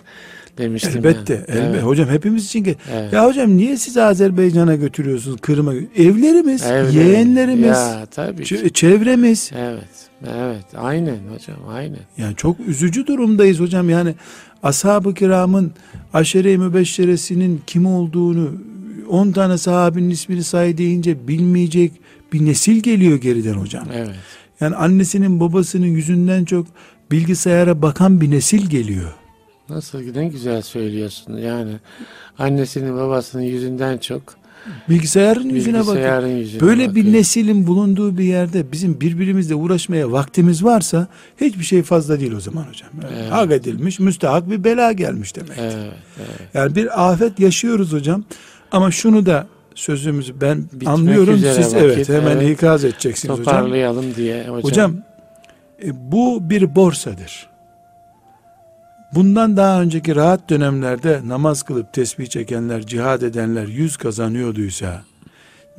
demiştim. 0.58 0.92
Elbette, 0.98 1.34
yani. 1.34 1.44
elbette. 1.48 1.68
Evet, 1.72 1.84
Hocam 1.84 2.10
hepimiz 2.10 2.46
için 2.46 2.64
ki. 2.64 2.76
evet. 2.94 3.14
Ya 3.14 3.26
hocam 3.26 3.58
niye 3.58 3.78
siz 3.78 3.98
Azerbaycan'a 3.98 4.76
götürüyorsunuz? 4.76 5.42
Kırım'a? 5.42 5.74
Evlerimiz, 5.96 6.64
Evet. 6.68 6.94
yeğenlerimiz, 6.94 7.68
Ya 7.68 8.06
tabii 8.12 8.42
ç- 8.42 8.74
çevremiz. 8.74 9.52
Evet, 9.56 10.10
evet. 10.36 10.66
Aynen 10.78 11.18
hocam, 11.34 11.58
aynen. 11.70 12.00
Yani 12.18 12.36
çok 12.36 12.60
üzücü 12.60 13.08
durumdayız 13.08 13.60
hocam. 13.60 13.90
Yani 13.90 14.16
ashab-ı 14.64 15.14
kiramın 15.14 15.72
aşere-i 16.14 16.58
mübeşşeresinin 16.58 17.62
kim 17.68 17.86
olduğunu 17.86 18.50
10 19.10 19.32
tane 19.32 19.58
sahabinin 19.58 20.10
ismini 20.10 20.44
say 20.44 20.78
deyince 20.78 21.28
bilmeyecek 21.28 21.92
bir 22.34 22.46
nesil 22.46 22.80
geliyor 22.80 23.18
geriden 23.22 23.54
hocam. 23.54 23.88
Evet. 23.96 24.16
Yani 24.62 24.76
annesinin 24.76 25.40
babasının 25.40 25.86
yüzünden 25.88 26.46
çok 26.46 26.68
bilgisayara 27.12 27.82
bakan 27.82 28.22
bir 28.22 28.32
nesil 28.32 28.70
geliyor. 28.70 29.12
Nasıl 29.72 30.00
ne 30.16 30.28
güzel 30.28 30.62
söylüyorsun. 30.62 31.38
Yani 31.38 31.72
annesinin 32.40 32.98
babasının 32.98 33.44
yüzünden 33.44 33.98
çok 33.98 34.22
Bilgisayarın 34.90 35.50
yüzüne 35.50 35.80
bilgisayarın 35.80 36.28
yüzüne 36.28 36.62
Böyle 36.62 36.96
bir 36.96 37.02
bakıyor. 37.02 37.14
neslin 37.14 37.68
bulunduğu 37.68 38.18
bir 38.18 38.24
yerde 38.24 38.72
bizim 38.72 39.02
birbirimizle 39.02 39.56
uğraşmaya 39.56 40.12
vaktimiz 40.12 40.64
varsa 40.64 41.08
hiçbir 41.42 41.64
şey 41.64 41.84
fazla 41.84 42.20
değil 42.20 42.32
o 42.32 42.40
zaman 42.40 42.64
hocam. 42.64 42.90
Yani 43.04 43.14
Evet. 43.20 43.32
Hak 43.32 43.52
edilmiş, 43.52 44.00
müstahak 44.00 44.50
bir 44.50 44.64
bela 44.64 44.92
gelmiş 44.92 45.36
demek. 45.36 45.58
Evet, 45.60 45.76
evet. 46.18 46.50
Yani 46.54 46.76
bir 46.76 47.12
afet 47.12 47.40
yaşıyoruz 47.40 47.94
hocam. 47.94 48.24
Ama 48.72 48.92
şunu 48.92 49.26
da 49.26 49.48
sözümüzü 49.76 50.42
ben 50.42 50.64
Bitmek 50.64 50.88
anlıyorum 50.88 51.38
siz 51.38 51.76
vakit, 51.76 51.76
evet 51.76 52.10
hemen 52.10 52.38
evet. 52.38 52.58
ikaz 52.58 52.86
edeceksiniz 52.86 53.40
hocam. 53.40 53.56
Toparlayalım 53.56 54.16
diye 54.16 54.42
hocam. 54.42 54.62
Hocam 54.64 54.96
e, 55.84 56.12
bu 56.12 56.50
bir 56.50 56.76
borsadır. 56.76 57.51
Bundan 59.16 59.58
daha 59.58 59.82
önceki 59.82 60.16
rahat 60.16 60.50
dönemlerde 60.50 61.22
namaz 61.26 61.64
kılıp 61.64 61.94
tesbih 61.94 62.28
çekenler, 62.28 62.86
cihad 62.86 63.22
edenler 63.22 63.68
yüz 63.68 63.98
kazanıyorduysa, 63.98 65.02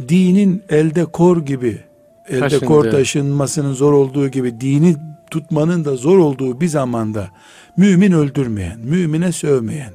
dinin 0.09 0.63
elde 0.69 1.05
kor 1.05 1.47
gibi, 1.47 1.79
elde 2.29 2.41
Taşındı. 2.41 2.65
kor 2.65 2.91
taşınmasının 2.91 3.73
zor 3.73 3.93
olduğu 3.93 4.29
gibi, 4.29 4.61
dini 4.61 4.97
tutmanın 5.31 5.85
da 5.85 5.97
zor 5.97 6.19
olduğu 6.19 6.61
bir 6.61 6.69
zamanda, 6.69 7.31
mümin 7.77 8.13
öldürmeyen, 8.13 8.79
mümine 8.81 9.33
sövmeyen, 9.33 9.93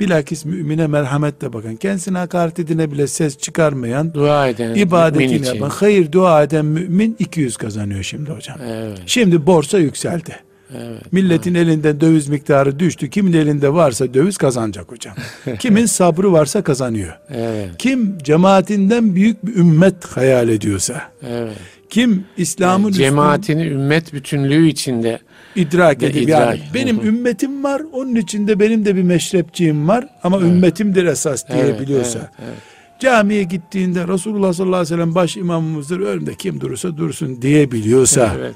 bilakis 0.00 0.44
mümine 0.44 0.86
merhametle 0.86 1.52
bakan, 1.52 1.76
kendisine 1.76 2.18
hakaret 2.18 2.58
edine 2.58 2.90
bile 2.92 3.06
ses 3.06 3.38
çıkarmayan, 3.38 4.14
dua 4.14 4.48
eden 4.48 4.74
ibadetini 4.74 5.46
yapan, 5.46 5.70
hayır 5.70 6.12
dua 6.12 6.42
eden 6.42 6.64
mümin 6.64 7.16
200 7.18 7.56
kazanıyor 7.56 8.02
şimdi 8.02 8.30
hocam. 8.30 8.58
Evet, 8.68 8.98
Şimdi 9.06 9.46
borsa 9.46 9.78
yükseldi. 9.78 10.47
Evet. 10.76 11.12
Milletin 11.12 11.54
elinden 11.54 12.00
döviz 12.00 12.28
miktarı 12.28 12.78
düştü. 12.78 13.10
Kimin 13.10 13.32
elinde 13.32 13.74
varsa 13.74 14.14
döviz 14.14 14.36
kazanacak 14.36 14.92
hocam. 14.92 15.14
Kimin 15.58 15.86
sabrı 15.86 16.32
varsa 16.32 16.62
kazanıyor. 16.62 17.18
Evet, 17.30 17.68
Kim 17.78 18.18
cemaatinden 18.18 19.14
büyük 19.14 19.46
bir 19.46 19.56
ümmet 19.56 20.04
hayal 20.06 20.48
ediyorsa, 20.48 21.02
evet. 21.28 21.52
kim 21.90 22.24
İslam'ın 22.36 22.82
Yani 22.84 22.90
üstün 22.90 23.04
cemaatini 23.04 23.66
ümmet 23.66 24.12
bütünlüğü 24.12 24.68
içinde 24.68 25.18
idrak 25.56 26.02
edip 26.02 26.22
idrak. 26.22 26.40
yani 26.40 26.60
benim 26.74 27.06
ümmetim 27.06 27.64
var, 27.64 27.82
onun 27.92 28.14
içinde 28.14 28.60
benim 28.60 28.84
de 28.84 28.96
bir 28.96 29.02
meşrepçiğim 29.02 29.88
var 29.88 30.06
ama 30.22 30.36
Evet. 30.38 30.46
ümmetimdir 30.48 31.04
esas 31.04 31.44
Evet, 31.48 31.64
diyebiliyorsa. 31.64 32.18
evet, 32.18 32.30
evet. 32.44 32.58
Camiye 33.00 33.42
gittiğinde 33.42 34.08
Resulullah 34.08 34.52
sallallahu 34.52 34.76
aleyhi 34.76 34.92
ve 34.94 34.96
sellem 34.96 35.14
baş 35.14 35.36
imamımızdır, 35.36 36.00
önümde 36.00 36.34
kim 36.34 36.60
durursa 36.60 36.96
dursun 36.96 37.42
diyebiliyorsa. 37.42 38.34
Evet, 38.38 38.54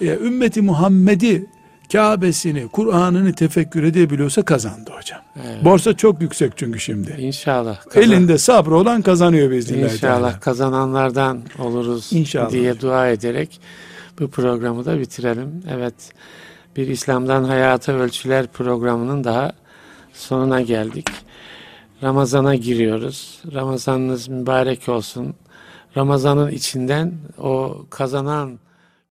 e, 0.00 0.06
ümmeti 0.06 0.62
Muhammed'i 0.62 1.46
Kabe'sini, 1.92 2.68
Kur'an'ını 2.68 3.32
tefekkür 3.32 3.82
edebiliyorsa 3.82 4.42
kazandı 4.42 4.90
hocam. 4.98 5.20
evet. 5.46 5.64
Borsa 5.64 5.96
çok 5.96 6.22
yüksek 6.22 6.52
çünkü 6.56 6.80
şimdi. 6.80 7.16
İnşallah. 7.18 7.80
kazan- 7.84 8.02
Elinde 8.02 8.38
sabrı 8.38 8.76
olan 8.76 9.02
kazanıyor 9.02 9.50
biiznillahü 9.50 9.92
İnşallah 9.94 10.20
teala. 10.30 10.40
kazananlardan 10.40 11.42
oluruz 11.58 12.10
İnşallah. 12.12 12.50
diye 12.50 12.80
dua 12.80 13.08
ederek 13.08 13.60
bu 14.20 14.28
programı 14.30 14.84
da 14.84 14.98
bitirelim. 15.00 15.62
Evet, 15.70 15.94
bir 16.76 16.88
İslam'dan 16.88 17.44
Hayata 17.44 17.92
Ölçüler 17.92 18.46
programının 18.46 19.24
daha 19.24 19.52
sonuna 20.12 20.60
geldik. 20.60 21.08
Ramazana 22.02 22.54
giriyoruz. 22.54 23.40
Ramazanınız 23.54 24.28
mübarek 24.28 24.88
olsun. 24.88 25.34
Ramazanın 25.96 26.50
içinden 26.50 27.12
o 27.38 27.76
kazanan 27.90 28.58